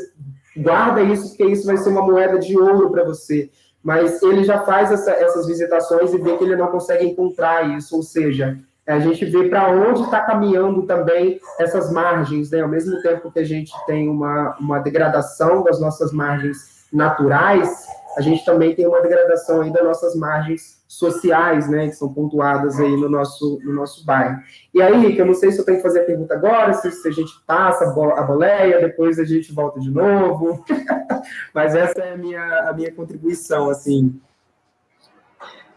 guarda 0.58 1.02
isso, 1.02 1.30
porque 1.30 1.46
isso 1.46 1.66
vai 1.66 1.78
ser 1.78 1.90
uma 1.90 2.02
moeda 2.02 2.40
de 2.40 2.58
ouro 2.58 2.90
para 2.90 3.04
você 3.04 3.50
mas 3.84 4.24
ele 4.24 4.46
já 4.46 4.62
faz 4.62 4.92
essa, 4.92 5.12
essas 5.12 5.46
visitações 5.46 6.14
e 6.14 6.18
vê 6.18 6.38
que 6.38 6.44
ele 6.46 6.56
não 6.56 6.68
consegue 6.68 7.06
encontrar 7.06 7.78
isso, 7.78 7.98
ou 7.98 8.02
seja, 8.02 8.58
a 8.86 9.00
gente 9.00 9.24
vê 9.26 9.48
para 9.50 9.70
onde 9.70 10.02
está 10.02 10.22
caminhando 10.22 10.84
também 10.84 11.40
essas 11.60 11.92
margens, 11.92 12.52
né? 12.52 12.62
Ao 12.62 12.68
mesmo 12.68 13.02
tempo 13.02 13.32
que 13.32 13.40
a 13.40 13.46
gente 13.46 13.72
tem 13.86 14.10
uma, 14.10 14.58
uma 14.60 14.80
degradação 14.80 15.64
das 15.64 15.80
nossas 15.80 16.12
margens 16.12 16.88
naturais, 16.92 17.88
a 18.18 18.22
gente 18.22 18.46
também 18.46 18.76
tem 18.76 18.86
uma 18.86 19.02
degradação 19.02 19.62
aí 19.62 19.72
das 19.72 19.84
nossas 19.84 20.16
margens 20.16 20.84
sociais, 20.88 21.68
né, 21.68 21.88
que 21.88 21.96
são 21.96 22.14
pontuadas 22.14 22.80
aí 22.80 22.96
no 22.96 23.10
nosso, 23.10 23.60
no 23.64 23.74
nosso 23.74 24.06
bairro. 24.06 24.38
E 24.72 24.82
aí, 24.82 24.96
Rick, 25.00 25.18
eu 25.18 25.26
não 25.26 25.34
sei 25.34 25.52
se 25.52 25.60
eu 25.60 25.66
tenho 25.66 25.78
que 25.78 25.84
fazer 25.84 26.02
a 26.02 26.06
pergunta 26.06 26.36
agora, 26.36 26.72
se, 26.74 26.92
se 26.92 27.08
a 27.08 27.12
gente 27.12 27.34
passa 27.48 27.86
a 27.86 28.22
boleia, 28.22 28.80
depois 28.80 29.18
a 29.18 29.26
gente 29.26 29.52
volta 29.52 29.80
de 29.80 29.90
novo, 29.90 30.64
mas 31.54 31.74
essa 31.74 32.00
é 32.00 32.14
a 32.14 32.18
minha, 32.18 32.70
a 32.70 32.74
minha 32.74 32.92
contribuição, 32.94 33.70
assim. 33.70 34.20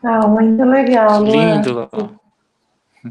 Ah, 0.02 0.26
muito 0.28 0.62
legal, 0.62 1.22
Luan. 1.22 1.30
Lindo, 1.56 1.88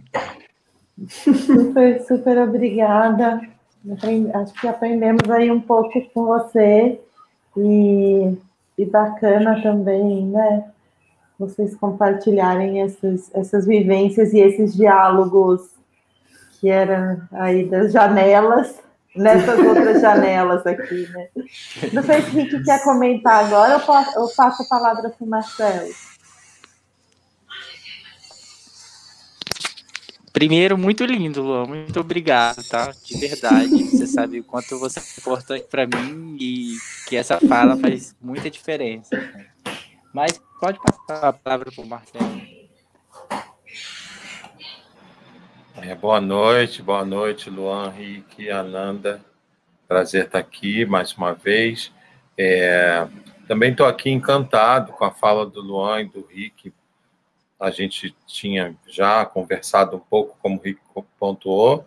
Super, 1.10 2.02
super 2.06 2.38
obrigada. 2.38 3.42
Acho 4.34 4.54
que 4.54 4.66
aprendemos 4.66 5.30
aí 5.30 5.52
um 5.52 5.60
pouco 5.60 6.02
com 6.14 6.26
você 6.26 7.02
e, 7.58 8.38
e 8.78 8.86
bacana 8.86 9.62
também, 9.62 10.26
né? 10.28 10.72
vocês 11.38 11.76
compartilharem 11.76 12.82
essas, 12.82 13.30
essas 13.34 13.66
vivências 13.66 14.34
e 14.34 14.40
esses 14.40 14.74
diálogos 14.74 15.70
que 16.60 16.70
eram 16.70 17.22
aí 17.32 17.66
das 17.66 17.92
janelas, 17.92 18.80
nessas 19.16 19.60
outras 19.60 20.02
janelas 20.02 20.66
aqui, 20.66 21.08
né? 21.10 21.28
Não 21.94 22.04
sei 22.04 22.22
se 22.22 22.30
o 22.30 22.34
Rick 22.34 22.64
quer 22.64 22.84
comentar 22.84 23.46
agora, 23.46 23.80
posso, 23.80 24.18
eu 24.18 24.28
passo 24.36 24.64
a 24.64 24.66
palavra 24.66 25.10
para 25.10 25.26
o 25.26 25.30
Marcelo. 25.30 25.90
Primeiro, 30.36 30.78
muito 30.78 31.04
lindo, 31.04 31.42
Luan. 31.42 31.66
Muito 31.66 32.00
obrigado, 32.00 32.64
tá? 32.68 32.92
De 33.04 33.18
verdade. 33.18 33.70
Você 33.70 34.06
sabe 34.06 34.42
o 34.42 34.44
quanto 34.44 34.78
você 34.78 35.00
é 35.00 35.04
importante 35.18 35.66
para 35.72 35.88
mim 35.88 36.38
e 36.40 36.76
que 37.10 37.16
essa 37.16 37.40
fala 37.40 37.76
faz 37.76 38.16
muita 38.22 38.52
diferença. 38.52 39.10
Mas 40.14 40.40
Pode 40.60 40.80
passar 40.80 41.28
a 41.28 41.34
palavra 41.34 41.70
para 41.72 41.84
o 41.84 41.88
Marcelo. 41.88 42.42
É, 45.76 45.94
boa 45.94 46.22
noite, 46.22 46.82
boa 46.82 47.04
noite, 47.04 47.50
Luan, 47.50 47.90
Rick, 47.90 48.50
Ananda. 48.50 49.22
Prazer 49.88 50.26
estar 50.26 50.40
aqui 50.40 50.86
mais 50.86 51.14
uma 51.14 51.34
vez. 51.34 51.92
É, 52.38 53.06
também 53.48 53.72
estou 53.72 53.86
aqui 53.86 54.10
encantado 54.10 54.94
com 54.94 55.04
a 55.04 55.12
fala 55.12 55.46
do 55.46 55.62
Luan 55.62 56.02
e 56.02 56.06
do 56.06 56.26
Rick. 56.26 56.74
A 57.60 57.72
gente 57.72 58.16
tinha 58.26 58.76
já 58.88 59.26
conversado 59.26 59.98
um 59.98 60.00
pouco, 60.00 60.38
como 60.42 60.58
o 60.58 60.62
Rick 60.62 60.80
pontuou, 61.20 61.86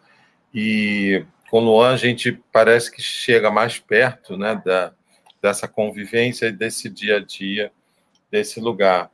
e 0.54 1.24
com 1.50 1.58
o 1.58 1.64
Luan 1.64 1.92
a 1.92 1.96
gente 1.96 2.40
parece 2.52 2.90
que 2.90 3.02
chega 3.02 3.50
mais 3.50 3.78
perto 3.78 4.36
né, 4.36 4.60
da, 4.64 4.92
dessa 5.42 5.68
convivência 5.68 6.46
e 6.46 6.52
desse 6.52 6.88
dia 6.88 7.16
a 7.16 7.20
dia 7.20 7.72
desse 8.30 8.60
lugar. 8.60 9.10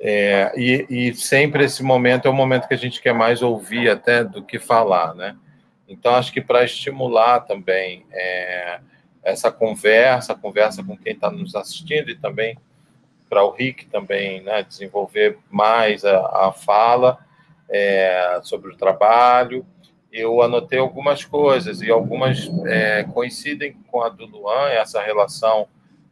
É, 0.00 0.52
e, 0.56 0.86
e, 0.90 1.14
sempre 1.14 1.64
esse 1.64 1.82
momento 1.82 2.26
é 2.26 2.30
o 2.30 2.34
momento 2.34 2.68
que 2.68 2.74
a 2.74 2.78
gente 2.78 3.00
quer 3.00 3.14
mais 3.14 3.42
ouvir 3.42 3.88
até 3.88 4.24
do 4.24 4.42
que 4.42 4.58
falar, 4.58 5.14
né? 5.14 5.36
Então, 5.88 6.14
acho 6.14 6.32
que 6.32 6.40
para 6.40 6.64
estimular 6.64 7.40
também 7.40 8.04
é, 8.10 8.80
essa 9.22 9.52
conversa, 9.52 10.34
conversa 10.34 10.82
com 10.82 10.96
quem 10.96 11.12
está 11.12 11.30
nos 11.30 11.54
assistindo 11.54 12.10
e 12.10 12.16
também 12.16 12.58
para 13.28 13.44
o 13.44 13.50
Rick 13.50 13.86
também 13.86 14.42
né, 14.42 14.62
desenvolver 14.62 15.38
mais 15.50 16.04
a, 16.04 16.48
a 16.48 16.52
fala 16.52 17.18
é, 17.68 18.40
sobre 18.42 18.72
o 18.72 18.76
trabalho, 18.76 19.66
eu 20.14 20.40
anotei 20.40 20.78
algumas 20.78 21.24
coisas 21.24 21.82
e 21.82 21.90
algumas 21.90 22.48
é, 22.66 23.02
coincidem 23.02 23.72
com 23.88 24.00
a 24.00 24.08
do 24.08 24.24
Luan, 24.26 24.68
essa 24.68 25.02
relação, 25.02 25.66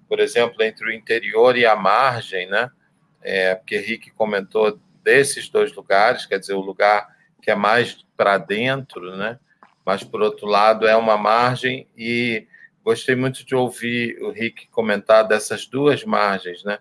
por 0.08 0.18
exemplo, 0.18 0.60
entre 0.62 0.86
o 0.86 0.92
interior 0.92 1.56
e 1.56 1.64
a 1.64 1.76
margem, 1.76 2.48
né? 2.48 2.68
É, 3.22 3.54
porque 3.54 3.76
Henrique 3.76 4.10
comentou 4.10 4.76
desses 5.04 5.48
dois 5.48 5.72
lugares, 5.72 6.26
quer 6.26 6.40
dizer, 6.40 6.54
o 6.54 6.60
lugar 6.60 7.14
que 7.40 7.52
é 7.52 7.54
mais 7.54 8.04
para 8.16 8.38
dentro, 8.38 9.16
né? 9.16 9.38
Mas, 9.84 10.02
por 10.02 10.20
outro 10.20 10.46
lado, 10.46 10.86
é 10.86 10.96
uma 10.96 11.16
margem 11.16 11.86
e 11.96 12.46
gostei 12.84 13.14
muito 13.14 13.46
de 13.46 13.54
ouvir 13.54 14.20
o 14.20 14.30
Rick 14.30 14.66
comentar 14.68 15.26
dessas 15.26 15.64
duas 15.66 16.04
margens, 16.04 16.64
né? 16.64 16.80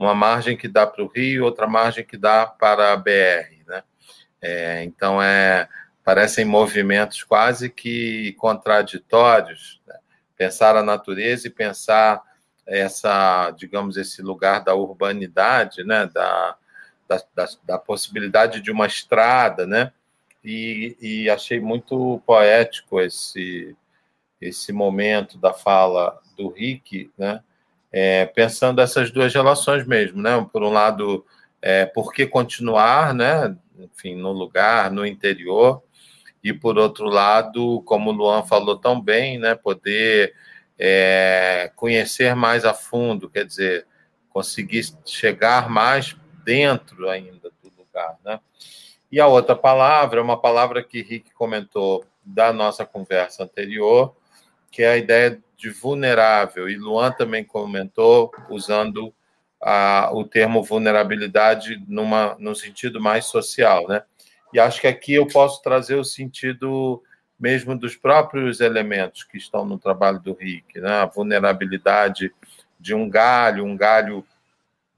Uma 0.00 0.14
margem 0.14 0.56
que 0.56 0.66
dá 0.66 0.86
para 0.86 1.04
o 1.04 1.06
Rio, 1.06 1.44
outra 1.44 1.66
margem 1.66 2.02
que 2.02 2.16
dá 2.16 2.46
para 2.46 2.94
a 2.94 2.96
BR, 2.96 3.62
né? 3.66 3.82
É, 4.40 4.82
então, 4.82 5.22
é 5.22 5.68
parecem 6.02 6.44
movimentos 6.44 7.22
quase 7.22 7.68
que 7.68 8.32
contraditórios. 8.32 9.80
Né? 9.86 9.94
Pensar 10.36 10.74
a 10.74 10.82
natureza 10.82 11.46
e 11.46 11.50
pensar 11.50 12.22
essa, 12.66 13.50
digamos, 13.50 13.96
esse 13.96 14.22
lugar 14.22 14.64
da 14.64 14.74
urbanidade, 14.74 15.84
né? 15.84 16.06
da, 16.06 16.56
da, 17.06 17.22
da, 17.34 17.48
da 17.64 17.78
possibilidade 17.78 18.60
de 18.60 18.70
uma 18.70 18.86
estrada, 18.86 19.66
né? 19.66 19.92
E, 20.42 20.96
e, 21.00 21.28
achei 21.28 21.60
muito 21.60 22.22
poético 22.24 22.98
esse, 22.98 23.76
esse 24.40 24.72
momento 24.72 25.36
da 25.36 25.52
fala 25.52 26.18
do 26.34 26.48
Rick, 26.48 27.12
né? 27.18 27.42
É, 27.92 28.26
pensando 28.26 28.80
essas 28.80 29.10
duas 29.10 29.34
relações 29.34 29.86
mesmo, 29.86 30.20
né? 30.22 30.46
Por 30.52 30.62
um 30.62 30.70
lado, 30.70 31.24
é, 31.60 31.86
por 31.86 32.12
que 32.12 32.26
continuar, 32.26 33.12
né? 33.14 33.56
Enfim, 33.78 34.14
no 34.14 34.32
lugar, 34.32 34.90
no 34.90 35.06
interior, 35.06 35.82
e 36.42 36.52
por 36.52 36.78
outro 36.78 37.06
lado, 37.06 37.82
como 37.82 38.10
o 38.10 38.12
Luan 38.12 38.42
falou 38.42 38.78
tão 38.78 39.00
bem, 39.00 39.38
né, 39.38 39.54
poder 39.54 40.34
é, 40.78 41.70
conhecer 41.76 42.34
mais 42.34 42.64
a 42.64 42.72
fundo, 42.72 43.28
quer 43.28 43.44
dizer, 43.44 43.86
conseguir 44.30 44.82
chegar 45.04 45.68
mais 45.68 46.16
dentro 46.44 47.08
ainda 47.08 47.50
do 47.62 47.70
lugar, 47.76 48.16
né? 48.24 48.40
E 49.12 49.20
a 49.20 49.26
outra 49.26 49.56
palavra 49.56 50.20
é 50.20 50.22
uma 50.22 50.40
palavra 50.40 50.82
que 50.82 51.02
Rick 51.02 51.32
comentou 51.32 52.04
da 52.24 52.52
nossa 52.52 52.86
conversa 52.86 53.42
anterior, 53.42 54.16
que 54.70 54.82
é 54.82 54.92
a 54.92 54.96
ideia 54.96 55.40
de 55.56 55.70
vulnerável. 55.70 56.68
E 56.68 56.76
Luan 56.76 57.12
também 57.12 57.44
comentou 57.44 58.32
usando 58.48 59.12
a, 59.60 60.10
o 60.12 60.24
termo 60.24 60.62
vulnerabilidade 60.62 61.82
numa, 61.86 62.36
num 62.38 62.54
sentido 62.54 63.00
mais 63.00 63.26
social, 63.26 63.86
né? 63.88 64.02
E 64.52 64.58
acho 64.58 64.80
que 64.80 64.86
aqui 64.86 65.14
eu 65.14 65.26
posso 65.26 65.62
trazer 65.62 65.94
o 65.94 66.04
sentido 66.04 67.02
mesmo 67.38 67.76
dos 67.76 67.96
próprios 67.96 68.60
elementos 68.60 69.24
que 69.24 69.38
estão 69.38 69.64
no 69.64 69.78
trabalho 69.78 70.18
do 70.18 70.34
Rick, 70.34 70.78
né? 70.78 70.90
a 70.90 71.06
vulnerabilidade 71.06 72.32
de 72.78 72.94
um 72.94 73.08
galho, 73.08 73.64
um 73.64 73.76
galho 73.76 74.26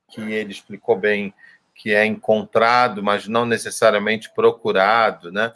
que 0.08 0.20
ele 0.20 0.50
explicou 0.50 0.96
bem 0.96 1.32
que 1.74 1.94
é 1.94 2.04
encontrado, 2.04 3.02
mas 3.02 3.26
não 3.26 3.46
necessariamente 3.46 4.30
procurado, 4.34 5.32
né? 5.32 5.52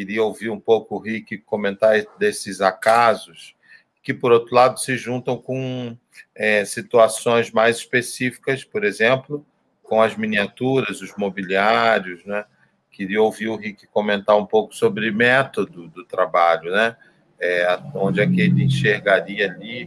Queria 0.00 0.24
ouvir 0.24 0.48
um 0.48 0.58
pouco 0.58 0.96
o 0.96 0.98
Rick 0.98 1.36
comentar 1.40 2.02
desses 2.18 2.62
acasos, 2.62 3.54
que, 4.02 4.14
por 4.14 4.32
outro 4.32 4.54
lado, 4.54 4.80
se 4.80 4.96
juntam 4.96 5.36
com 5.36 5.94
é, 6.34 6.64
situações 6.64 7.50
mais 7.50 7.76
específicas, 7.76 8.64
por 8.64 8.82
exemplo, 8.82 9.44
com 9.82 10.00
as 10.00 10.16
miniaturas, 10.16 11.02
os 11.02 11.14
mobiliários, 11.18 12.24
né? 12.24 12.46
queria 12.90 13.20
ouvir 13.20 13.48
o 13.48 13.56
Rick 13.56 13.86
comentar 13.88 14.38
um 14.38 14.46
pouco 14.46 14.74
sobre 14.74 15.10
método 15.10 15.88
do 15.88 16.02
trabalho, 16.06 16.72
né? 16.72 16.96
É, 17.38 17.78
onde 17.94 18.22
é 18.22 18.26
que 18.26 18.40
ele 18.40 18.64
enxergaria 18.64 19.52
ali, 19.52 19.86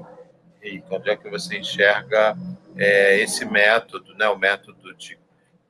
Rick, 0.61 0.85
onde 0.91 1.09
é 1.09 1.15
que 1.15 1.27
você 1.27 1.57
enxerga 1.57 2.37
é, 2.77 3.19
esse 3.19 3.45
método, 3.45 4.13
né? 4.13 4.29
O 4.29 4.37
método 4.37 4.93
de 4.93 5.17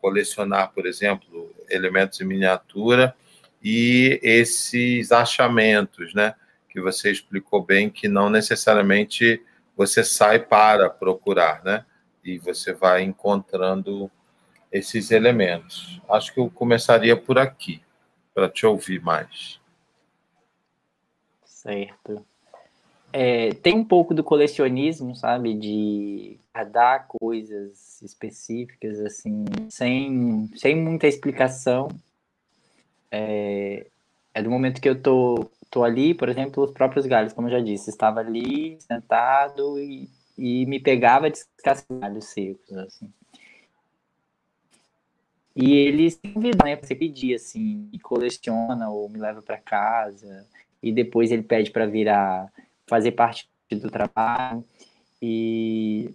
colecionar, 0.01 0.73
por 0.73 0.85
exemplo, 0.85 1.55
elementos 1.69 2.19
em 2.19 2.25
miniatura 2.25 3.15
e 3.63 4.19
esses 4.21 5.11
achamentos, 5.11 6.13
né? 6.13 6.35
Que 6.69 6.81
você 6.81 7.11
explicou 7.11 7.63
bem 7.63 7.89
que 7.89 8.07
não 8.07 8.29
necessariamente 8.29 9.41
você 9.75 10.03
sai 10.03 10.39
para 10.39 10.89
procurar, 10.89 11.63
né? 11.63 11.85
E 12.23 12.37
você 12.37 12.73
vai 12.73 13.03
encontrando 13.03 14.11
esses 14.71 15.11
elementos. 15.11 16.01
Acho 16.09 16.33
que 16.33 16.39
eu 16.39 16.49
começaria 16.49 17.15
por 17.15 17.37
aqui, 17.37 17.81
para 18.33 18.49
te 18.49 18.65
ouvir 18.65 19.01
mais. 19.01 19.59
Certo. 21.45 22.25
É, 23.11 23.53
tem 23.53 23.75
um 23.75 23.85
pouco 23.85 24.13
do 24.13 24.23
colecionismo, 24.23 25.15
sabe? 25.15 25.53
De 25.53 26.39
guardar 26.51 27.07
coisas 27.07 28.01
específicas, 28.01 28.99
assim, 28.99 29.45
sem, 29.69 30.49
sem 30.55 30.75
muita 30.75 31.07
explicação. 31.07 31.89
É, 33.15 33.85
é 34.33 34.41
do 34.41 34.49
momento 34.49 34.81
que 34.81 34.89
eu 34.89 34.99
tô, 34.99 35.51
tô 35.69 35.83
ali, 35.83 36.15
por 36.15 36.29
exemplo, 36.29 36.63
os 36.63 36.71
próprios 36.71 37.05
galhos, 37.05 37.31
como 37.31 37.47
eu 37.47 37.51
já 37.51 37.59
disse, 37.59 37.91
estava 37.91 38.19
ali, 38.19 38.75
sentado 38.81 39.77
e, 39.77 40.09
e 40.35 40.65
me 40.65 40.79
pegava 40.79 41.29
descascar 41.29 41.99
galhos 41.99 42.25
secos, 42.25 42.75
assim. 42.75 43.13
E 45.55 45.75
eles 45.75 46.19
convidam, 46.33 46.65
né? 46.65 46.75
Você 46.75 46.95
pedir, 46.95 47.35
assim, 47.35 47.87
e 47.93 47.99
coleciona 47.99 48.89
ou 48.89 49.07
me 49.07 49.19
leva 49.19 49.43
para 49.43 49.59
casa. 49.59 50.47
E 50.81 50.91
depois 50.91 51.31
ele 51.31 51.43
pede 51.43 51.69
para 51.69 51.85
virar, 51.85 52.51
fazer 52.87 53.11
parte 53.11 53.47
do 53.69 53.91
trabalho. 53.91 54.65
E, 55.21 56.09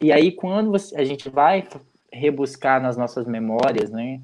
e 0.00 0.12
aí, 0.12 0.30
quando 0.30 0.70
você, 0.70 0.96
a 0.96 1.02
gente 1.02 1.28
vai 1.28 1.66
rebuscar 2.12 2.80
nas 2.80 2.96
nossas 2.96 3.26
memórias, 3.26 3.90
né? 3.90 4.22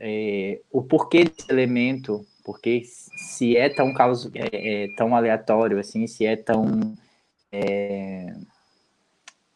É, 0.00 0.60
o 0.70 0.82
porquê 0.82 1.24
desse 1.24 1.50
elemento, 1.50 2.24
porque 2.44 2.82
se 2.84 3.56
é 3.56 3.68
tão 3.68 3.92
caos, 3.92 4.30
é, 4.34 4.84
é, 4.84 4.88
tão 4.96 5.14
aleatório 5.14 5.78
assim, 5.78 6.06
se 6.06 6.24
é 6.24 6.36
tão 6.36 6.96
é, 7.50 8.32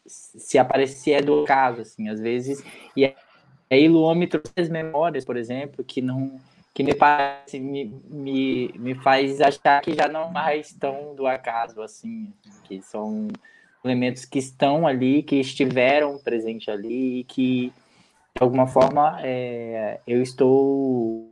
se 0.05 0.57
aparece 0.57 0.99
se 0.99 1.13
é 1.13 1.21
do 1.21 1.45
caso 1.45 1.81
assim, 1.81 2.09
às 2.09 2.19
vezes 2.19 2.63
e 2.95 3.13
aí 3.69 3.87
Luan 3.87 4.15
me 4.15 4.29
as 4.55 4.69
memórias, 4.69 5.23
por 5.23 5.37
exemplo, 5.37 5.83
que 5.83 6.01
não 6.01 6.39
que 6.73 6.83
me 6.83 6.93
parece 6.93 7.59
me, 7.59 7.85
me, 8.09 8.73
me 8.77 8.95
faz 8.95 9.39
achar 9.39 9.81
que 9.81 9.93
já 9.93 10.07
não 10.07 10.31
mais 10.31 10.67
estão 10.67 11.15
do 11.15 11.25
acaso 11.25 11.81
assim, 11.81 12.33
que 12.65 12.81
são 12.81 13.27
elementos 13.83 14.25
que 14.25 14.39
estão 14.39 14.87
ali, 14.87 15.23
que 15.23 15.35
estiveram 15.37 16.17
presentes 16.17 16.67
ali 16.69 17.19
e 17.19 17.23
que 17.23 17.73
de 18.35 18.41
alguma 18.41 18.67
forma 18.67 19.19
é, 19.21 20.01
eu 20.07 20.21
estou 20.21 21.31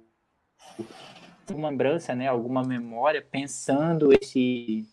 uma 1.49 1.69
lembrança, 1.69 2.15
né, 2.15 2.27
alguma 2.27 2.63
memória 2.63 3.21
pensando 3.21 4.13
esse 4.13 4.85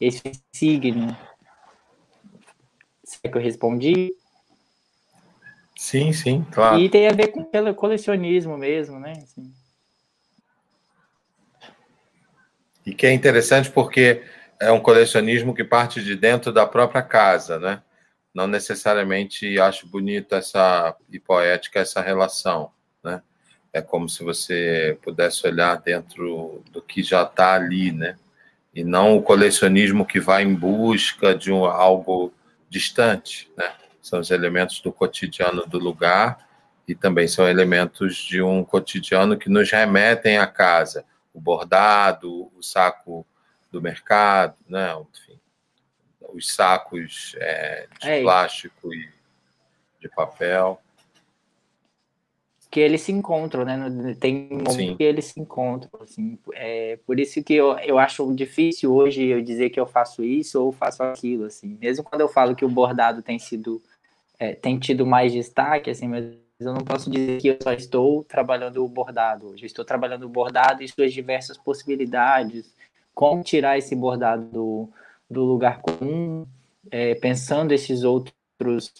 esse 0.00 0.22
signo. 0.52 1.14
Será 3.04 3.32
que 3.32 3.38
eu 3.38 3.42
respondi? 3.42 4.14
Sim, 5.76 6.12
sim, 6.12 6.46
claro. 6.52 6.78
E 6.78 6.88
tem 6.88 7.08
a 7.08 7.12
ver 7.12 7.28
com 7.28 7.40
o 7.40 7.74
colecionismo 7.74 8.56
mesmo, 8.56 8.98
né? 8.98 9.12
Assim. 9.22 9.52
E 12.86 12.94
que 12.94 13.06
é 13.06 13.12
interessante 13.12 13.70
porque 13.70 14.22
é 14.60 14.70
um 14.70 14.80
colecionismo 14.80 15.54
que 15.54 15.64
parte 15.64 16.02
de 16.02 16.16
dentro 16.16 16.52
da 16.52 16.66
própria 16.66 17.02
casa, 17.02 17.58
né? 17.58 17.82
Não 18.34 18.46
necessariamente 18.46 19.58
acho 19.58 19.86
bonito 19.86 20.34
essa 20.34 20.94
e 21.10 21.18
poética 21.18 21.80
essa 21.80 22.00
relação, 22.00 22.70
né? 23.02 23.22
É 23.72 23.82
como 23.82 24.08
se 24.08 24.24
você 24.24 24.98
pudesse 25.02 25.46
olhar 25.46 25.76
dentro 25.76 26.62
do 26.70 26.80
que 26.80 27.02
já 27.02 27.22
está 27.22 27.54
ali, 27.54 27.92
né? 27.92 28.16
E 28.74 28.84
não 28.84 29.16
o 29.16 29.22
colecionismo 29.22 30.06
que 30.06 30.20
vai 30.20 30.42
em 30.42 30.54
busca 30.54 31.34
de 31.34 31.52
um, 31.52 31.64
algo 31.64 32.32
distante, 32.70 33.50
né? 33.56 33.72
são 34.08 34.20
os 34.20 34.30
elementos 34.30 34.80
do 34.80 34.92
cotidiano 34.92 35.66
do 35.66 35.78
lugar 35.78 36.48
e 36.86 36.94
também 36.94 37.28
são 37.28 37.46
elementos 37.46 38.16
de 38.16 38.40
um 38.40 38.64
cotidiano 38.64 39.36
que 39.36 39.50
nos 39.50 39.70
remetem 39.70 40.38
à 40.38 40.46
casa. 40.46 41.04
O 41.34 41.40
bordado, 41.40 42.50
o 42.56 42.62
saco 42.62 43.26
do 43.70 43.82
mercado, 43.82 44.56
né? 44.66 44.94
Enfim, 44.94 45.38
os 46.32 46.52
sacos 46.52 47.34
é, 47.38 47.86
de 48.00 48.08
é, 48.08 48.22
plástico 48.22 48.92
e 48.92 49.08
de 50.00 50.08
papel. 50.08 50.80
Que 52.70 52.80
eles 52.80 53.00
se 53.00 53.12
encontram, 53.12 53.64
né? 53.64 54.14
Tem 54.20 54.48
um 54.52 54.62
momento 54.62 54.96
que 54.96 55.02
eles 55.02 55.26
se 55.26 55.40
encontram. 55.40 55.90
Assim. 56.02 56.38
É, 56.52 56.98
por 57.06 57.18
isso 57.18 57.42
que 57.42 57.54
eu, 57.54 57.78
eu 57.78 57.98
acho 57.98 58.34
difícil 58.34 58.94
hoje 58.94 59.24
eu 59.24 59.42
dizer 59.42 59.70
que 59.70 59.80
eu 59.80 59.86
faço 59.86 60.22
isso 60.22 60.62
ou 60.62 60.70
faço 60.70 61.02
aquilo. 61.02 61.46
Assim. 61.46 61.78
Mesmo 61.80 62.04
quando 62.04 62.20
eu 62.20 62.28
falo 62.28 62.54
que 62.54 62.64
o 62.64 62.68
bordado 62.68 63.22
tem 63.22 63.38
sido 63.38 63.82
é, 64.38 64.54
tem 64.54 64.78
tido 64.78 65.04
mais 65.06 65.32
destaque, 65.32 65.90
assim, 65.90 66.06
mas 66.06 66.24
eu 66.60 66.72
não 66.72 66.84
posso 66.84 67.10
dizer 67.10 67.40
que 67.40 67.48
eu 67.48 67.58
só 67.62 67.72
estou 67.72 68.24
trabalhando 68.24 68.84
o 68.84 68.88
bordado 68.88 69.48
hoje. 69.48 69.64
Eu 69.64 69.66
estou 69.66 69.84
trabalhando 69.84 70.24
o 70.24 70.28
bordado 70.28 70.82
e 70.82 70.88
suas 70.88 71.12
diversas 71.12 71.56
possibilidades, 71.56 72.72
como 73.14 73.42
tirar 73.42 73.78
esse 73.78 73.96
bordado 73.96 74.88
do, 75.30 75.44
lugar 75.44 75.80
comum, 75.80 76.46
é, 76.90 77.14
pensando 77.14 77.72
esses 77.72 78.04
outros 78.04 78.92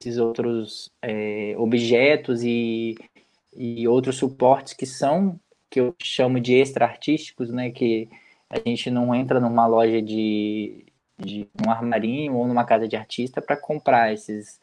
esses 0.00 0.18
outros 0.18 0.90
é, 1.00 1.54
objetos 1.58 2.42
e, 2.42 2.96
e 3.54 3.86
outros 3.86 4.16
suportes 4.16 4.72
que 4.72 4.86
são 4.86 5.38
que 5.70 5.80
eu 5.80 5.94
chamo 6.02 6.38
de 6.38 6.54
extra 6.54 6.84
artísticos, 6.84 7.50
né? 7.50 7.70
Que 7.70 8.08
a 8.50 8.58
gente 8.58 8.90
não 8.90 9.14
entra 9.14 9.40
numa 9.40 9.66
loja 9.66 10.02
de, 10.02 10.84
de 11.18 11.48
um 11.64 11.70
armarinho 11.70 12.34
ou 12.34 12.46
numa 12.46 12.64
casa 12.64 12.86
de 12.86 12.94
artista 12.94 13.40
para 13.40 13.56
comprar 13.56 14.12
esses 14.12 14.60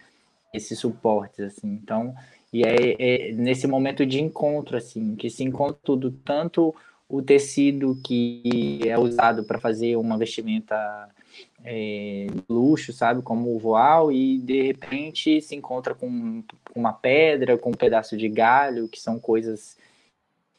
esses 0.54 0.80
suportes 0.80 1.40
assim. 1.40 1.68
Então, 1.68 2.14
e 2.52 2.64
é, 2.64 2.96
é, 3.00 3.32
nesse 3.32 3.68
momento 3.68 4.06
de 4.06 4.22
encontro 4.22 4.78
assim, 4.78 5.16
que 5.16 5.30
se 5.30 5.44
encontra 5.44 5.78
tudo 5.84 6.12
tanto 6.12 6.76
o 7.10 7.24
tecido 7.24 8.00
que 8.04 8.80
é 8.86 8.98
usado 8.98 9.44
para 9.44 9.60
fazer 9.60 9.96
uma 9.96 10.16
vestimenta 10.16 11.10
é, 11.66 12.28
luxo, 12.48 12.94
sabe, 12.94 13.24
como 13.24 13.56
o 13.56 13.60
voal, 13.60 14.12
e 14.12 14.38
de 14.38 14.62
repente 14.62 15.42
se 15.42 15.56
encontra 15.56 15.96
com, 15.96 16.44
uma 16.76 16.94
pedra, 16.94 17.58
com 17.58 17.72
um 17.72 17.74
pedaço 17.74 18.16
de 18.16 18.30
galho, 18.30 18.88
que 18.88 19.00
são 19.00 19.20
coisas 19.20 19.76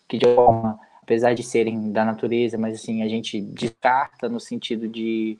que 0.08 0.18
de 0.18 0.26
forma, 0.26 0.78
apesar 1.00 1.34
de 1.34 1.42
serem 1.44 1.92
da 1.92 2.04
natureza, 2.04 2.58
mas 2.58 2.74
assim, 2.74 3.02
a 3.02 3.08
gente 3.08 3.40
descarta 3.40 4.28
no 4.28 4.40
sentido 4.40 4.88
de, 4.88 5.38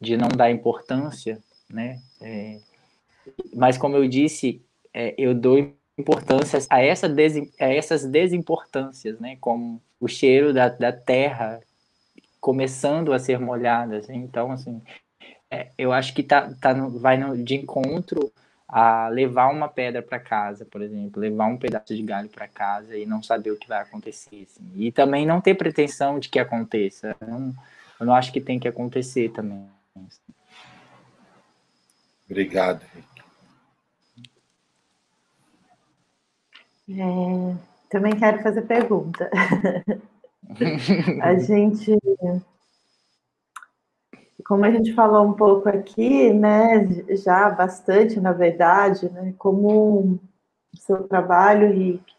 de 0.00 0.16
não 0.16 0.28
dar 0.28 0.52
importância, 0.52 1.42
né? 1.68 2.00
É, 2.20 2.60
mas 3.52 3.76
como 3.76 3.96
eu 3.96 4.06
disse, 4.06 4.62
é, 4.92 5.14
eu 5.18 5.34
dou 5.34 5.74
importância 5.98 6.60
a, 6.70 6.80
essa 6.80 7.08
a 7.08 7.66
essas 7.66 8.04
desimportâncias, 8.04 9.18
né? 9.18 9.36
Como 9.40 9.82
o 10.04 10.08
cheiro 10.08 10.52
da, 10.52 10.68
da 10.68 10.92
terra 10.92 11.60
começando 12.38 13.14
a 13.14 13.18
ser 13.18 13.40
molhada, 13.40 13.96
assim. 13.96 14.16
Então, 14.16 14.52
assim, 14.52 14.82
é, 15.50 15.70
eu 15.78 15.92
acho 15.92 16.12
que 16.12 16.22
tá, 16.22 16.52
tá 16.60 16.74
no, 16.74 16.90
vai 16.98 17.16
no, 17.16 17.42
de 17.42 17.54
encontro 17.54 18.30
a 18.68 19.08
levar 19.08 19.48
uma 19.50 19.66
pedra 19.66 20.02
para 20.02 20.18
casa, 20.18 20.66
por 20.66 20.82
exemplo, 20.82 21.22
levar 21.22 21.46
um 21.46 21.56
pedaço 21.56 21.96
de 21.96 22.02
galho 22.02 22.28
para 22.28 22.46
casa 22.46 22.94
e 22.98 23.06
não 23.06 23.22
saber 23.22 23.50
o 23.50 23.56
que 23.56 23.66
vai 23.66 23.80
acontecer. 23.80 24.46
Assim. 24.46 24.70
E 24.74 24.92
também 24.92 25.24
não 25.24 25.40
ter 25.40 25.54
pretensão 25.54 26.18
de 26.18 26.28
que 26.28 26.38
aconteça. 26.38 27.16
Eu 27.18 27.26
não, 27.26 27.54
eu 28.00 28.06
não 28.06 28.14
acho 28.14 28.30
que 28.30 28.42
tem 28.42 28.58
que 28.58 28.68
acontecer 28.68 29.30
também. 29.30 29.66
Obrigado, 32.28 32.82
É, 36.86 37.73
também 37.94 38.16
quero 38.16 38.42
fazer 38.42 38.62
pergunta. 38.62 39.30
a 41.22 41.38
gente, 41.38 41.96
como 44.44 44.64
a 44.64 44.70
gente 44.72 44.92
falou 44.94 45.24
um 45.24 45.32
pouco 45.32 45.68
aqui, 45.68 46.32
né, 46.32 46.88
já 47.10 47.48
bastante, 47.50 48.18
na 48.18 48.32
verdade, 48.32 49.08
né, 49.10 49.32
como 49.38 50.18
o 50.72 50.76
seu 50.76 51.06
trabalho, 51.06 51.72
Rick, 51.72 52.12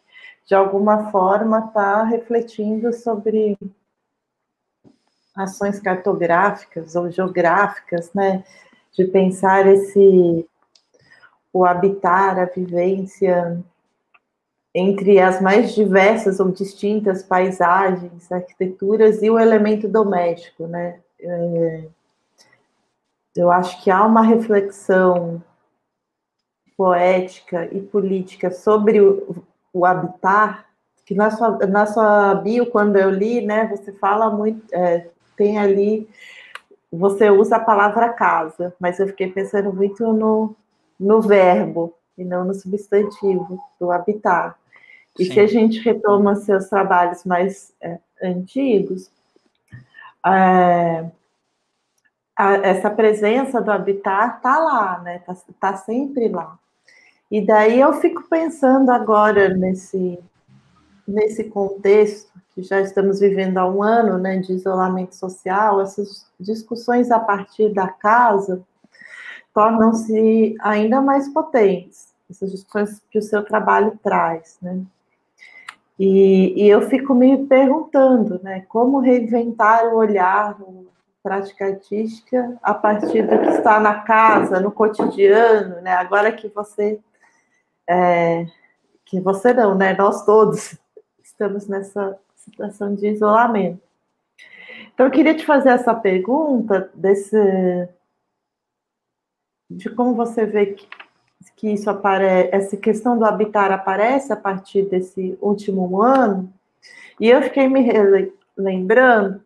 de 0.45 0.55
alguma 0.55 1.11
forma 1.11 1.59
está 1.59 2.03
refletindo 2.03 2.93
sobre 2.93 3.57
ações 5.35 5.77
cartográficas 5.81 6.95
ou 6.95 7.11
geográficas, 7.11 8.13
né, 8.13 8.45
de 8.93 9.03
pensar 9.03 9.67
esse 9.67 10.47
o 11.51 11.65
habitar, 11.65 12.39
a 12.39 12.45
vivência 12.45 13.61
entre 14.77 15.21
as 15.21 15.39
mais 15.39 15.73
diversas 15.73 16.41
ou 16.41 16.51
distintas 16.51 17.23
paisagens, 17.23 18.29
arquiteturas 18.29 19.23
e 19.23 19.29
o 19.29 19.39
elemento 19.39 19.87
doméstico, 19.87 20.67
né? 20.67 20.99
É, 21.17 21.85
eu 23.33 23.49
acho 23.49 23.81
que 23.81 23.89
há 23.89 24.05
uma 24.05 24.21
reflexão 24.21 25.41
poética 26.75 27.69
e 27.71 27.79
política 27.79 28.51
sobre 28.51 28.99
o, 28.99 29.43
o 29.71 29.85
habitar, 29.85 30.65
que 31.05 31.13
na 31.13 31.31
sua, 31.31 31.51
na 31.67 31.85
sua 31.85 32.35
bio, 32.35 32.65
quando 32.65 32.97
eu 32.97 33.09
li, 33.09 33.45
né, 33.45 33.67
você 33.67 33.93
fala 33.93 34.29
muito, 34.29 34.61
é, 34.73 35.07
tem 35.37 35.57
ali, 35.57 36.09
você 36.91 37.29
usa 37.29 37.55
a 37.55 37.63
palavra 37.63 38.09
casa, 38.09 38.75
mas 38.77 38.99
eu 38.99 39.07
fiquei 39.07 39.31
pensando 39.31 39.71
muito 39.71 40.11
no, 40.11 40.53
no 40.99 41.21
verbo 41.21 41.93
e 42.17 42.25
não 42.25 42.43
no 42.43 42.53
substantivo 42.53 43.57
do 43.79 43.89
habitar. 43.89 44.57
E 45.17 45.25
Sim. 45.25 45.33
se 45.33 45.39
a 45.39 45.47
gente 45.47 45.79
retoma 45.79 46.35
seus 46.35 46.67
trabalhos 46.67 47.23
mais 47.23 47.73
é, 47.81 47.99
antigos, 48.21 49.09
é, 50.25 51.05
a, 52.35 52.53
essa 52.55 52.89
presença 52.89 53.61
do 53.61 53.71
habitat 53.71 54.37
está 54.37 54.59
lá, 54.59 54.99
né? 54.99 55.17
Está 55.17 55.35
tá 55.59 55.77
sempre 55.77 56.27
lá. 56.27 56.59
E 57.31 57.45
daí 57.45 57.79
eu 57.79 57.93
fico 57.93 58.23
pensando 58.29 58.91
agora 58.91 59.49
nesse, 59.49 60.19
nesse 61.07 61.45
contexto 61.45 62.31
que 62.53 62.61
já 62.61 62.79
estamos 62.79 63.19
vivendo 63.19 63.57
há 63.57 63.69
um 63.69 63.83
ano, 63.83 64.17
né, 64.17 64.37
de 64.37 64.53
isolamento 64.53 65.13
social, 65.13 65.81
essas 65.81 66.25
discussões 66.39 67.11
a 67.11 67.19
partir 67.19 67.73
da 67.73 67.87
casa 67.87 68.63
tornam-se 69.53 70.55
ainda 70.61 71.01
mais 71.01 71.27
potentes. 71.29 72.13
Essas 72.29 72.51
discussões 72.51 73.01
que 73.11 73.19
o 73.19 73.21
seu 73.21 73.43
trabalho 73.43 73.99
traz, 74.01 74.57
né? 74.61 74.81
E, 75.97 76.63
e, 76.63 76.69
eu 76.69 76.81
fico 76.89 77.13
me 77.13 77.45
perguntando, 77.47 78.39
né, 78.43 78.65
como 78.67 78.99
reinventar 78.99 79.85
o 79.85 79.95
olhar, 79.95 80.57
prática 81.23 81.65
artística, 81.65 82.57
a 82.61 82.73
partir 82.73 83.23
do 83.23 83.39
que 83.39 83.47
está 83.47 83.79
na 83.79 84.01
casa, 84.01 84.59
no 84.59 84.71
cotidiano, 84.71 85.81
né, 85.81 85.93
agora 85.93 86.31
que 86.31 86.49
você, 86.49 86.99
é, 87.89 88.45
que 89.05 89.19
você 89.21 89.53
não, 89.53 89.73
né, 89.73 89.95
nós 89.97 90.25
todos 90.25 90.77
estamos 91.23 91.67
nessa 91.67 92.19
situação 92.35 92.93
de 92.93 93.07
isolamento. 93.07 93.81
Então, 94.93 95.07
eu 95.07 95.11
queria 95.11 95.35
te 95.35 95.45
fazer 95.45 95.69
essa 95.69 95.95
pergunta 95.95 96.91
desse, 96.93 97.37
de 99.69 99.89
como 99.89 100.13
você 100.13 100.45
vê 100.45 100.67
que 100.67 100.87
que 101.55 101.71
isso 101.71 101.89
aparece, 101.89 102.49
essa 102.51 102.77
questão 102.77 103.17
do 103.17 103.25
habitar 103.25 103.71
aparece 103.71 104.31
a 104.31 104.35
partir 104.35 104.83
desse 104.83 105.37
último 105.41 106.01
ano, 106.01 106.51
e 107.19 107.29
eu 107.29 107.41
fiquei 107.41 107.67
me 107.67 107.87
lembrando 108.57 109.41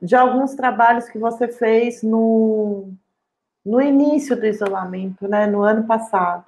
de 0.00 0.14
alguns 0.14 0.54
trabalhos 0.54 1.08
que 1.08 1.18
você 1.18 1.48
fez 1.48 2.02
no, 2.02 2.92
no 3.64 3.80
início 3.80 4.36
do 4.36 4.46
isolamento, 4.46 5.26
né, 5.26 5.46
no 5.46 5.62
ano 5.62 5.86
passado. 5.86 6.44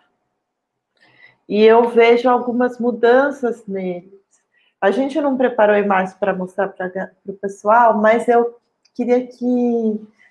E 1.48 1.64
eu 1.64 1.88
vejo 1.88 2.28
algumas 2.28 2.78
mudanças 2.78 3.66
neles. 3.66 4.12
A 4.80 4.90
gente 4.90 5.20
não 5.20 5.36
preparou 5.36 5.76
imagens 5.76 6.14
para 6.14 6.34
mostrar 6.34 6.68
para 6.68 7.10
o 7.26 7.32
pessoal, 7.32 7.96
mas 7.96 8.28
eu 8.28 8.56
queria 8.94 9.26
que, 9.26 9.36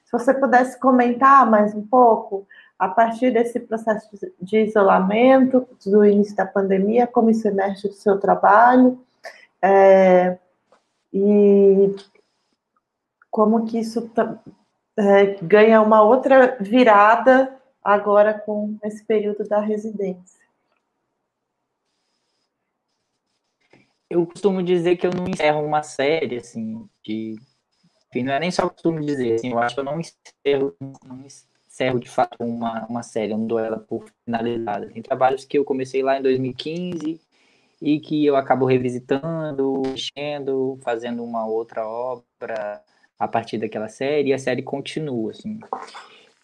se 0.05 0.11
você 0.11 0.33
pudesse 0.33 0.79
comentar 0.79 1.49
mais 1.49 1.73
um 1.73 1.85
pouco 1.85 2.47
a 2.77 2.87
partir 2.87 3.31
desse 3.31 3.59
processo 3.59 4.07
de 4.39 4.57
isolamento, 4.59 5.67
do 5.85 6.05
início 6.05 6.35
da 6.35 6.45
pandemia, 6.45 7.07
como 7.07 7.29
isso 7.29 7.47
emerge 7.47 7.87
do 7.87 7.93
seu 7.93 8.19
trabalho, 8.19 9.03
é, 9.61 10.37
e 11.11 11.95
como 13.31 13.65
que 13.65 13.79
isso 13.79 14.11
é, 14.95 15.25
ganha 15.41 15.81
uma 15.81 16.01
outra 16.01 16.57
virada 16.59 17.55
agora 17.83 18.33
com 18.33 18.77
esse 18.83 19.03
período 19.03 19.47
da 19.47 19.59
residência. 19.59 20.37
Eu 24.09 24.25
costumo 24.25 24.63
dizer 24.63 24.97
que 24.97 25.05
eu 25.05 25.11
não 25.11 25.27
encerro 25.27 25.65
uma 25.65 25.83
série, 25.83 26.37
assim, 26.37 26.87
de... 27.03 27.35
Enfim, 28.09 28.23
não 28.23 28.33
é 28.33 28.39
nem 28.39 28.51
só 28.51 28.69
costumo 28.69 29.01
dizer, 29.01 29.35
assim, 29.35 29.51
eu 29.51 29.59
acho 29.59 29.75
que 29.75 29.81
eu 29.81 29.83
não 29.83 29.99
encerro, 29.99 30.75
não 31.03 31.25
encerro 31.25 31.56
encerro 31.77 31.99
de 31.99 32.09
fato 32.09 32.43
uma, 32.43 32.85
uma 32.87 33.03
série, 33.03 33.31
eu 33.31 33.37
não 33.37 33.45
dou 33.45 33.59
ela 33.59 33.77
por 33.77 34.05
finalizada. 34.25 34.87
Tem 34.87 35.01
trabalhos 35.01 35.45
que 35.45 35.57
eu 35.57 35.63
comecei 35.63 36.01
lá 36.01 36.17
em 36.17 36.23
2015 36.23 37.21
e 37.79 37.99
que 37.99 38.25
eu 38.25 38.35
acabo 38.35 38.65
revisitando, 38.65 39.83
mexendo, 39.85 40.79
fazendo 40.81 41.23
uma 41.23 41.45
outra 41.45 41.87
obra 41.87 42.81
a 43.19 43.27
partir 43.27 43.59
daquela 43.59 43.87
série, 43.87 44.29
e 44.29 44.33
a 44.33 44.39
série 44.39 44.61
continua, 44.61 45.31
assim. 45.31 45.59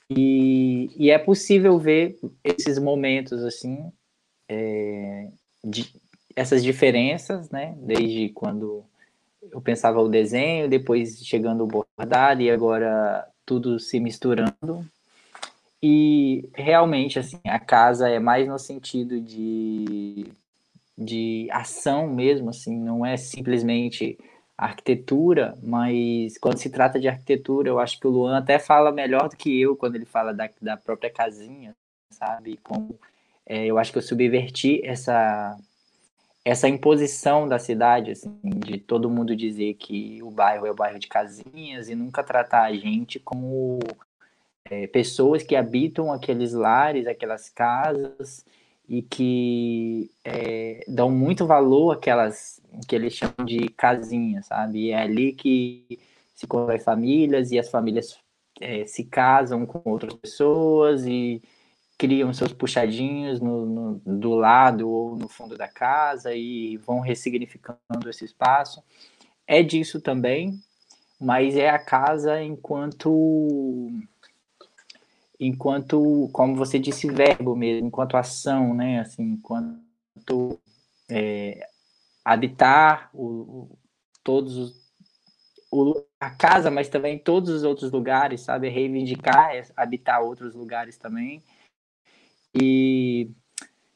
E, 0.09 0.89
e 0.95 1.09
é 1.09 1.17
possível 1.17 1.77
ver 1.79 2.19
esses 2.43 2.77
momentos, 2.79 3.43
assim, 3.43 3.91
é, 4.47 5.29
de, 5.63 5.91
essas 6.35 6.63
diferenças, 6.63 7.49
né? 7.49 7.75
Desde 7.77 8.29
quando 8.29 8.83
eu 9.51 9.61
pensava 9.61 9.99
o 9.99 10.09
desenho, 10.09 10.69
depois 10.69 11.19
chegando 11.25 11.63
o 11.63 11.67
bordado 11.67 12.41
e 12.41 12.49
agora 12.49 13.27
tudo 13.45 13.79
se 13.79 13.99
misturando. 13.99 14.85
E 15.85 16.49
realmente, 16.55 17.19
assim, 17.19 17.41
a 17.43 17.59
casa 17.59 18.07
é 18.07 18.17
mais 18.17 18.47
no 18.47 18.57
sentido 18.57 19.19
de, 19.19 20.25
de 20.97 21.49
ação 21.51 22.07
mesmo, 22.07 22.51
assim, 22.51 22.79
não 22.79 23.05
é 23.05 23.17
simplesmente 23.17 24.17
arquitetura, 24.57 25.57
mas 25.61 26.37
quando 26.37 26.57
se 26.57 26.69
trata 26.69 26.97
de 26.97 27.09
arquitetura, 27.09 27.67
eu 27.67 27.79
acho 27.79 27.99
que 27.99 28.07
o 28.07 28.11
Luan 28.11 28.37
até 28.37 28.57
fala 28.57 28.93
melhor 28.93 29.27
do 29.27 29.35
que 29.35 29.59
eu 29.59 29.75
quando 29.75 29.95
ele 29.95 30.05
fala 30.05 30.33
da, 30.33 30.49
da 30.61 30.77
própria 30.77 31.09
casinha, 31.09 31.75
sabe? 32.09 32.57
Como, 32.63 32.97
é, 33.45 33.65
eu 33.65 33.77
acho 33.77 33.91
que 33.91 33.97
eu 33.97 34.01
subverti 34.01 34.79
essa, 34.85 35.57
essa 36.45 36.69
imposição 36.69 37.45
da 37.45 37.59
cidade, 37.59 38.11
assim, 38.11 38.39
de 38.41 38.77
todo 38.77 39.09
mundo 39.09 39.35
dizer 39.35 39.73
que 39.73 40.23
o 40.23 40.31
bairro 40.31 40.65
é 40.65 40.71
o 40.71 40.75
bairro 40.75 40.97
de 40.97 41.09
casinhas 41.09 41.89
e 41.89 41.95
nunca 41.95 42.23
tratar 42.23 42.63
a 42.63 42.73
gente 42.73 43.19
como 43.19 43.79
é, 44.69 44.87
pessoas 44.87 45.43
que 45.43 45.55
habitam 45.55 46.11
aqueles 46.11 46.53
lares, 46.53 47.07
aquelas 47.07 47.49
casas 47.49 48.45
e 48.87 49.01
que 49.01 50.11
é, 50.23 50.83
dão 50.87 51.09
muito 51.09 51.45
valor 51.45 51.91
àquelas 51.91 52.61
que 52.87 52.95
eles 52.95 53.13
chamam 53.13 53.45
de 53.45 53.69
casinhas, 53.69 54.47
sabe? 54.47 54.87
E 54.87 54.91
é 54.91 55.01
ali 55.01 55.33
que 55.33 55.99
se 56.35 56.47
constrói 56.47 56.79
famílias 56.79 57.51
e 57.51 57.59
as 57.59 57.69
famílias 57.69 58.17
é, 58.59 58.85
se 58.85 59.03
casam 59.03 59.65
com 59.65 59.81
outras 59.89 60.13
pessoas 60.13 61.05
e 61.05 61.41
criam 61.97 62.33
seus 62.33 62.51
puxadinhos 62.51 63.39
no, 63.39 63.65
no, 63.65 64.01
do 64.05 64.33
lado 64.33 64.89
ou 64.89 65.15
no 65.15 65.29
fundo 65.29 65.57
da 65.57 65.67
casa 65.67 66.33
e 66.33 66.77
vão 66.77 66.99
ressignificando 66.99 68.09
esse 68.09 68.25
espaço. 68.25 68.83
É 69.47 69.61
disso 69.61 70.01
também, 70.01 70.59
mas 71.19 71.55
é 71.55 71.69
a 71.69 71.79
casa 71.79 72.41
enquanto 72.41 73.89
enquanto 75.47 76.29
como 76.33 76.55
você 76.55 76.79
disse 76.79 77.07
verbo 77.07 77.55
mesmo 77.55 77.87
enquanto 77.87 78.17
ação 78.17 78.73
né 78.73 78.99
assim 78.99 79.33
enquanto 79.33 80.59
é, 81.09 81.67
habitar 82.23 83.09
o, 83.13 83.25
o, 83.25 83.77
todos 84.23 84.55
os, 84.57 84.93
o, 85.71 86.03
a 86.19 86.29
casa 86.29 86.71
mas 86.71 86.89
também 86.89 87.17
todos 87.17 87.49
os 87.49 87.63
outros 87.63 87.91
lugares 87.91 88.41
sabe 88.41 88.69
reivindicar 88.69 89.55
é, 89.55 89.63
habitar 89.75 90.21
outros 90.21 90.55
lugares 90.55 90.97
também 90.97 91.43
e 92.53 93.31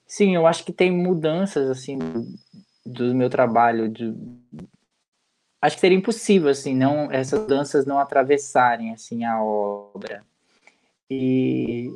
sim, 0.06 0.36
eu 0.36 0.48
acho 0.48 0.64
que 0.66 0.74
tem 0.74 0.91
mudanças 0.91 1.70
assim 1.70 1.98
do, 1.98 2.28
do 2.86 3.16
meu 3.16 3.30
trabalho. 3.30 3.89
De, 3.89 4.14
acho 5.62 5.76
que 5.76 5.82
seria 5.82 5.98
impossível 5.98 6.50
assim, 6.50 6.76
não 6.76 7.12
essas 7.12 7.45
danças 7.45 7.86
não 7.86 8.00
atravessarem 8.00 8.93
assim 8.93 9.24
a 9.24 9.41
obra. 9.41 10.26
E 11.10 11.89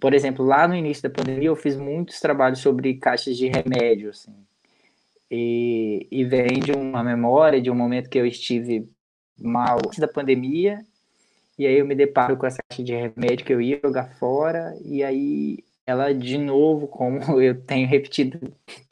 por 0.00 0.14
exemplo, 0.14 0.44
lá 0.44 0.68
no 0.68 0.76
início 0.76 1.02
da 1.02 1.10
pandemia 1.10 1.48
eu 1.48 1.56
fiz 1.56 1.76
muitos 1.76 2.20
trabalhos 2.20 2.60
sobre 2.60 2.94
caixas 2.94 3.36
de 3.36 3.48
remédio, 3.48 4.10
assim. 4.10 4.32
E, 5.30 6.06
e 6.10 6.24
vem 6.24 6.60
de 6.60 6.72
uma 6.72 7.02
memória 7.02 7.60
de 7.60 7.70
um 7.70 7.74
momento 7.74 8.08
que 8.08 8.18
eu 8.18 8.24
estive 8.24 8.88
mal 9.36 9.78
antes 9.84 9.98
da 9.98 10.08
pandemia, 10.08 10.80
e 11.58 11.66
aí 11.66 11.78
eu 11.78 11.86
me 11.86 11.94
deparo 11.94 12.36
com 12.36 12.46
essa 12.46 12.62
caixa 12.68 12.82
de 12.82 12.94
remédio 12.94 13.44
que 13.44 13.52
eu 13.52 13.60
ia 13.60 13.80
jogar 13.82 14.16
fora, 14.18 14.74
e 14.84 15.02
aí 15.02 15.58
ela 15.84 16.14
de 16.14 16.38
novo, 16.38 16.86
como 16.88 17.40
eu 17.40 17.60
tenho 17.60 17.88
repetido 17.88 18.40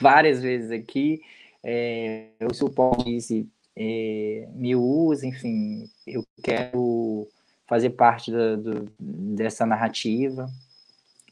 várias 0.01 0.43
vezes 0.43 0.70
aqui, 0.72 1.20
é, 1.62 2.30
o 2.51 2.53
suporte 2.53 3.49
é, 3.76 4.49
me 4.55 4.74
usa, 4.74 5.26
enfim, 5.26 5.89
eu 6.07 6.24
quero 6.43 7.28
fazer 7.67 7.91
parte 7.91 8.31
do, 8.31 8.57
do, 8.57 8.93
dessa 8.99 9.67
narrativa. 9.67 10.49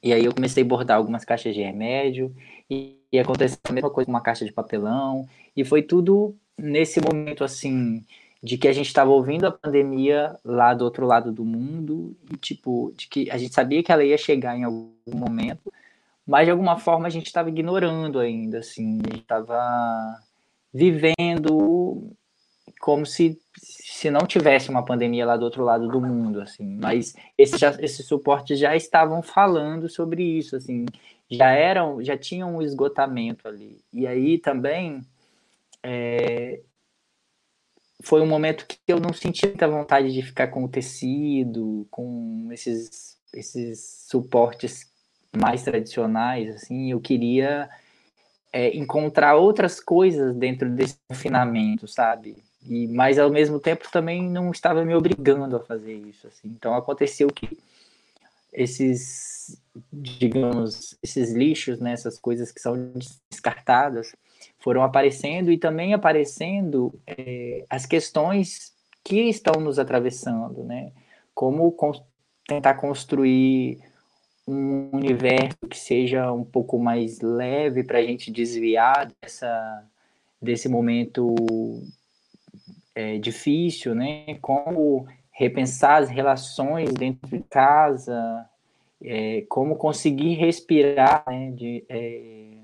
E 0.02 0.12
aí 0.12 0.24
eu 0.24 0.34
comecei 0.34 0.62
a 0.62 0.66
bordar 0.66 0.96
algumas 0.98 1.24
caixas 1.24 1.54
de 1.54 1.62
remédio, 1.62 2.34
e, 2.68 2.98
e 3.10 3.18
aconteceu 3.18 3.58
a 3.64 3.72
mesma 3.72 3.90
coisa 3.90 4.06
com 4.06 4.12
uma 4.12 4.20
caixa 4.20 4.44
de 4.44 4.52
papelão, 4.52 5.26
e 5.56 5.64
foi 5.64 5.82
tudo 5.82 6.36
nesse 6.58 7.00
momento 7.00 7.42
assim 7.42 8.04
de 8.42 8.58
que 8.58 8.68
a 8.68 8.72
gente 8.72 8.88
estava 8.88 9.10
ouvindo 9.10 9.46
a 9.46 9.50
pandemia 9.50 10.38
lá 10.44 10.74
do 10.74 10.84
outro 10.84 11.06
lado 11.06 11.32
do 11.32 11.46
mundo 11.46 12.14
e 12.30 12.36
tipo 12.36 12.92
de 12.94 13.08
que 13.08 13.30
a 13.30 13.38
gente 13.38 13.54
sabia 13.54 13.82
que 13.82 13.90
ela 13.90 14.04
ia 14.04 14.18
chegar 14.18 14.54
em 14.54 14.64
algum 14.64 14.92
momento, 15.06 15.72
mas 16.26 16.44
de 16.44 16.50
alguma 16.50 16.78
forma 16.78 17.06
a 17.06 17.10
gente 17.10 17.26
estava 17.26 17.48
ignorando 17.48 18.18
ainda, 18.18 18.58
assim, 18.58 19.00
a 19.06 19.14
gente 19.14 19.22
estava 19.22 20.20
vivendo 20.72 22.10
como 22.80 23.06
se 23.06 23.40
se 23.56 24.10
não 24.10 24.26
tivesse 24.26 24.68
uma 24.68 24.84
pandemia 24.84 25.24
lá 25.24 25.36
do 25.36 25.44
outro 25.44 25.62
lado 25.62 25.88
do 25.88 26.00
mundo, 26.00 26.40
assim, 26.40 26.76
mas 26.76 27.14
esses, 27.38 28.06
suportes 28.06 28.58
já 28.58 28.74
estavam 28.74 29.22
falando 29.22 29.88
sobre 29.88 30.22
isso, 30.22 30.56
assim, 30.56 30.86
já 31.30 31.50
eram, 31.50 32.02
já 32.02 32.16
tinham 32.16 32.56
um 32.56 32.62
esgotamento 32.62 33.46
ali. 33.46 33.82
E 33.92 34.06
aí 34.06 34.38
também 34.38 35.00
é, 35.82 36.60
foi 38.02 38.20
um 38.20 38.26
momento 38.26 38.66
que 38.66 38.78
eu 38.88 38.98
não 38.98 39.12
senti 39.12 39.46
muita 39.46 39.68
vontade 39.68 40.12
de 40.12 40.22
ficar 40.22 40.48
com 40.48 40.64
o 40.64 40.68
tecido, 40.68 41.86
com 41.90 42.48
esses, 42.50 43.18
esses 43.32 44.06
suportes 44.08 44.92
mais 45.36 45.62
tradicionais, 45.62 46.54
assim, 46.54 46.92
eu 46.92 47.00
queria 47.00 47.68
é, 48.52 48.76
encontrar 48.76 49.34
outras 49.34 49.80
coisas 49.80 50.34
dentro 50.36 50.70
desse 50.70 50.96
confinamento, 51.08 51.88
sabe? 51.88 52.36
E, 52.66 52.86
mas 52.88 53.18
ao 53.18 53.30
mesmo 53.30 53.60
tempo 53.60 53.90
também 53.90 54.22
não 54.22 54.50
estava 54.50 54.84
me 54.84 54.94
obrigando 54.94 55.56
a 55.56 55.60
fazer 55.60 55.94
isso, 55.94 56.26
assim. 56.26 56.48
Então 56.48 56.74
aconteceu 56.74 57.28
que 57.28 57.58
esses, 58.52 59.60
digamos, 59.92 60.96
esses 61.02 61.32
lixos, 61.32 61.80
né, 61.80 61.92
essas 61.92 62.18
coisas 62.18 62.52
que 62.52 62.60
são 62.60 62.92
descartadas, 63.30 64.14
foram 64.60 64.82
aparecendo 64.82 65.50
e 65.52 65.58
também 65.58 65.92
aparecendo 65.92 66.94
é, 67.06 67.64
as 67.68 67.84
questões 67.84 68.72
que 69.02 69.28
estão 69.28 69.60
nos 69.60 69.78
atravessando, 69.78 70.64
né? 70.64 70.92
Como 71.34 71.70
con 71.72 71.92
tentar 72.46 72.74
construir 72.74 73.78
um 74.46 74.90
universo 74.92 75.56
que 75.68 75.78
seja 75.78 76.32
um 76.32 76.44
pouco 76.44 76.78
mais 76.78 77.20
leve 77.20 77.82
para 77.82 77.98
a 77.98 78.02
gente 78.02 78.30
desviar 78.30 79.10
dessa, 79.20 79.84
desse 80.40 80.68
momento 80.68 81.34
é, 82.94 83.18
difícil, 83.18 83.94
né? 83.94 84.36
Como 84.40 85.06
repensar 85.30 86.02
as 86.02 86.08
relações 86.08 86.92
dentro 86.94 87.28
de 87.28 87.42
casa, 87.44 88.48
é, 89.02 89.42
como 89.48 89.76
conseguir 89.76 90.34
respirar, 90.34 91.24
né? 91.26 91.50
De, 91.50 91.84
é, 91.88 92.54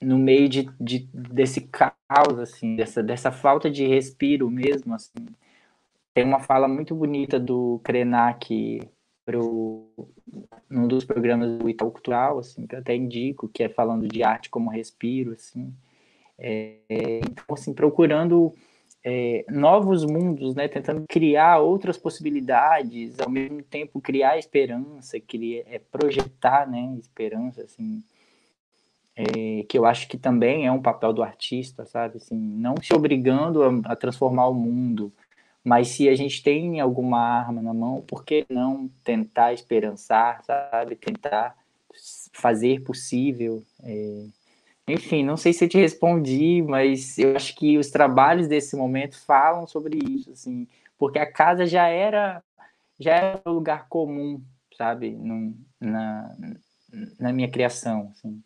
no 0.00 0.18
meio 0.18 0.48
de, 0.48 0.70
de, 0.80 1.08
desse 1.12 1.62
caos, 1.62 2.38
assim, 2.38 2.76
dessa, 2.76 3.02
dessa 3.02 3.32
falta 3.32 3.70
de 3.70 3.86
respiro 3.86 4.50
mesmo, 4.50 4.94
assim. 4.94 5.26
Tem 6.14 6.24
uma 6.24 6.40
fala 6.40 6.68
muito 6.68 6.94
bonita 6.94 7.38
do 7.38 7.80
Krenak 7.82 8.80
pro, 9.24 9.88
num 10.68 10.86
dos 10.86 11.04
programas 11.04 11.58
do 11.58 11.68
Itaú 11.68 11.90
Cultural, 11.90 12.38
assim, 12.38 12.66
que 12.66 12.74
eu 12.74 12.80
até 12.80 12.94
indico, 12.94 13.48
que 13.48 13.62
é 13.62 13.68
falando 13.68 14.06
de 14.06 14.22
arte 14.22 14.50
como 14.50 14.70
respiro, 14.70 15.32
assim. 15.32 15.72
É, 16.38 16.76
então, 16.88 17.44
assim, 17.52 17.74
procurando 17.74 18.54
é, 19.04 19.44
novos 19.50 20.04
mundos, 20.04 20.54
né, 20.54 20.68
tentando 20.68 21.04
criar 21.08 21.58
outras 21.58 21.96
possibilidades, 21.96 23.18
ao 23.20 23.30
mesmo 23.30 23.62
tempo 23.62 24.00
criar 24.00 24.38
esperança, 24.38 25.18
criar, 25.20 25.64
é, 25.66 25.78
projetar, 25.78 26.68
né, 26.68 26.96
esperança, 27.00 27.62
assim, 27.62 28.02
é, 29.16 29.64
que 29.64 29.76
eu 29.76 29.84
acho 29.84 30.06
que 30.08 30.16
também 30.16 30.66
é 30.66 30.70
um 30.70 30.80
papel 30.80 31.12
do 31.12 31.22
artista, 31.24 31.84
sabe? 31.84 32.18
Assim, 32.18 32.36
não 32.36 32.76
se 32.80 32.94
obrigando 32.94 33.62
a, 33.64 33.92
a, 33.92 33.96
transformar 33.96 34.46
o 34.46 34.54
mundo, 34.54 35.12
mas 35.64 35.88
se 35.88 36.08
a 36.08 36.14
gente 36.14 36.42
tem 36.42 36.80
alguma 36.80 37.18
arma 37.18 37.60
na 37.60 37.74
mão, 37.74 38.00
por 38.02 38.24
que 38.24 38.46
não 38.48 38.88
tentar 39.02 39.52
esperançar, 39.52 40.44
sabe? 40.44 40.94
Tentar 40.94 41.56
fazer 42.32 42.82
possível. 42.84 43.64
É... 43.82 44.26
Enfim, 44.88 45.22
não 45.24 45.36
sei 45.36 45.52
se 45.52 45.64
eu 45.64 45.68
te 45.68 45.78
respondi, 45.78 46.62
mas 46.62 47.18
eu 47.18 47.36
acho 47.36 47.54
que 47.54 47.76
os 47.76 47.90
trabalhos 47.90 48.48
desse 48.48 48.74
momento 48.76 49.18
falam 49.20 49.66
sobre 49.66 49.98
isso, 49.98 50.32
assim, 50.32 50.66
porque 50.98 51.18
a 51.18 51.30
casa 51.30 51.66
já 51.66 51.86
era 51.86 52.42
já 52.98 53.14
era 53.14 53.42
um 53.46 53.52
lugar 53.52 53.86
comum, 53.88 54.42
sabe, 54.76 55.16
na, 55.80 56.36
na 57.18 57.32
minha 57.32 57.48
criação, 57.48 58.10
assim. 58.10 58.42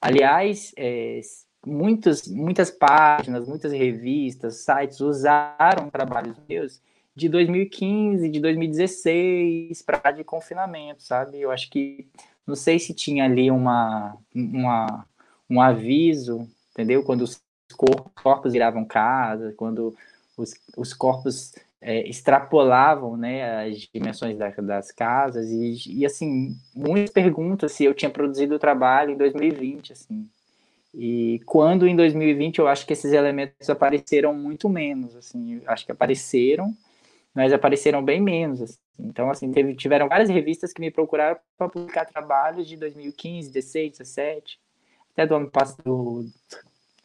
Aliás, 0.00 0.72
é, 0.76 1.20
muitas, 1.66 2.26
muitas 2.28 2.70
páginas, 2.70 3.46
muitas 3.48 3.72
revistas, 3.72 4.56
sites 4.56 5.00
usaram 5.00 5.90
trabalhos 5.90 6.36
meus 6.48 6.80
de 7.14 7.28
2015, 7.28 8.28
de 8.28 8.40
2016 8.40 9.82
para 9.82 10.12
de 10.12 10.24
confinamento, 10.24 11.02
sabe? 11.02 11.40
Eu 11.40 11.50
acho 11.50 11.70
que 11.70 12.08
não 12.46 12.56
sei 12.56 12.78
se 12.78 12.94
tinha 12.94 13.24
ali 13.24 13.50
uma, 13.50 14.16
uma 14.34 15.06
um 15.52 15.60
aviso, 15.60 16.48
entendeu? 16.70 17.02
Quando 17.02 17.22
os 17.22 17.40
corpos 18.22 18.52
viravam 18.52 18.84
casa, 18.86 19.52
quando 19.56 19.94
os, 20.36 20.54
os 20.76 20.94
corpos 20.94 21.52
é, 21.80 22.08
extrapolavam 22.08 23.16
né, 23.16 23.66
as 23.66 23.88
dimensões 23.92 24.38
da, 24.38 24.48
das 24.48 24.90
casas 24.90 25.50
e, 25.50 25.98
e, 25.98 26.06
assim, 26.06 26.56
muitas 26.74 27.10
perguntas 27.10 27.72
se 27.72 27.84
eu 27.84 27.92
tinha 27.92 28.10
produzido 28.10 28.54
o 28.54 28.58
trabalho 28.58 29.12
em 29.12 29.16
2020, 29.16 29.92
assim. 29.92 30.26
E 30.94 31.40
quando 31.44 31.86
em 31.86 31.96
2020 31.96 32.58
eu 32.58 32.68
acho 32.68 32.86
que 32.86 32.92
esses 32.94 33.12
elementos 33.12 33.68
apareceram 33.68 34.34
muito 34.34 34.68
menos, 34.68 35.14
assim, 35.16 35.60
acho 35.66 35.84
que 35.84 35.92
apareceram, 35.92 36.74
mas 37.34 37.52
apareceram 37.52 38.02
bem 38.02 38.20
menos, 38.20 38.62
assim. 38.62 38.78
Então, 38.98 39.30
assim, 39.30 39.50
teve, 39.50 39.74
tiveram 39.74 40.08
várias 40.08 40.28
revistas 40.30 40.72
que 40.72 40.80
me 40.80 40.90
procuraram 40.90 41.38
para 41.58 41.68
publicar 41.68 42.04
trabalhos 42.04 42.66
de 42.66 42.76
2015, 42.76 43.50
16, 43.50 43.98
17, 43.98 44.61
até 45.12 45.26
do 45.26 45.34
ano 45.34 45.50
passado, 45.50 46.26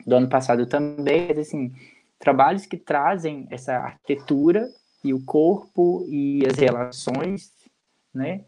do, 0.05 0.15
ano 0.15 0.29
passado 0.29 0.65
também, 0.65 1.31
assim, 1.31 1.73
trabalhos 2.17 2.65
que 2.65 2.77
trazem 2.77 3.47
essa 3.51 3.73
arquitetura 3.73 4.67
e 5.03 5.13
o 5.13 5.23
corpo 5.23 6.05
e 6.09 6.45
as 6.45 6.57
relações, 6.57 7.51
né? 8.13 8.43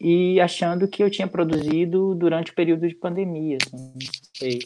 E 0.00 0.40
achando 0.40 0.88
que 0.88 1.02
eu 1.02 1.10
tinha 1.10 1.28
produzido 1.28 2.14
durante 2.14 2.50
o 2.50 2.54
período 2.54 2.88
de 2.88 2.94
pandemia, 2.94 3.58
assim, 3.62 3.76
não 3.76 3.98
sei. 4.34 4.58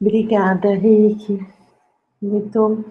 Obrigada, 0.00 0.74
Rick. 0.74 1.46
Muito, 2.20 2.84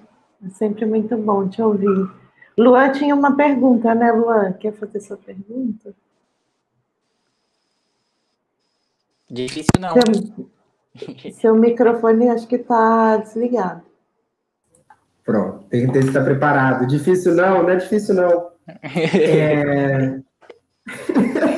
sempre 0.53 0.85
muito 0.85 1.17
bom 1.17 1.47
te 1.47 1.61
ouvir. 1.61 2.20
Luan 2.57 2.91
tinha 2.91 3.15
uma 3.15 3.35
pergunta, 3.35 3.95
né, 3.95 4.11
Luan? 4.11 4.53
Quer 4.53 4.73
fazer 4.73 4.99
sua 4.99 5.17
pergunta? 5.17 5.93
Difícil 9.29 9.71
não. 9.79 9.93
Seu, 9.93 11.31
seu 11.33 11.55
microfone 11.55 12.29
acho 12.29 12.47
que 12.47 12.57
está 12.57 13.17
desligado. 13.17 13.81
Pronto, 15.23 15.63
tem 15.69 15.89
que 15.89 15.97
estar 15.99 16.23
preparado. 16.23 16.85
Difícil 16.87 17.33
não, 17.33 17.63
não 17.63 17.69
é 17.69 17.75
difícil 17.77 18.15
não. 18.15 18.51
É... 18.83 20.19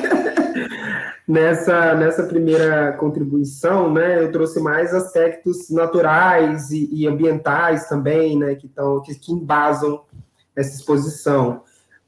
nessa, 1.26 1.94
nessa 1.94 2.24
primeira 2.24 2.92
contribuição, 2.92 3.92
né, 3.92 4.22
eu 4.22 4.30
trouxe 4.30 4.60
mais 4.60 4.92
aspectos 4.94 5.70
naturais 5.70 6.70
e, 6.70 6.88
e 6.92 7.06
ambientais 7.06 7.88
também, 7.88 8.38
né, 8.38 8.54
que, 8.54 8.68
tão, 8.68 9.00
que, 9.00 9.14
que 9.14 9.32
embasam 9.32 10.02
essa 10.56 10.74
exposição 10.76 11.62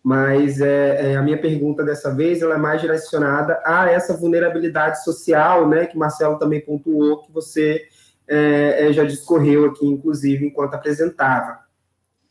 mas 0.06 0.60
é, 0.60 1.14
é, 1.14 1.16
a 1.16 1.22
minha 1.22 1.36
pergunta 1.36 1.82
dessa 1.82 2.14
vez 2.14 2.40
ela 2.40 2.54
é 2.54 2.58
mais 2.58 2.80
direcionada 2.80 3.60
a 3.64 3.90
essa 3.90 4.16
vulnerabilidade 4.16 5.02
social, 5.02 5.68
né, 5.68 5.84
que 5.84 5.98
Marcelo 5.98 6.38
também 6.38 6.60
pontuou, 6.60 7.24
que 7.24 7.32
você 7.32 7.88
é, 8.28 8.86
é 8.86 8.92
já 8.92 9.02
discorreu 9.02 9.66
aqui, 9.66 9.84
inclusive, 9.84 10.46
enquanto 10.46 10.74
apresentava. 10.74 11.58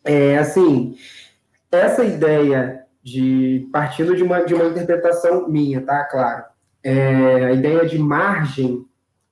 É, 0.06 0.38
assim, 0.38 0.96
essa 1.70 2.06
ideia 2.06 2.86
de, 3.04 3.68
partindo 3.74 4.16
de 4.16 4.24
uma, 4.24 4.46
de 4.46 4.54
uma 4.54 4.68
interpretação 4.68 5.50
minha, 5.50 5.82
tá, 5.82 6.06
claro, 6.06 6.46
é, 6.82 7.44
a 7.44 7.52
ideia 7.52 7.86
de 7.86 8.00
margem, 8.00 8.86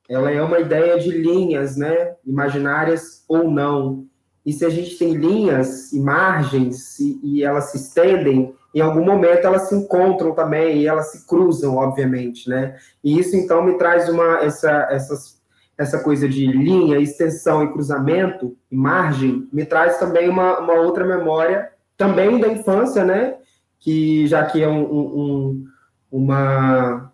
ela 0.06 0.30
é 0.30 0.42
uma 0.42 0.60
ideia 0.60 0.98
de 0.98 1.10
linhas, 1.12 1.78
né, 1.78 2.14
imaginárias 2.26 3.24
ou 3.26 3.50
não, 3.50 4.06
e 4.44 4.52
se 4.52 4.64
a 4.64 4.68
gente 4.68 4.96
tem 4.98 5.14
linhas 5.14 5.92
e 5.92 6.00
margens 6.00 6.98
e, 6.98 7.20
e, 7.22 7.44
elas 7.44 7.70
se 7.70 7.78
estendem, 7.78 8.54
em 8.74 8.80
algum 8.80 9.04
momento 9.04 9.46
elas 9.46 9.68
se 9.68 9.74
encontram 9.74 10.34
também 10.34 10.78
e 10.78 10.86
elas 10.86 11.12
se 11.12 11.26
cruzam, 11.26 11.76
obviamente, 11.76 12.48
né? 12.48 12.76
E 13.02 13.18
isso 13.18 13.34
então 13.36 13.64
me 13.64 13.78
traz 13.78 14.08
uma 14.08 14.40
essa 14.40 14.88
essas, 14.90 15.40
essa 15.78 15.98
coisa 16.00 16.28
de 16.28 16.46
linha, 16.46 16.98
extensão 16.98 17.64
e 17.64 17.72
cruzamento 17.72 18.54
e 18.70 18.76
margem 18.76 19.48
me 19.52 19.64
traz 19.64 19.98
também 19.98 20.28
uma, 20.28 20.58
uma 20.58 20.74
outra 20.74 21.06
memória 21.06 21.70
também 21.96 22.38
da 22.38 22.48
infância, 22.48 23.02
né? 23.02 23.36
Que 23.80 24.26
já 24.26 24.44
que 24.44 24.62
é 24.62 24.68
um, 24.68 24.82
um, 24.82 25.64
uma 26.10 27.12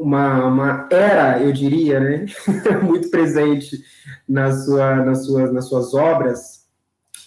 uma, 0.00 0.46
uma 0.46 0.88
era, 0.90 1.40
eu 1.40 1.52
diria, 1.52 2.00
né, 2.00 2.26
muito 2.82 3.10
presente 3.10 3.78
na 4.26 4.50
sua, 4.50 4.96
nas, 4.96 5.26
suas, 5.26 5.52
nas 5.52 5.68
suas 5.68 5.94
obras. 5.94 6.60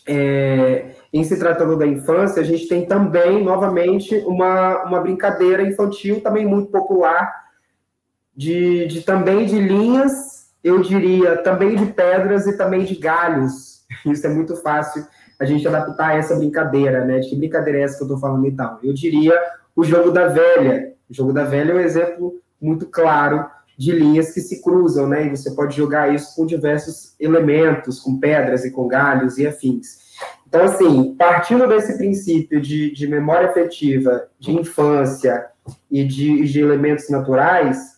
É, 0.05 0.95
em 1.13 1.23
se 1.23 1.37
tratando 1.37 1.77
da 1.77 1.85
infância, 1.85 2.41
a 2.41 2.45
gente 2.45 2.67
tem 2.67 2.85
também, 2.85 3.43
novamente, 3.43 4.15
uma, 4.25 4.83
uma 4.83 4.99
brincadeira 4.99 5.61
infantil 5.61 6.21
também 6.21 6.45
muito 6.45 6.71
popular, 6.71 7.31
de, 8.35 8.87
de 8.87 9.01
também 9.01 9.45
de 9.45 9.59
linhas, 9.59 10.51
eu 10.63 10.81
diria, 10.81 11.37
também 11.37 11.75
de 11.75 11.85
pedras 11.85 12.47
e 12.47 12.57
também 12.57 12.83
de 12.83 12.95
galhos. 12.95 13.85
Isso 14.05 14.25
é 14.25 14.29
muito 14.29 14.55
fácil 14.55 15.05
a 15.39 15.45
gente 15.45 15.67
adaptar 15.67 16.17
essa 16.17 16.35
brincadeira, 16.35 17.05
né? 17.05 17.19
De 17.19 17.29
que 17.29 17.35
brincadeira 17.35 17.79
é 17.79 17.81
essa 17.83 17.97
que 17.97 18.03
eu 18.03 18.07
estou 18.07 18.19
falando 18.19 18.47
então? 18.47 18.79
Eu 18.81 18.93
diria 18.93 19.39
o 19.75 19.83
jogo 19.83 20.09
da 20.09 20.27
velha. 20.27 20.93
O 21.09 21.13
jogo 21.13 21.31
da 21.31 21.43
velha 21.43 21.73
é 21.73 21.75
um 21.75 21.79
exemplo 21.79 22.41
muito 22.63 22.87
claro 22.87 23.45
de 23.77 23.91
linhas 23.91 24.31
que 24.33 24.41
se 24.41 24.61
cruzam, 24.61 25.07
né? 25.07 25.27
E 25.27 25.29
você 25.29 25.51
pode 25.51 25.75
jogar 25.75 26.13
isso 26.13 26.35
com 26.35 26.45
diversos 26.45 27.15
elementos, 27.19 27.99
com 27.99 28.19
pedras 28.19 28.63
e 28.63 28.71
com 28.71 28.87
galhos 28.87 29.37
e 29.37 29.47
afins. 29.47 30.03
Então, 30.47 30.63
assim, 30.63 31.15
partindo 31.15 31.67
desse 31.67 31.97
princípio 31.97 32.61
de, 32.61 32.91
de 32.93 33.07
memória 33.07 33.49
afetiva, 33.49 34.27
de 34.39 34.51
infância 34.51 35.47
e 35.89 36.03
de, 36.03 36.43
de, 36.43 36.59
elementos 36.59 37.09
naturais, 37.09 37.93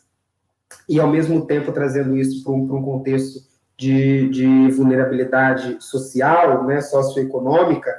e 0.87 0.99
ao 0.99 1.09
mesmo 1.09 1.45
tempo 1.45 1.73
trazendo 1.73 2.15
isso 2.15 2.43
para 2.43 2.53
um, 2.53 2.63
um, 2.63 2.83
contexto 2.83 3.41
de, 3.77 4.29
de, 4.29 4.71
vulnerabilidade 4.71 5.83
social, 5.83 6.63
né, 6.63 6.79
socioeconômica, 6.79 7.91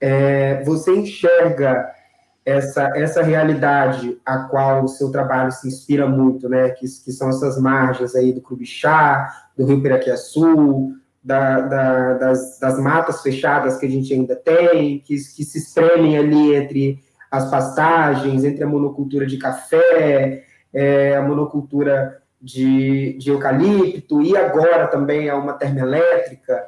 é, 0.00 0.62
você 0.62 0.94
enxerga 0.94 1.90
essa, 2.46 2.92
essa 2.94 3.22
realidade 3.24 4.20
a 4.24 4.38
qual 4.44 4.84
o 4.84 4.88
seu 4.88 5.10
trabalho 5.10 5.50
se 5.50 5.66
inspira 5.66 6.06
muito, 6.06 6.48
né, 6.48 6.70
que, 6.70 6.86
que 6.86 7.10
são 7.10 7.28
essas 7.28 7.60
margens 7.60 8.14
aí 8.14 8.32
do 8.32 8.40
Crubichá, 8.40 9.48
do 9.56 9.66
Rio 9.66 9.82
Piraquiaçu, 9.82 10.92
da, 11.22 11.60
da, 11.62 12.12
das, 12.14 12.60
das 12.60 12.78
matas 12.78 13.20
fechadas 13.20 13.78
que 13.78 13.86
a 13.86 13.90
gente 13.90 14.14
ainda 14.14 14.36
tem, 14.36 15.00
que, 15.00 15.16
que 15.16 15.44
se 15.44 15.58
espremem 15.58 16.16
ali 16.16 16.54
entre 16.54 17.00
as 17.32 17.50
pastagens, 17.50 18.44
entre 18.44 18.62
a 18.62 18.68
monocultura 18.68 19.26
de 19.26 19.38
café, 19.38 20.44
é, 20.72 21.16
a 21.16 21.22
monocultura 21.22 22.22
de, 22.40 23.18
de 23.18 23.28
eucalipto, 23.28 24.22
e 24.22 24.36
agora 24.36 24.86
também 24.86 25.28
há 25.28 25.36
uma 25.36 25.54
termoelétrica, 25.54 26.64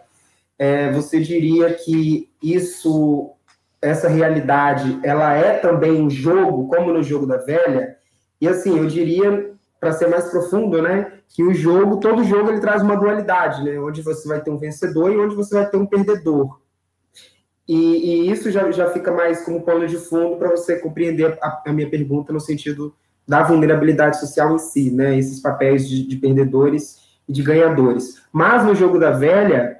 é, 0.59 0.91
você 0.91 1.21
diria 1.21 1.73
que 1.73 2.29
isso 2.43 3.38
essa 3.81 4.09
realidade 4.09 4.99
ela 5.03 5.33
é 5.35 5.55
também 5.59 6.03
um 6.03 6.11
jogo, 6.11 6.69
como 6.69 6.93
no 6.93 7.03
jogo 7.03 7.27
da 7.27 7.37
velha. 7.37 7.97
E 8.41 8.49
assim, 8.49 8.79
eu 8.79 8.87
diria, 8.87 9.53
para 9.81 9.93
ser 9.93 10.09
mais 10.09 10.29
profundo, 10.31 10.83
né, 10.83 11.13
que 11.29 11.43
o 11.43 11.55
jogo, 11.55 11.99
todo 11.99 12.25
jogo 12.25 12.51
ele 12.51 12.61
traz 12.61 12.83
uma 12.83 12.97
dualidade, 12.97 13.63
né, 13.65 13.79
onde 13.79 14.03
você 14.03 14.27
vai 14.27 14.41
ter 14.41 14.51
um 14.51 14.59
vencedor 14.59 15.13
e 15.13 15.19
onde 15.19 15.35
você 15.35 15.55
vai 15.55 15.69
ter 15.69 15.77
um 15.77 15.87
perdedor. 15.87 16.59
E, 17.67 17.75
e 17.75 18.31
isso 18.31 18.51
já, 18.51 18.71
já 18.71 18.91
fica 18.91 19.13
mais 19.13 19.45
como 19.45 19.63
pano 19.63 19.87
de 19.87 19.99
fundo 19.99 20.37
para 20.37 20.49
você 20.49 20.79
compreender 20.79 21.39
a, 21.43 21.63
a, 21.67 21.73
minha 21.73 21.89
pergunta 21.89 22.33
no 22.33 22.41
sentido 22.41 22.95
da 23.27 23.43
vulnerabilidade 23.43 24.19
social 24.19 24.55
em 24.55 24.59
si, 24.59 24.91
né, 24.91 25.19
esses 25.19 25.41
papéis 25.41 25.87
de, 25.87 26.07
de 26.07 26.17
perdedores 26.17 26.97
e 27.29 27.33
de 27.33 27.43
ganhadores. 27.43 28.23
Mas 28.33 28.65
no 28.65 28.75
jogo 28.75 28.99
da 28.99 29.11
velha, 29.11 29.79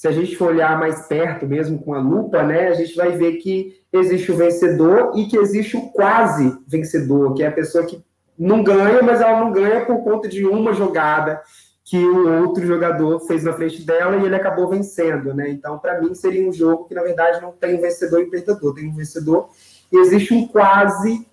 se 0.00 0.08
a 0.08 0.12
gente 0.12 0.34
for 0.34 0.48
olhar 0.48 0.78
mais 0.78 1.02
perto, 1.08 1.46
mesmo 1.46 1.78
com 1.78 1.92
a 1.92 1.98
lupa, 1.98 2.42
né, 2.42 2.68
a 2.68 2.72
gente 2.72 2.96
vai 2.96 3.10
ver 3.10 3.34
que 3.34 3.82
existe 3.92 4.32
o 4.32 4.34
vencedor 4.34 5.12
e 5.14 5.26
que 5.26 5.36
existe 5.36 5.76
o 5.76 5.90
quase 5.90 6.56
vencedor, 6.66 7.34
que 7.34 7.42
é 7.42 7.48
a 7.48 7.52
pessoa 7.52 7.84
que 7.84 8.02
não 8.38 8.62
ganha, 8.64 9.02
mas 9.02 9.20
ela 9.20 9.38
não 9.38 9.52
ganha 9.52 9.84
por 9.84 10.02
conta 10.02 10.26
de 10.26 10.46
uma 10.46 10.72
jogada 10.72 11.42
que 11.84 12.02
o 12.02 12.44
outro 12.44 12.66
jogador 12.66 13.20
fez 13.26 13.44
na 13.44 13.52
frente 13.52 13.82
dela 13.82 14.16
e 14.16 14.24
ele 14.24 14.34
acabou 14.34 14.70
vencendo, 14.70 15.34
né? 15.34 15.50
Então, 15.50 15.78
para 15.78 16.00
mim, 16.00 16.14
seria 16.14 16.48
um 16.48 16.52
jogo 16.52 16.86
que, 16.86 16.94
na 16.94 17.02
verdade, 17.02 17.42
não 17.42 17.52
tem 17.52 17.74
um 17.74 17.82
vencedor 17.82 18.22
e 18.22 18.30
perdedor, 18.30 18.72
tem 18.72 18.88
um 18.88 18.96
vencedor 18.96 19.50
e 19.92 19.98
existe 19.98 20.32
um 20.32 20.48
quase 20.48 21.28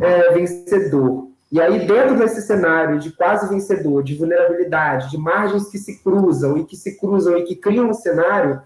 é, 0.00 0.32
vencedor. 0.32 1.28
E 1.50 1.60
aí, 1.60 1.86
dentro 1.86 2.18
desse 2.18 2.42
cenário 2.42 2.98
de 2.98 3.12
quase 3.12 3.48
vencedor, 3.48 4.02
de 4.02 4.16
vulnerabilidade, 4.16 5.10
de 5.10 5.16
margens 5.16 5.68
que 5.68 5.78
se 5.78 6.02
cruzam 6.02 6.58
e 6.58 6.64
que 6.64 6.76
se 6.76 6.98
cruzam 6.98 7.38
e 7.38 7.44
que 7.44 7.54
criam 7.54 7.88
um 7.88 7.94
cenário, 7.94 8.60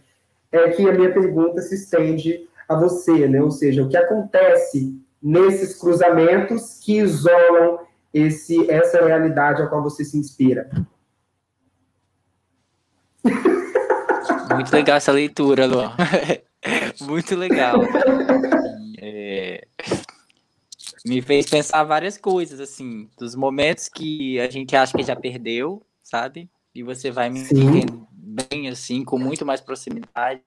é 0.51 0.71
que 0.71 0.89
a 0.89 0.93
minha 0.93 1.13
pergunta 1.13 1.61
se 1.61 1.75
estende 1.75 2.49
a 2.69 2.75
você, 2.75 3.29
né? 3.29 3.43
Ou 3.43 3.51
seja, 3.51 3.83
o 3.83 3.89
que 3.89 3.97
acontece 3.97 4.99
nesses 5.23 5.79
cruzamentos 5.79 6.81
que 6.83 6.99
isolam 6.99 7.81
esse, 8.13 8.71
essa 8.71 9.05
realidade 9.05 9.63
a 9.63 9.67
qual 9.67 9.83
você 9.83 10.05
se 10.05 10.17
inspira. 10.17 10.69
Muito 14.55 14.73
legal 14.73 14.97
essa 14.97 15.13
leitura, 15.13 15.67
Luan. 15.67 15.93
Muito 17.03 17.37
legal. 17.37 17.81
Me 21.05 21.23
fez 21.23 21.47
pensar 21.47 21.83
várias 21.85 22.19
coisas, 22.19 22.61
assim, 22.61 23.09
dos 23.19 23.35
momentos 23.35 23.89
que 23.89 24.39
a 24.39 24.51
gente 24.51 24.77
acha 24.77 24.97
que 24.97 25.03
já 25.03 25.17
perdeu, 25.17 25.83
sabe? 26.03 26.49
E 26.75 26.83
você 26.83 27.11
vai 27.11 27.31
me 27.31 27.41
entendendo 27.41 28.07
bem, 28.13 28.69
assim, 28.69 29.05
com 29.05 29.19
muito 29.19 29.45
mais 29.47 29.61
proximidade. 29.61 30.43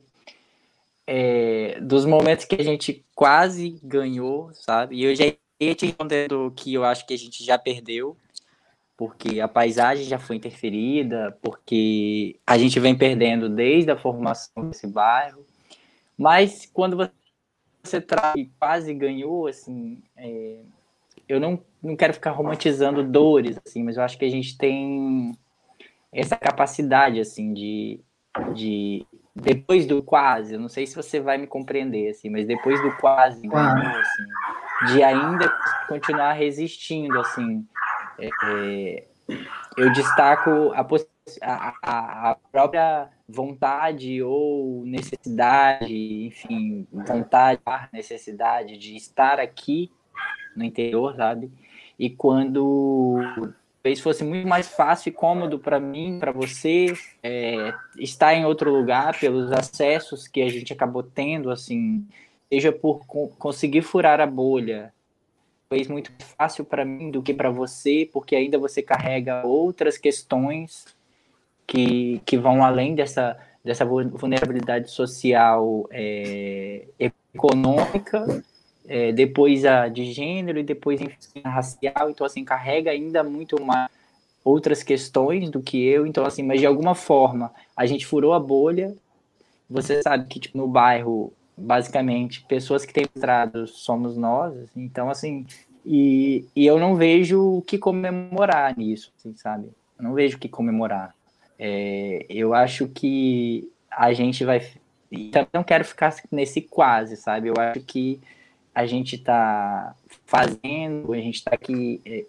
É... 1.07 1.79
Dos 1.81 2.05
momentos 2.05 2.45
que 2.45 2.55
a 2.55 2.63
gente 2.63 3.03
quase 3.15 3.79
ganhou, 3.83 4.51
sabe? 4.53 4.95
E 4.95 5.03
eu 5.03 5.15
já 5.15 5.25
ia 5.59 5.75
te 5.75 5.87
respondendo 5.87 6.53
que 6.55 6.73
eu 6.73 6.83
acho 6.83 7.05
que 7.05 7.13
a 7.13 7.17
gente 7.17 7.43
já 7.43 7.57
perdeu, 7.57 8.15
porque 8.95 9.41
a 9.41 9.47
paisagem 9.47 10.05
já 10.05 10.19
foi 10.19 10.35
interferida, 10.35 11.37
porque 11.41 12.39
a 12.45 12.57
gente 12.57 12.79
vem 12.79 12.95
perdendo 12.95 13.49
desde 13.49 13.91
a 13.91 13.97
formação 13.97 14.69
desse 14.69 14.87
bairro. 14.87 15.45
Mas 16.17 16.69
quando 16.71 16.95
você 16.95 17.11
traz 18.01 18.33
quase 18.59 18.93
ganhou, 18.93 19.47
assim, 19.47 20.01
é, 20.15 20.59
eu 21.27 21.39
não, 21.39 21.59
não 21.81 21.95
quero 21.95 22.13
ficar 22.13 22.31
romantizando 22.31 23.03
dores, 23.03 23.59
assim, 23.65 23.83
mas 23.83 23.97
eu 23.97 24.03
acho 24.03 24.17
que 24.17 24.25
a 24.25 24.29
gente 24.29 24.57
tem 24.57 25.37
essa 26.11 26.35
capacidade, 26.35 27.19
assim, 27.19 27.53
de, 27.53 27.99
de 28.53 29.05
depois 29.35 29.85
do 29.85 30.01
quase, 30.01 30.53
eu 30.53 30.59
não 30.59 30.69
sei 30.69 30.85
se 30.85 30.95
você 30.95 31.19
vai 31.19 31.37
me 31.37 31.47
compreender, 31.47 32.11
assim, 32.11 32.29
mas 32.29 32.45
depois 32.45 32.81
do 32.81 32.95
quase 32.97 33.47
ganhou, 33.47 33.99
assim, 33.99 34.93
de 34.93 35.03
ainda 35.03 35.49
continuar 35.87 36.33
resistindo, 36.33 37.19
assim, 37.19 37.65
é, 38.19 38.29
é, 38.43 39.07
eu 39.77 39.91
destaco 39.91 40.71
a, 40.73 40.83
a, 41.41 42.31
a, 42.31 42.35
própria 42.51 43.09
vontade 43.27 44.21
ou 44.21 44.85
necessidade, 44.85 46.25
enfim, 46.25 46.87
vontade, 46.91 47.59
necessidade 47.91 48.77
de 48.77 48.95
estar 48.95 49.39
aqui 49.39 49.91
no 50.55 50.63
interior, 50.63 51.15
sabe? 51.15 51.51
E 51.97 52.09
quando 52.09 53.19
talvez 53.81 53.99
fosse 53.99 54.23
muito 54.23 54.47
mais 54.47 54.67
fácil 54.67 55.09
e 55.09 55.13
cômodo 55.13 55.59
para 55.59 55.79
mim, 55.79 56.19
para 56.19 56.31
você, 56.31 56.93
é, 57.21 57.73
estar 57.97 58.33
em 58.33 58.45
outro 58.45 58.71
lugar 58.71 59.19
pelos 59.19 59.51
acessos 59.51 60.27
que 60.27 60.41
a 60.41 60.49
gente 60.49 60.73
acabou 60.73 61.03
tendo, 61.03 61.49
assim, 61.49 62.05
seja 62.51 62.71
por 62.71 63.05
conseguir 63.05 63.81
furar 63.81 64.19
a 64.19 64.27
bolha, 64.27 64.93
talvez 65.69 65.87
muito 65.87 66.11
fácil 66.37 66.65
para 66.65 66.85
mim 66.85 67.09
do 67.09 67.21
que 67.21 67.33
para 67.33 67.49
você, 67.49 68.09
porque 68.11 68.35
ainda 68.35 68.57
você 68.57 68.81
carrega 68.81 69.45
outras 69.45 69.97
questões 69.97 70.85
que, 71.67 72.21
que 72.25 72.37
vão 72.37 72.63
além 72.63 72.95
dessa, 72.95 73.37
dessa 73.63 73.85
vulnerabilidade 73.85 74.91
social 74.91 75.87
é, 75.91 76.85
econômica, 76.99 78.43
é, 78.87 79.11
depois 79.11 79.65
a 79.65 79.87
de 79.87 80.11
gênero 80.11 80.59
e 80.59 80.63
depois 80.63 80.99
a 81.43 81.49
racial, 81.49 82.09
então 82.09 82.25
assim, 82.25 82.43
carrega 82.43 82.91
ainda 82.91 83.23
muito 83.23 83.63
mais 83.63 83.89
outras 84.43 84.83
questões 84.83 85.49
do 85.49 85.61
que 85.61 85.83
eu, 85.85 86.05
então 86.05 86.25
assim, 86.25 86.43
mas 86.43 86.59
de 86.59 86.65
alguma 86.65 86.93
forma 86.93 87.53
a 87.75 87.85
gente 87.85 88.05
furou 88.05 88.33
a 88.33 88.39
bolha, 88.39 88.93
você 89.69 90.01
sabe 90.01 90.27
que 90.27 90.39
tipo, 90.39 90.57
no 90.57 90.67
bairro 90.67 91.31
basicamente, 91.57 92.43
pessoas 92.47 92.85
que 92.85 92.93
têm 92.93 93.03
entrado 93.03 93.67
somos 93.67 94.17
nós, 94.17 94.55
assim, 94.57 94.81
então, 94.81 95.09
assim, 95.09 95.45
e, 95.85 96.45
e 96.55 96.65
eu 96.65 96.79
não 96.79 96.95
vejo 96.95 97.57
o 97.57 97.61
que 97.61 97.77
comemorar 97.77 98.77
nisso, 98.77 99.11
assim, 99.17 99.35
sabe? 99.35 99.69
Eu 99.97 100.03
não 100.03 100.13
vejo 100.13 100.37
o 100.37 100.39
que 100.39 100.49
comemorar. 100.49 101.13
É, 101.57 102.25
eu 102.29 102.53
acho 102.53 102.87
que 102.87 103.69
a 103.89 104.13
gente 104.13 104.43
vai. 104.43 104.59
Também 105.31 105.49
não 105.53 105.63
quero 105.63 105.85
ficar 105.85 106.15
nesse 106.31 106.61
quase, 106.61 107.15
sabe? 107.15 107.49
Eu 107.49 107.53
acho 107.57 107.81
que 107.81 108.19
a 108.73 108.85
gente 108.85 109.15
está 109.15 109.95
fazendo, 110.25 111.13
a 111.13 111.17
gente 111.17 111.35
está 111.35 111.51
aqui 111.53 112.01
é, 112.05 112.25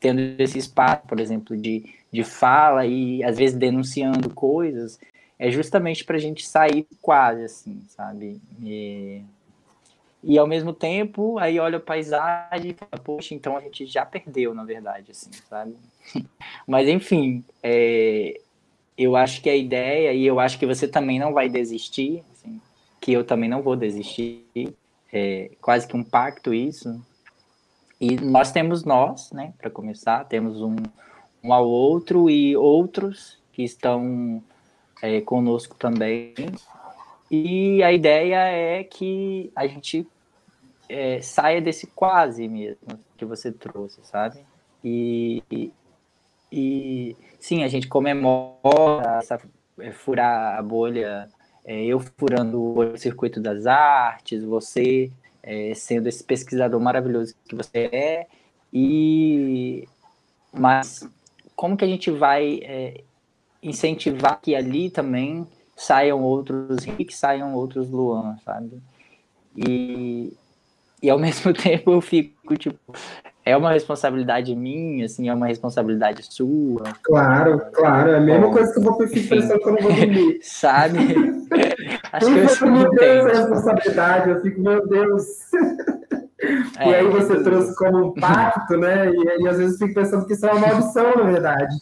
tendo 0.00 0.20
esse 0.40 0.58
espaço, 0.58 1.06
por 1.06 1.20
exemplo, 1.20 1.56
de, 1.56 1.94
de 2.10 2.24
fala 2.24 2.84
e 2.84 3.22
às 3.22 3.38
vezes 3.38 3.56
denunciando 3.56 4.30
coisas, 4.30 4.98
é 5.38 5.50
justamente 5.50 6.04
para 6.04 6.16
a 6.16 6.20
gente 6.20 6.46
sair 6.46 6.86
quase 7.00 7.44
assim, 7.44 7.82
sabe? 7.88 8.40
E, 8.62 9.22
e 10.22 10.38
ao 10.38 10.46
mesmo 10.46 10.72
tempo, 10.72 11.38
aí 11.38 11.60
olha 11.60 11.78
a 11.78 11.80
paisagem 11.80 12.72
e 12.72 12.74
fala, 12.74 13.02
poxa, 13.02 13.34
então 13.34 13.56
a 13.56 13.60
gente 13.60 13.86
já 13.86 14.04
perdeu, 14.04 14.52
na 14.54 14.64
verdade, 14.64 15.12
assim, 15.12 15.30
sabe? 15.48 15.76
Mas 16.66 16.88
enfim, 16.88 17.44
é, 17.62 18.40
eu 18.96 19.16
acho 19.16 19.42
que 19.42 19.50
a 19.50 19.56
ideia, 19.56 20.12
e 20.12 20.24
eu 20.26 20.40
acho 20.40 20.58
que 20.58 20.66
você 20.66 20.88
também 20.88 21.18
não 21.18 21.32
vai 21.32 21.48
desistir, 21.48 22.22
assim, 22.32 22.60
que 23.00 23.12
eu 23.12 23.24
também 23.24 23.48
não 23.48 23.62
vou 23.62 23.76
desistir, 23.76 24.44
é 25.12 25.50
quase 25.60 25.86
que 25.86 25.96
um 25.96 26.02
pacto 26.02 26.52
isso. 26.54 27.00
E 28.00 28.16
nós 28.16 28.52
temos 28.52 28.84
nós, 28.84 29.30
né, 29.32 29.52
para 29.58 29.70
começar, 29.70 30.24
temos 30.24 30.60
um, 30.60 30.76
um 31.42 31.52
ao 31.52 31.66
outro 31.66 32.28
e 32.28 32.56
outros 32.56 33.38
que 33.52 33.62
estão 33.62 34.42
é, 35.02 35.20
conosco 35.20 35.76
também. 35.76 36.34
E 37.30 37.82
a 37.82 37.92
ideia 37.92 38.36
é 38.36 38.84
que 38.84 39.50
a 39.56 39.66
gente 39.66 40.06
é, 40.88 41.20
saia 41.20 41.60
desse 41.60 41.86
quase 41.88 42.46
mesmo 42.48 42.98
que 43.16 43.24
você 43.24 43.50
trouxe, 43.50 44.00
sabe? 44.04 44.40
E, 44.84 45.42
e, 46.52 47.16
sim, 47.46 47.62
a 47.62 47.68
gente 47.68 47.86
comemora 47.86 49.18
essa, 49.18 49.40
é, 49.78 49.92
furar 49.92 50.58
a 50.58 50.62
bolha, 50.62 51.28
é, 51.64 51.84
eu 51.84 52.00
furando 52.00 52.60
o 52.60 52.98
circuito 52.98 53.40
das 53.40 53.66
artes, 53.66 54.42
você 54.42 55.12
é, 55.44 55.72
sendo 55.72 56.08
esse 56.08 56.24
pesquisador 56.24 56.80
maravilhoso 56.80 57.36
que 57.48 57.54
você 57.54 57.88
é, 57.92 58.26
e 58.72 59.86
mas 60.52 61.08
como 61.54 61.76
que 61.76 61.84
a 61.84 61.88
gente 61.88 62.10
vai 62.10 62.58
é, 62.64 63.04
incentivar 63.62 64.40
que 64.40 64.56
ali 64.56 64.90
também 64.90 65.46
saiam 65.76 66.22
outros 66.22 66.84
Rick, 66.84 67.14
saiam 67.14 67.54
outros 67.54 67.88
Luan, 67.88 68.36
sabe? 68.44 68.82
E, 69.56 70.32
e 71.00 71.08
ao 71.08 71.18
mesmo 71.20 71.54
tempo 71.54 71.92
eu 71.92 72.00
fico, 72.00 72.56
tipo, 72.56 72.92
é 73.46 73.56
uma 73.56 73.70
responsabilidade 73.70 74.56
minha, 74.56 75.04
assim, 75.04 75.28
é 75.28 75.32
uma 75.32 75.46
responsabilidade 75.46 76.20
sua. 76.28 76.82
Claro, 77.00 77.62
claro, 77.72 78.10
é 78.10 78.16
a 78.16 78.20
mesma 78.20 78.50
coisa 78.50 78.72
que 78.72 78.78
eu 78.80 78.82
vou 78.82 78.98
pensando 78.98 79.60
quando 79.60 79.78
eu 79.78 79.84
vou 79.84 79.92
dormir. 79.92 80.38
Sabe? 80.42 80.98
Acho 82.12 82.26
que 82.26 82.38
eu 82.40 82.48
fico, 82.48 82.66
meu 82.66 82.90
Deus, 82.90 83.26
é 83.26 83.36
responsabilidade, 83.36 84.30
eu 84.30 84.40
fico, 84.42 84.60
meu 84.60 84.86
Deus. 84.88 85.24
É, 86.78 86.90
e 86.90 86.94
aí 86.94 87.08
você 87.08 87.32
é 87.32 87.42
trouxe 87.42 87.74
como 87.74 88.08
um 88.08 88.12
pacto, 88.12 88.76
né? 88.76 89.10
E, 89.10 89.42
e 89.42 89.48
às 89.48 89.56
vezes 89.56 89.80
eu 89.80 89.88
fico 89.88 89.98
pensando 89.98 90.26
que 90.26 90.34
isso 90.34 90.44
é 90.44 90.52
uma 90.52 90.68
maldição, 90.68 91.16
na 91.16 91.22
verdade. 91.22 91.74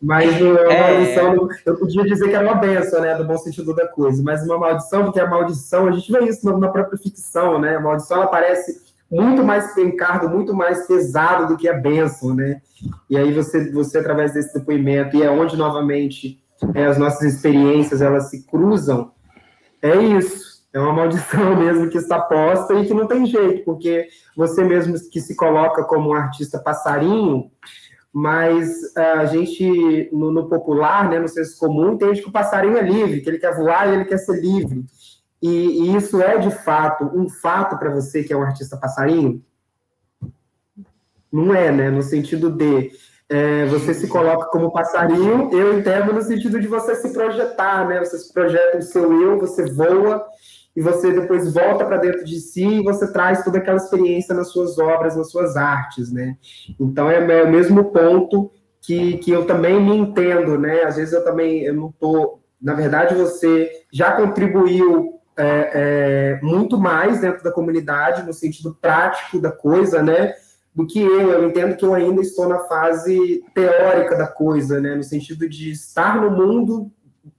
mas 0.00 0.40
uma 0.40 0.60
é... 0.60 0.80
maldição, 0.80 1.48
eu 1.66 1.76
podia 1.76 2.04
dizer 2.04 2.28
que 2.28 2.34
era 2.34 2.46
uma 2.46 2.54
benção, 2.54 3.00
né? 3.00 3.16
Do 3.16 3.24
bom 3.24 3.36
sentido 3.36 3.74
da 3.74 3.88
coisa, 3.88 4.22
mas 4.22 4.44
uma 4.44 4.56
maldição, 4.56 5.04
porque 5.04 5.18
a 5.18 5.28
maldição, 5.28 5.88
a 5.88 5.92
gente 5.92 6.10
vê 6.12 6.20
isso 6.26 6.58
na 6.58 6.68
própria 6.68 6.96
ficção, 6.96 7.58
né? 7.58 7.74
A 7.74 7.80
maldição 7.80 8.18
ela 8.18 8.28
parece 8.28 8.84
muito 9.10 9.44
mais 9.44 9.76
encargo, 9.76 10.28
muito 10.28 10.54
mais 10.54 10.86
pesado 10.86 11.46
do 11.48 11.56
que 11.56 11.68
a 11.68 11.74
benção, 11.74 12.34
né? 12.34 12.60
E 13.08 13.16
aí 13.16 13.32
você, 13.32 13.70
você 13.70 13.98
através 13.98 14.32
desse 14.32 14.58
depoimento, 14.58 15.16
e 15.16 15.22
é 15.22 15.30
onde 15.30 15.56
novamente 15.56 16.42
é, 16.74 16.84
as 16.84 16.98
nossas 16.98 17.34
experiências 17.34 18.00
elas 18.00 18.30
se 18.30 18.46
cruzam, 18.46 19.12
é 19.82 19.96
isso 19.96 20.54
é 20.74 20.80
uma 20.80 20.92
maldição 20.92 21.54
mesmo 21.56 21.88
que 21.88 21.96
está 21.96 22.20
posta 22.20 22.74
e 22.74 22.84
que 22.84 22.92
não 22.92 23.06
tem 23.06 23.24
jeito, 23.24 23.64
porque 23.64 24.08
você 24.36 24.64
mesmo 24.64 24.94
que 25.08 25.20
se 25.20 25.36
coloca 25.36 25.84
como 25.84 26.10
um 26.10 26.14
artista 26.14 26.58
passarinho, 26.58 27.50
mas 28.12 28.94
a 28.96 29.24
gente, 29.24 30.08
no, 30.12 30.30
no, 30.30 30.48
popular, 30.48 31.08
né, 31.08 31.18
no 31.18 31.28
senso 31.28 31.58
comum, 31.58 31.92
entende 31.92 32.20
que 32.20 32.28
o 32.28 32.32
passarinho 32.32 32.76
é 32.76 32.82
livre, 32.82 33.20
que 33.20 33.30
ele 33.30 33.38
quer 33.38 33.56
voar 33.56 33.88
e 33.88 33.94
ele 33.94 34.04
quer 34.04 34.18
ser 34.18 34.40
livre. 34.40 34.84
E, 35.44 35.48
e 35.48 35.94
isso 35.94 36.22
é, 36.22 36.38
de 36.38 36.50
fato, 36.50 37.04
um 37.14 37.28
fato 37.28 37.76
para 37.76 37.90
você 37.90 38.24
que 38.24 38.32
é 38.32 38.36
um 38.36 38.42
artista 38.42 38.78
passarinho? 38.78 39.44
Não 41.30 41.54
é, 41.54 41.70
né? 41.70 41.90
No 41.90 42.02
sentido 42.02 42.50
de 42.50 42.90
é, 43.28 43.66
você 43.66 43.92
se 43.92 44.08
coloca 44.08 44.46
como 44.46 44.72
passarinho, 44.72 45.50
eu 45.52 45.78
entendo 45.78 46.14
no 46.14 46.22
sentido 46.22 46.58
de 46.58 46.66
você 46.66 46.94
se 46.94 47.12
projetar, 47.12 47.86
né? 47.86 47.98
Você 47.98 48.20
se 48.20 48.32
projeta 48.32 48.78
o 48.78 48.82
seu 48.82 49.20
eu, 49.20 49.38
você 49.38 49.70
voa, 49.70 50.26
e 50.74 50.80
você 50.80 51.12
depois 51.12 51.52
volta 51.52 51.84
para 51.84 51.98
dentro 51.98 52.24
de 52.24 52.40
si 52.40 52.64
e 52.64 52.82
você 52.82 53.12
traz 53.12 53.44
toda 53.44 53.58
aquela 53.58 53.76
experiência 53.76 54.34
nas 54.34 54.50
suas 54.50 54.78
obras, 54.78 55.14
nas 55.14 55.30
suas 55.30 55.58
artes, 55.58 56.10
né? 56.10 56.38
Então 56.80 57.10
é, 57.10 57.18
é 57.18 57.42
o 57.42 57.50
mesmo 57.52 57.92
ponto 57.92 58.50
que, 58.80 59.18
que 59.18 59.30
eu 59.30 59.46
também 59.46 59.78
me 59.78 59.94
entendo, 59.94 60.58
né? 60.58 60.84
Às 60.84 60.96
vezes 60.96 61.12
eu 61.12 61.22
também 61.22 61.64
eu 61.64 61.74
não 61.74 61.92
tô, 61.92 62.38
na 62.58 62.72
verdade 62.72 63.14
você 63.14 63.70
já 63.92 64.12
contribuiu 64.12 65.14
é, 65.36 65.70
é, 65.74 66.40
muito 66.42 66.78
mais 66.78 67.20
dentro 67.20 67.42
da 67.42 67.52
comunidade, 67.52 68.24
no 68.24 68.32
sentido 68.32 68.76
prático 68.80 69.38
da 69.38 69.50
coisa, 69.50 70.02
né? 70.02 70.34
Do 70.74 70.86
que 70.86 71.00
eu. 71.00 71.30
Eu 71.30 71.48
entendo 71.48 71.76
que 71.76 71.84
eu 71.84 71.94
ainda 71.94 72.20
estou 72.20 72.48
na 72.48 72.60
fase 72.60 73.44
teórica 73.54 74.16
da 74.16 74.26
coisa, 74.26 74.80
né? 74.80 74.94
No 74.94 75.02
sentido 75.02 75.48
de 75.48 75.70
estar 75.70 76.20
no 76.20 76.30
mundo, 76.30 76.90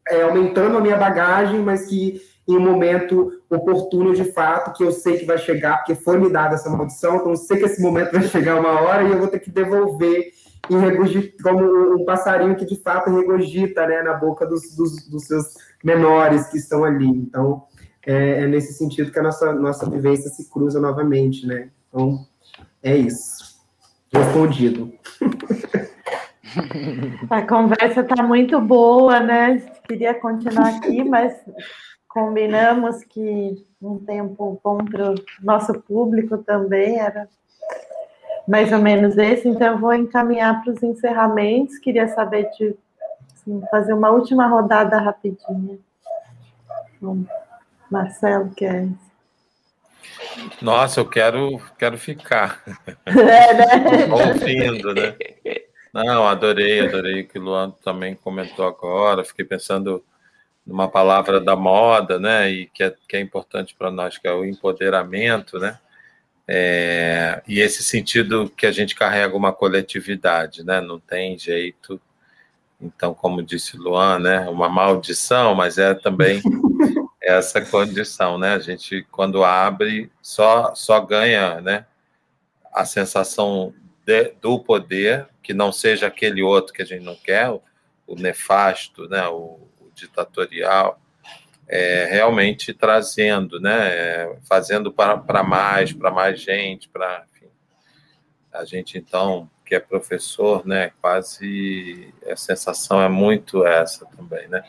é, 0.08 0.24
aumentando 0.24 0.78
a 0.78 0.82
minha 0.82 0.98
bagagem, 0.98 1.60
mas 1.62 1.86
que 1.86 2.22
em 2.48 2.58
um 2.58 2.62
momento 2.62 3.32
oportuno 3.50 4.14
de 4.14 4.26
fato, 4.32 4.74
que 4.74 4.84
eu 4.84 4.92
sei 4.92 5.18
que 5.18 5.26
vai 5.26 5.38
chegar, 5.38 5.78
porque 5.78 5.96
foi 5.96 6.20
me 6.20 6.30
dada 6.30 6.56
essa 6.56 6.70
maldição, 6.70 7.16
então 7.16 7.32
eu 7.32 7.38
sei 7.38 7.58
que 7.58 7.66
esse 7.66 7.82
momento 7.82 8.12
vai 8.12 8.22
chegar 8.24 8.60
uma 8.60 8.82
hora 8.82 9.04
e 9.04 9.12
eu 9.12 9.18
vou 9.18 9.28
ter 9.28 9.40
que 9.40 9.50
devolver 9.50 10.32
e 10.70 10.76
regurgita, 10.76 11.44
como 11.44 11.96
um 11.96 12.06
passarinho 12.06 12.56
que 12.56 12.66
de 12.66 12.76
fato 12.82 13.10
regurgita 13.10 13.86
né, 13.88 14.02
na 14.04 14.14
boca 14.14 14.46
dos, 14.46 14.76
dos, 14.76 15.08
dos 15.08 15.24
seus 15.26 15.56
menores 15.84 16.48
que 16.48 16.58
estão 16.58 16.84
ali. 16.84 17.08
Então, 17.08 17.64
é, 18.06 18.44
é, 18.44 18.48
nesse 18.48 18.73
sentido 18.73 19.11
que 19.11 19.19
a 19.19 19.23
nossa, 19.23 19.53
nossa 19.53 19.90
vivência 19.90 20.30
se 20.30 20.49
cruza 20.49 20.80
novamente, 20.80 21.45
né? 21.48 21.69
Então, 21.90 22.26
é 22.84 22.95
isso. 22.95 23.56
Respondido. 24.14 24.94
A 27.30 27.41
conversa 27.41 27.99
está 28.02 28.23
muito 28.23 28.61
boa, 28.61 29.19
né? 29.19 29.57
Queria 29.88 30.14
continuar 30.14 30.77
aqui, 30.77 31.03
mas 31.03 31.34
combinamos 32.07 33.03
que 33.03 33.65
um 33.82 33.98
tempo 33.99 34.60
bom 34.64 34.77
para 34.77 35.11
o 35.11 35.15
nosso 35.41 35.73
público 35.82 36.38
também 36.38 36.98
era 36.98 37.27
mais 38.48 38.72
ou 38.72 38.80
menos 38.80 39.18
esse, 39.18 39.49
então 39.49 39.73
eu 39.73 39.80
vou 39.80 39.94
encaminhar 39.94 40.64
para 40.64 40.72
os 40.72 40.82
encerramentos. 40.82 41.77
Queria 41.80 42.07
saber 42.07 42.49
de 42.52 42.76
assim, 43.34 43.61
fazer 43.69 43.94
uma 43.94 44.11
última 44.11 44.48
rodada 44.48 44.98
rapidinha. 44.98 45.77
Bom, 47.02 47.23
Marcelo 47.90 48.52
quer. 48.56 48.88
Nossa, 50.62 50.99
eu 50.99 51.06
quero, 51.06 51.62
quero 51.78 51.98
ficar. 51.98 52.62
É, 53.06 53.53
né? 53.53 53.66
Ouvindo, 54.12 54.94
né? 54.94 55.16
Não, 55.94 56.28
adorei, 56.28 56.82
adorei 56.82 57.22
o 57.22 57.28
que 57.28 57.40
o 57.40 57.41
Luan 57.41 57.72
também 57.84 58.16
comentou 58.16 58.66
agora. 58.68 59.24
Fiquei 59.24 59.45
pensando 59.45 60.03
numa 60.66 60.88
palavra 60.88 61.40
da 61.40 61.56
moda, 61.56 62.20
né? 62.20 62.49
E 62.49 62.66
que 62.68 62.84
é, 62.84 62.94
que 63.07 63.16
é 63.16 63.20
importante 63.20 63.76
para 63.76 63.91
nós, 63.91 64.18
que 64.18 64.28
é 64.28 64.34
o 64.34 64.45
empoderamento, 64.45 65.60
né? 65.60 65.80
É, 66.48 67.41
e 67.48 67.60
esse 67.60 67.84
sentido 67.84 68.49
que 68.49 68.66
a 68.66 68.72
gente 68.72 68.94
carrega 68.95 69.36
uma 69.36 69.53
coletividade, 69.53 70.64
né? 70.64 70.82
Não 70.82 70.99
tem 70.99 71.38
jeito. 71.38 71.99
Então, 72.80 73.14
como 73.14 73.41
disse 73.41 73.78
Luan, 73.78 74.20
né? 74.20 74.49
Uma 74.49 74.70
maldição, 74.70 75.56
mas 75.56 75.78
é 75.78 75.94
também 75.94 76.41
essa 77.26 77.62
condição, 77.62 78.38
né? 78.38 78.54
A 78.54 78.60
gente, 78.60 79.06
quando 79.12 79.44
abre, 79.44 80.12
só, 80.22 80.76
só 80.76 81.00
ganha, 81.02 81.60
né? 81.62 81.86
A 82.74 82.86
sensação 82.86 83.74
de, 84.06 84.34
do 84.42 84.60
poder, 84.60 85.28
que 85.42 85.54
não 85.54 85.72
seja 85.72 86.08
aquele 86.08 86.42
outro 86.44 86.74
que 86.74 86.82
a 86.82 86.86
gente 86.86 87.04
não 87.04 87.16
quer, 87.16 87.50
o, 87.50 88.16
nefasto, 88.16 89.10
né? 89.10 89.28
O, 89.28 89.60
o 89.80 89.92
ditatorial 89.94 91.00
é, 91.68 92.06
realmente 92.06 92.74
trazendo, 92.74 93.60
né, 93.60 93.88
é, 93.88 94.38
fazendo 94.48 94.92
para 94.92 95.44
mais, 95.44 95.92
para 95.94 96.12
mais 96.12 96.40
gente, 96.40 96.88
para 96.90 97.26
a 98.54 98.64
gente 98.64 98.98
então 98.98 99.50
que 99.66 99.74
é 99.74 99.80
professor, 99.80 100.66
né, 100.66 100.92
quase 101.02 102.14
a 102.30 102.36
sensação 102.36 103.02
é 103.02 103.10
muito 103.10 103.66
essa 103.66 104.06
também, 104.06 104.48
né, 104.48 104.64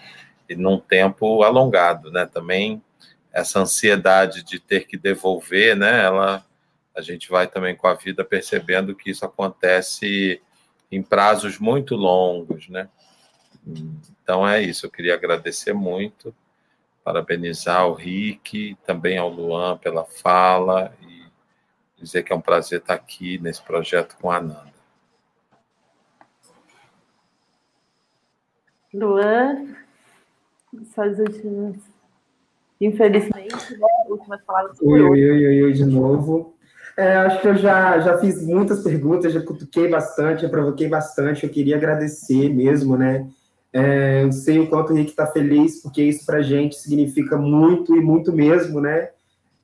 e 0.48 0.54
num 0.54 0.78
tempo 0.78 1.42
alongado, 1.42 2.10
né, 2.10 2.26
também 2.26 2.82
essa 3.32 3.60
ansiedade 3.60 4.42
de 4.42 4.58
ter 4.58 4.86
que 4.86 4.96
devolver, 4.96 5.76
né, 5.76 6.04
ela 6.04 6.44
a 6.94 7.02
gente 7.02 7.28
vai 7.28 7.46
também 7.46 7.76
com 7.76 7.86
a 7.86 7.94
vida 7.94 8.24
percebendo 8.24 8.94
que 8.94 9.10
isso 9.10 9.24
acontece 9.24 10.40
em 10.90 11.02
prazos 11.02 11.58
muito 11.58 11.94
longos, 11.94 12.68
né. 12.68 12.88
Então 14.22 14.48
é 14.48 14.62
isso, 14.62 14.86
eu 14.86 14.90
queria 14.90 15.14
agradecer 15.14 15.74
muito 15.74 16.34
parabenizar 17.06 17.86
o 17.86 17.94
Rick, 17.94 18.76
também 18.84 19.16
ao 19.16 19.28
Luan 19.28 19.78
pela 19.78 20.04
fala 20.04 20.92
e 21.00 21.22
dizer 21.96 22.24
que 22.24 22.32
é 22.32 22.36
um 22.36 22.40
prazer 22.40 22.80
estar 22.80 22.94
aqui 22.94 23.38
nesse 23.38 23.62
projeto 23.62 24.16
com 24.20 24.28
a 24.28 24.38
Ananda. 24.38 24.74
Luan, 28.92 29.76
suas 30.84 31.18
últimas. 31.18 31.76
Infelizmente, 32.80 33.72
né? 33.72 33.86
Últimas 34.08 34.42
palavras. 34.42 34.76
Oi, 34.80 35.00
oi, 35.00 35.30
oi, 35.30 35.46
oi, 35.46 35.62
oi, 35.64 35.72
de 35.72 35.84
novo. 35.84 36.54
É, 36.96 37.14
acho 37.16 37.40
que 37.40 37.48
eu 37.48 37.56
já, 37.56 37.98
já 38.00 38.18
fiz 38.18 38.42
muitas 38.46 38.82
perguntas, 38.82 39.32
já 39.32 39.40
cutuquei 39.40 39.88
bastante, 39.88 40.42
já 40.42 40.48
provoquei 40.48 40.88
bastante. 40.88 41.44
Eu 41.44 41.50
queria 41.50 41.76
agradecer 41.76 42.48
mesmo, 42.48 42.96
né? 42.96 43.26
É, 43.72 44.24
eu 44.24 44.32
sei 44.32 44.58
o 44.58 44.68
quanto 44.68 44.92
o 44.92 44.96
Rick 44.96 45.10
está 45.10 45.26
feliz, 45.26 45.82
porque 45.82 46.02
isso 46.02 46.24
para 46.24 46.38
a 46.38 46.42
gente 46.42 46.76
significa 46.76 47.36
muito 47.36 47.94
e 47.94 48.00
muito 48.00 48.32
mesmo, 48.32 48.80
né? 48.80 49.10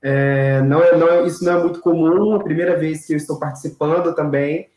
É, 0.03 0.61
não, 0.63 0.83
é, 0.83 0.97
não, 0.99 1.09
é, 1.09 1.27
isso 1.27 1.45
não 1.45 1.59
é 1.59 1.63
muito 1.63 1.81
comum, 1.81 2.35
a 2.35 2.43
primeira 2.43 2.77
vez 2.77 3.07
que 3.07 3.13
eu 3.13 3.17
estou 3.17 3.39
participando 3.39 4.15
também, 4.15 4.69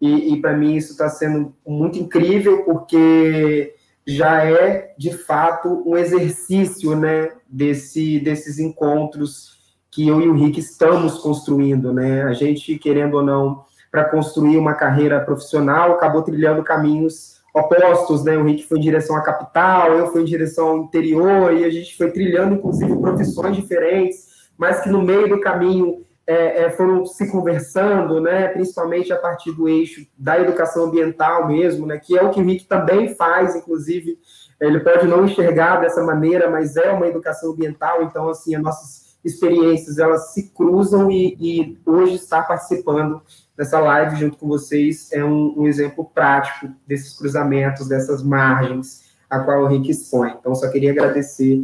e, 0.00 0.34
e 0.34 0.40
para 0.40 0.56
mim 0.56 0.74
isso 0.74 0.92
está 0.92 1.08
sendo 1.08 1.54
muito 1.66 1.98
incrível, 1.98 2.64
porque 2.64 3.74
já 4.06 4.44
é, 4.44 4.94
de 4.98 5.12
fato, 5.12 5.82
um 5.86 5.96
exercício, 5.96 6.96
né, 6.96 7.30
desse, 7.48 8.18
desses 8.20 8.58
encontros 8.58 9.52
que 9.90 10.08
eu 10.08 10.20
e 10.22 10.28
o 10.28 10.34
Rick 10.34 10.58
estamos 10.58 11.18
construindo, 11.18 11.92
né? 11.92 12.22
A 12.22 12.32
gente, 12.32 12.78
querendo 12.78 13.18
ou 13.18 13.22
não, 13.22 13.64
para 13.90 14.04
construir 14.06 14.56
uma 14.56 14.72
carreira 14.72 15.20
profissional, 15.20 15.92
acabou 15.92 16.22
trilhando 16.22 16.64
caminhos 16.64 17.42
opostos, 17.54 18.24
né? 18.24 18.38
O 18.38 18.44
Rick 18.44 18.66
foi 18.66 18.78
em 18.78 18.82
direção 18.82 19.14
à 19.14 19.20
capital, 19.20 19.92
eu 19.92 20.10
fui 20.10 20.22
em 20.22 20.24
direção 20.24 20.68
ao 20.68 20.78
interior, 20.78 21.52
e 21.52 21.64
a 21.64 21.70
gente 21.70 21.94
foi 21.94 22.10
trilhando, 22.10 22.54
inclusive, 22.54 22.96
profissões 22.96 23.54
diferentes, 23.54 24.48
mas 24.56 24.80
que 24.80 24.88
no 24.88 25.02
meio 25.02 25.28
do 25.28 25.40
caminho 25.40 26.06
é, 26.32 26.62
é, 26.64 26.70
foram 26.70 27.04
se 27.04 27.30
conversando, 27.30 28.20
né? 28.20 28.48
Principalmente 28.48 29.12
a 29.12 29.18
partir 29.18 29.52
do 29.52 29.68
eixo 29.68 30.06
da 30.16 30.38
educação 30.40 30.84
ambiental 30.84 31.46
mesmo, 31.46 31.86
né? 31.86 31.98
Que 31.98 32.16
é 32.16 32.22
o 32.22 32.30
que 32.30 32.40
o 32.40 32.44
Rick 32.44 32.64
também 32.64 33.14
faz, 33.14 33.54
inclusive, 33.54 34.18
ele 34.58 34.80
pode 34.80 35.06
não 35.06 35.26
enxergar 35.26 35.80
dessa 35.80 36.02
maneira, 36.02 36.48
mas 36.50 36.76
é 36.76 36.90
uma 36.90 37.06
educação 37.06 37.52
ambiental, 37.52 38.02
então, 38.02 38.28
assim, 38.28 38.54
as 38.54 38.62
nossas 38.62 39.02
experiências, 39.24 39.98
elas 39.98 40.32
se 40.32 40.50
cruzam 40.50 41.10
e, 41.10 41.36
e 41.38 41.78
hoje 41.86 42.14
estar 42.14 42.42
participando 42.42 43.22
nessa 43.56 43.78
live 43.78 44.16
junto 44.16 44.36
com 44.36 44.48
vocês 44.48 45.12
é 45.12 45.24
um, 45.24 45.54
um, 45.58 45.66
exemplo 45.66 46.04
prático 46.12 46.68
desses 46.86 47.16
cruzamentos, 47.16 47.88
dessas 47.88 48.22
margens 48.22 49.12
a 49.30 49.38
qual 49.40 49.62
o 49.62 49.66
Rick 49.66 49.90
expõe. 49.90 50.34
Então, 50.38 50.54
só 50.54 50.68
queria 50.68 50.90
agradecer 50.90 51.62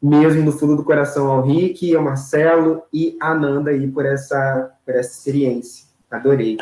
mesmo 0.00 0.42
no 0.42 0.52
fundo 0.52 0.76
do 0.76 0.84
coração 0.84 1.30
ao 1.30 1.42
Rick, 1.42 1.94
ao 1.94 2.02
Marcelo 2.02 2.82
e 2.92 3.16
a 3.20 3.32
Ananda 3.32 3.70
aí 3.70 3.86
por 3.90 4.06
essa, 4.06 4.74
por 4.84 4.94
essa 4.94 5.10
experiência. 5.18 5.86
Adorei. 6.10 6.56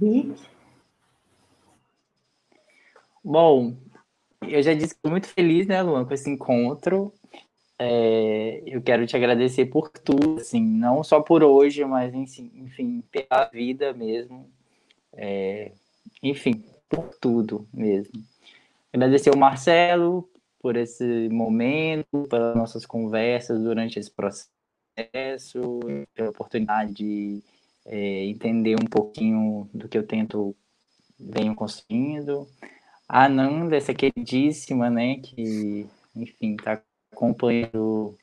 Rick? 0.00 0.48
Bom, 3.22 3.76
eu 4.42 4.62
já 4.62 4.72
disse 4.72 4.94
que 4.94 4.98
estou 4.98 5.10
muito 5.10 5.26
feliz, 5.26 5.66
né, 5.66 5.82
Luan, 5.82 6.04
com 6.04 6.14
esse 6.14 6.30
encontro. 6.30 7.12
É, 7.78 8.62
eu 8.66 8.80
quero 8.82 9.06
te 9.06 9.16
agradecer 9.16 9.66
por 9.66 9.88
tudo, 9.90 10.40
assim, 10.40 10.62
não 10.62 11.04
só 11.04 11.20
por 11.20 11.44
hoje, 11.44 11.84
mas 11.84 12.14
enfim, 12.14 13.04
pela 13.10 13.44
vida 13.52 13.92
mesmo. 13.92 14.50
É, 15.12 15.72
enfim, 16.22 16.64
por 16.88 17.14
tudo 17.20 17.66
mesmo. 17.72 18.22
Agradecer 18.92 19.30
ao 19.30 19.36
Marcelo 19.36 20.28
por 20.60 20.76
esse 20.76 21.28
momento, 21.28 22.26
pelas 22.28 22.56
nossas 22.56 22.84
conversas 22.84 23.60
durante 23.60 23.98
esse 23.98 24.10
processo, 24.10 24.50
pela 26.14 26.30
oportunidade 26.30 26.92
de 26.92 27.42
é, 27.86 28.24
entender 28.26 28.74
um 28.74 28.86
pouquinho 28.86 29.68
do 29.72 29.88
que 29.88 29.96
eu 29.96 30.06
tento 30.06 30.54
venho 31.18 31.54
construindo. 31.54 32.46
A 33.08 33.28
Nanda, 33.28 33.76
essa 33.76 33.94
queridíssima, 33.94 34.90
né, 34.90 35.16
que, 35.16 35.86
enfim, 36.14 36.54
está 36.54 36.82
acompanhando 37.12 38.16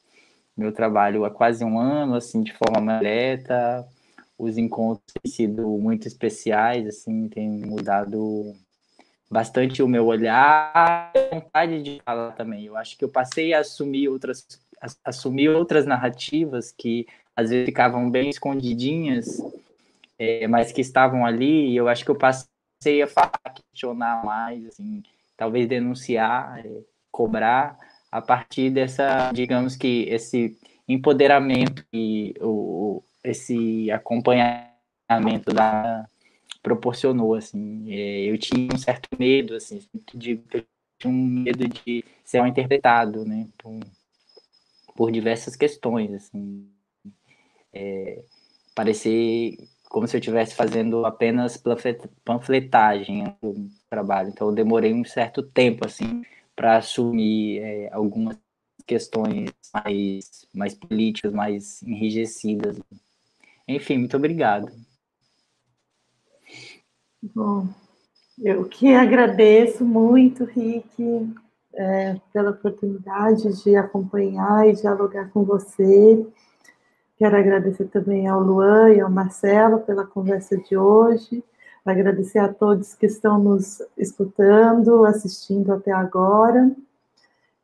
meu 0.55 0.71
trabalho 0.71 1.25
há 1.25 1.31
quase 1.31 1.65
um 1.65 1.79
ano, 1.79 2.15
assim, 2.15 2.41
de 2.41 2.53
forma 2.53 2.97
direta. 2.97 3.87
Os 4.37 4.57
encontros 4.57 5.13
têm 5.13 5.31
sido 5.31 5.67
muito 5.67 6.07
especiais, 6.07 6.87
assim, 6.87 7.27
tem 7.29 7.49
mudado 7.49 8.53
bastante 9.29 9.81
o 9.81 9.87
meu 9.87 10.05
olhar, 10.05 10.71
a 10.73 11.11
vontade 11.31 11.81
de 11.81 12.01
falar 12.03 12.31
também. 12.33 12.65
Eu 12.65 12.77
acho 12.77 12.97
que 12.97 13.03
eu 13.03 13.09
passei 13.09 13.53
a 13.53 13.59
assumir 13.59 14.07
outras, 14.09 14.45
a 14.81 15.09
assumir 15.09 15.49
outras 15.49 15.85
narrativas 15.85 16.71
que 16.71 17.07
às 17.35 17.49
vezes 17.49 17.65
ficavam 17.65 18.09
bem 18.09 18.29
escondidinhas, 18.29 19.41
é, 20.17 20.47
mas 20.47 20.71
que 20.71 20.81
estavam 20.81 21.25
ali. 21.25 21.69
E 21.69 21.75
eu 21.75 21.87
acho 21.87 22.05
que 22.05 22.11
eu 22.11 22.17
passei 22.17 23.01
a 23.01 23.07
falar, 23.07 23.53
questionar 23.53 24.23
mais, 24.23 24.65
assim, 24.67 25.03
talvez 25.35 25.67
denunciar, 25.67 26.65
é, 26.65 26.81
cobrar 27.11 27.77
a 28.11 28.21
partir 28.21 28.69
dessa, 28.69 29.31
digamos 29.33 29.75
que 29.75 30.03
esse 30.09 30.57
empoderamento 30.87 31.83
e 31.91 32.33
o, 32.39 33.03
esse 33.30 33.91
acompanhamento 33.91 35.53
da 35.53 36.07
proporcionou 36.65 37.35
assim. 37.35 37.85
É, 37.93 38.22
eu 38.26 38.38
tinha 38.39 38.73
um 38.73 38.77
certo 38.77 39.07
medo 39.19 39.56
assim 39.56 39.81
de 40.14 40.41
tinha 40.97 41.14
um 41.14 41.26
medo 41.43 41.68
de 41.68 42.03
ser 42.23 42.39
mal 42.39 42.47
interpretado 42.47 43.23
né 43.23 43.47
por, 43.57 43.80
por 44.95 45.11
diversas 45.11 45.56
questões 45.56 46.11
assim. 46.14 46.68
É, 47.72 48.23
parecer 48.73 49.57
como 49.89 50.07
se 50.07 50.15
eu 50.18 50.19
estivesse 50.19 50.56
fazendo 50.56 51.06
apenas 51.06 51.61
panfletagem 52.23 53.23
no 53.41 53.69
trabalho. 53.89 54.30
Então 54.30 54.49
eu 54.49 54.56
demorei 54.56 54.93
um 54.93 55.06
certo 55.06 55.43
tempo 55.43 55.85
assim 55.85 56.23
para 56.56 56.77
assumir 56.77 57.60
é, 57.60 57.89
algumas 57.93 58.38
questões 58.88 59.52
mais 59.73 60.47
mais 60.53 60.73
políticas 60.73 61.31
mais 61.34 61.84
enrijecidas 61.84 62.77
enfim 63.67 63.97
muito 63.99 64.17
obrigado 64.17 64.71
Bom, 67.33 67.67
eu 68.37 68.65
que 68.65 68.93
agradeço 68.93 69.83
muito, 69.83 70.43
Rick, 70.43 71.33
é, 71.73 72.19
pela 72.31 72.51
oportunidade 72.51 73.63
de 73.63 73.75
acompanhar 73.75 74.67
e 74.67 74.73
dialogar 74.73 75.29
com 75.31 75.43
você. 75.43 76.25
Quero 77.17 77.35
agradecer 77.35 77.85
também 77.85 78.27
ao 78.27 78.41
Luan 78.41 78.93
e 78.93 78.99
ao 78.99 79.09
Marcelo 79.09 79.79
pela 79.79 80.05
conversa 80.05 80.57
de 80.57 80.77
hoje. 80.77 81.43
Agradecer 81.83 82.39
a 82.39 82.53
todos 82.53 82.93
que 82.93 83.05
estão 83.05 83.39
nos 83.39 83.81
escutando, 83.97 85.05
assistindo 85.05 85.73
até 85.73 85.91
agora. 85.91 86.71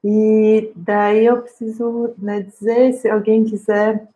E 0.03 0.71
daí 0.75 1.25
eu 1.25 1.41
preciso 1.41 2.13
né, 2.17 2.41
dizer, 2.41 2.93
se 2.93 3.09
alguém 3.09 3.43
quiser 3.43 4.07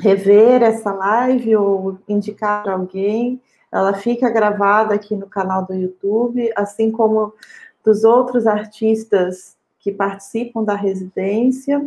rever 0.00 0.62
essa 0.62 0.92
live 0.92 1.56
ou 1.56 1.98
indicar 2.08 2.62
para 2.62 2.74
alguém, 2.74 3.40
ela 3.70 3.94
fica 3.94 4.30
gravada 4.30 4.94
aqui 4.94 5.14
no 5.14 5.26
canal 5.26 5.66
do 5.66 5.74
YouTube, 5.74 6.50
assim 6.56 6.90
como 6.90 7.34
dos 7.84 8.04
outros 8.04 8.46
artistas 8.46 9.56
que 9.78 9.92
participam 9.92 10.64
da 10.64 10.74
residência. 10.74 11.86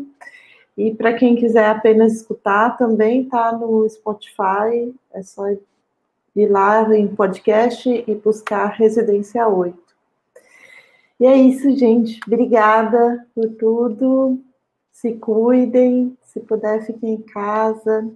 E 0.78 0.94
para 0.94 1.14
quem 1.14 1.36
quiser 1.36 1.70
apenas 1.70 2.14
escutar, 2.14 2.78
também 2.78 3.24
está 3.24 3.52
no 3.52 3.88
Spotify, 3.90 4.94
é 5.14 5.22
só 5.22 5.50
ir 5.50 6.48
lá 6.48 6.84
em 6.96 7.08
podcast 7.08 7.90
e 8.08 8.16
buscar 8.16 8.68
Residência 8.68 9.48
8. 9.48 9.78
E 11.20 11.26
é 11.26 11.36
isso, 11.36 11.70
gente. 11.78 12.20
Obrigada 12.26 13.28
por 13.36 13.50
tudo. 13.50 14.40
Se 14.92 15.14
cuidem, 15.14 16.18
se 16.32 16.40
puder, 16.40 16.86
fiquem 16.86 17.16
em 17.16 17.22
casa. 17.22 18.10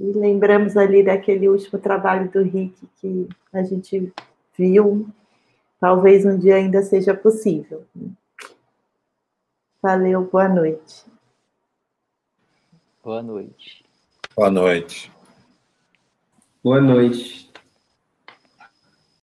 E 0.00 0.12
lembramos 0.12 0.76
ali 0.76 1.02
daquele 1.02 1.48
último 1.48 1.78
trabalho 1.78 2.30
do 2.30 2.42
Rick 2.42 2.86
que 2.96 3.28
a 3.52 3.62
gente 3.62 4.12
viu. 4.56 5.08
Talvez 5.78 6.24
um 6.24 6.38
dia 6.38 6.56
ainda 6.56 6.82
seja 6.82 7.14
possível. 7.14 7.84
Valeu, 9.82 10.24
boa 10.24 10.48
noite. 10.48 11.04
Boa 13.04 13.22
noite. 13.22 13.84
Boa 14.34 14.50
noite. 14.50 15.12
Boa 16.62 16.80
noite. 16.80 17.51